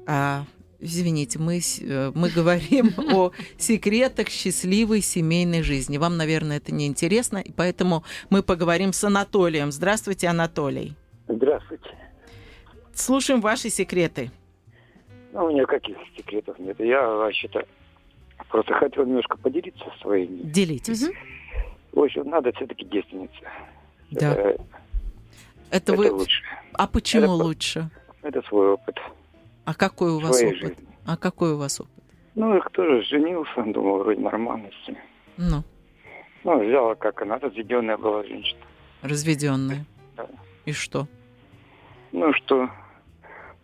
А, 0.05 0.43
извините, 0.79 1.39
мы, 1.39 1.59
э, 1.59 2.11
мы 2.13 2.29
говорим 2.35 2.89
о 3.13 3.31
секретах 3.57 4.27
счастливой 4.27 5.01
семейной 5.01 5.63
жизни. 5.63 5.97
Вам, 5.97 6.17
наверное, 6.17 6.57
это 6.57 6.73
не 6.73 6.85
интересно, 6.85 7.37
и 7.37 7.51
поэтому 7.53 8.03
мы 8.29 8.43
поговорим 8.43 8.91
с 8.91 9.03
Анатолием. 9.05 9.71
Здравствуйте, 9.71 10.27
Анатолий. 10.27 10.95
Здравствуйте. 11.29 11.89
Слушаем 12.93 13.39
ваши 13.39 13.69
секреты. 13.69 14.31
Ну, 15.31 15.45
у 15.45 15.49
меня 15.49 15.65
каких 15.65 15.95
секретов 16.17 16.59
нет. 16.59 16.77
Я 16.79 17.07
вообще-то 17.07 17.65
Просто 18.51 18.73
хотел 18.73 19.05
немножко 19.05 19.37
поделиться 19.37 19.85
своими. 20.01 20.41
Делитесь. 20.43 21.03
Угу. 21.03 21.13
В 21.93 21.99
общем, 22.03 22.29
надо 22.29 22.51
все-таки 22.51 22.85
девственница. 22.85 23.33
Да. 24.11 24.33
Это, 24.33 24.63
это, 25.71 25.93
вы... 25.93 26.11
лучше. 26.11 26.43
А 26.73 26.87
почему 26.87 27.23
это, 27.23 27.31
лучше? 27.31 27.89
Это 28.21 28.41
свой 28.43 28.73
опыт. 28.73 28.99
А 29.63 29.73
какой 29.73 30.11
у 30.11 30.19
вас 30.19 30.41
опыт? 30.43 30.57
Жизни. 30.57 30.87
А 31.05 31.15
какой 31.15 31.53
у 31.53 31.57
вас 31.57 31.79
опыт? 31.79 32.03
Ну, 32.35 32.53
я 32.53 32.61
тоже 32.73 33.03
женился, 33.03 33.63
думал, 33.65 33.99
вроде 33.99 34.19
нормальности. 34.19 34.97
Ну. 35.37 35.63
Ну, 36.43 36.67
взяла, 36.67 36.95
как 36.95 37.21
она, 37.21 37.39
разведенная 37.39 37.97
была 37.97 38.23
женщина. 38.23 38.59
Разведенная? 39.01 39.85
Да. 40.17 40.27
И 40.65 40.73
что? 40.73 41.07
Ну, 42.11 42.33
что? 42.33 42.69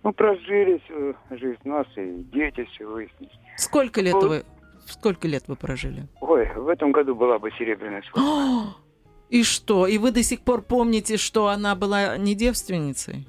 Ну, 0.03 0.13
прожили 0.13 0.81
всю 0.85 1.15
жизнь 1.37 1.59
нас, 1.65 1.87
и 1.97 2.23
дети 2.31 2.63
все 2.71 2.85
выяснились. 2.85 3.37
Сколько 3.57 3.99
лет 3.99 4.15
вы 4.15 4.45
Сколько 4.87 5.27
лет 5.27 5.43
вы 5.47 5.55
прожили? 5.55 6.07
Ой, 6.21 6.47
в 6.55 6.67
этом 6.69 6.91
году 6.91 7.15
была 7.15 7.39
бы 7.39 7.51
серебряная 7.51 8.01
свадьба. 8.03 8.75
И 9.29 9.43
что? 9.43 9.87
И 9.87 9.97
вы 9.97 10.11
до 10.11 10.23
сих 10.23 10.41
пор 10.41 10.61
помните, 10.61 11.17
что 11.17 11.47
она 11.47 11.75
была 11.75 12.17
не 12.17 12.33
девственницей? 12.33 13.27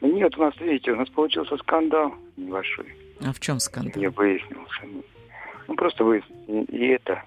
Нет, 0.00 0.36
у 0.38 0.40
нас, 0.40 0.54
видите, 0.58 0.92
у 0.92 0.96
нас 0.96 1.08
получился 1.10 1.56
скандал 1.58 2.14
небольшой. 2.36 2.86
А 3.20 3.32
в 3.32 3.40
чем 3.40 3.60
скандал? 3.60 4.02
Я 4.02 4.10
выяснился. 4.10 4.82
Ну, 5.68 5.74
просто 5.74 6.04
выяснилось. 6.04 6.68
И 6.70 6.86
это... 6.86 7.22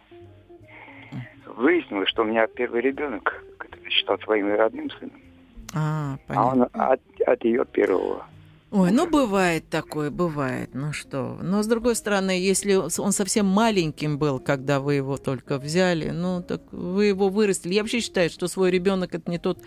Выяснилось, 1.55 2.09
что 2.09 2.24
у 2.24 2.26
меня 2.26 2.47
первый 2.47 2.82
ребенок 2.82 3.43
считал 3.89 4.17
своим 4.20 4.53
родным 4.55 4.89
сыном. 4.91 5.22
А, 5.76 6.17
понятно. 6.28 6.70
А 6.74 6.82
он 6.82 6.91
от, 6.91 7.01
от 7.28 7.43
ее 7.43 7.65
первого. 7.65 8.26
Ой, 8.72 8.91
ну 8.91 9.09
бывает 9.09 9.67
такое, 9.70 10.11
бывает. 10.11 10.72
Ну 10.74 10.93
что? 10.93 11.39
Но 11.41 11.63
с 11.63 11.67
другой 11.67 11.95
стороны, 11.95 12.32
если 12.32 12.76
он 12.76 13.11
совсем 13.11 13.47
маленьким 13.47 14.20
был, 14.20 14.39
когда 14.39 14.80
вы 14.80 14.95
его 14.95 15.17
только 15.17 15.57
взяли, 15.57 16.11
ну 16.11 16.43
так 16.43 16.61
вы 16.72 17.05
его 17.05 17.30
вырастили. 17.30 17.74
Я 17.74 17.82
вообще 17.82 17.99
считаю, 17.99 18.30
что 18.30 18.47
свой 18.47 18.70
ребенок 18.70 19.15
это 19.15 19.30
не 19.32 19.39
тот, 19.39 19.59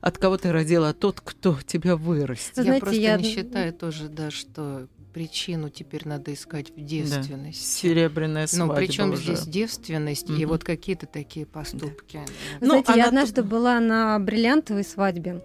от 0.00 0.16
кого 0.16 0.38
ты 0.38 0.52
родила, 0.52 0.90
а 0.90 0.94
тот, 0.94 1.20
кто 1.20 1.58
тебя 1.66 1.96
вырастил. 1.96 2.62
Знаете, 2.62 2.72
я 2.72 2.80
просто 2.80 3.00
я... 3.00 3.16
не 3.18 3.24
считаю 3.24 3.72
тоже, 3.74 4.08
да, 4.08 4.30
что 4.30 4.88
причину 5.16 5.70
теперь 5.70 6.06
надо 6.06 6.34
искать 6.34 6.72
в 6.76 6.84
девственности. 6.84 7.62
Да. 7.62 7.88
Серебряная 7.88 8.46
свадьба 8.46 8.74
Но 8.74 8.78
причем 8.78 9.12
уже. 9.12 9.22
здесь 9.22 9.46
девственность 9.46 10.28
угу. 10.28 10.38
и 10.38 10.44
вот 10.44 10.62
какие-то 10.62 11.06
такие 11.06 11.46
поступки. 11.46 12.20
Да. 12.60 12.66
Знаете, 12.66 12.92
ну, 12.92 12.98
я 12.98 13.06
однажды 13.06 13.42
была 13.42 13.80
на 13.80 14.18
бриллиантовой 14.18 14.84
свадьбе. 14.84 15.40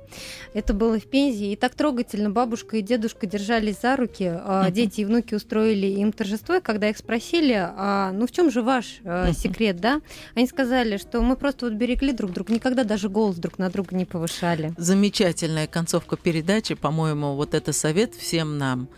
Это 0.53 0.73
было 0.73 0.99
в 0.99 1.05
Пензе, 1.05 1.53
и 1.53 1.55
так 1.55 1.75
трогательно 1.75 2.29
бабушка 2.29 2.75
и 2.75 2.81
дедушка 2.81 3.27
держались 3.27 3.79
за 3.81 3.95
руки. 3.95 4.29
Угу. 4.29 4.73
Дети 4.73 5.01
и 5.01 5.05
внуки 5.05 5.35
устроили 5.35 5.87
им 5.87 6.11
торжество, 6.11 6.55
и 6.55 6.59
когда 6.59 6.89
их 6.89 6.97
спросили, 6.97 7.53
а, 7.55 8.11
ну 8.11 8.27
в 8.27 8.31
чем 8.33 8.51
же 8.51 8.63
ваш 8.63 8.99
угу. 9.05 9.31
секрет, 9.31 9.79
да? 9.79 10.01
Они 10.35 10.47
сказали, 10.47 10.97
что 10.97 11.21
мы 11.21 11.37
просто 11.37 11.67
вот 11.67 11.75
берегли 11.75 12.11
друг 12.11 12.33
друга, 12.33 12.53
никогда 12.53 12.83
даже 12.83 13.07
голос 13.07 13.37
друг 13.37 13.57
на 13.57 13.69
друга 13.69 13.95
не 13.95 14.03
повышали. 14.03 14.73
Замечательная 14.75 15.67
концовка 15.67 16.17
передачи, 16.17 16.75
по-моему, 16.75 17.35
вот 17.35 17.53
это 17.53 17.71
совет 17.71 18.15
всем 18.15 18.57
нам. 18.57 18.89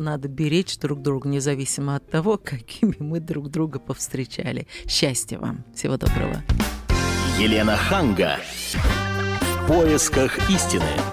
Просто 0.00 0.12
надо 0.12 0.28
беречь 0.28 0.78
друг 0.78 1.02
друга, 1.02 1.28
независимо 1.28 1.96
от 1.96 2.10
того, 2.10 2.38
какими 2.44 2.96
мы 2.98 3.20
друг 3.20 3.50
друга 3.50 3.78
повстречали. 3.78 4.66
Счастья 4.88 5.38
вам. 5.38 5.64
Всего 5.74 5.96
доброго. 5.96 6.42
Елена 7.38 7.76
Ханга. 7.76 8.38
В 8.72 9.66
поисках 9.68 10.50
истины. 10.50 11.00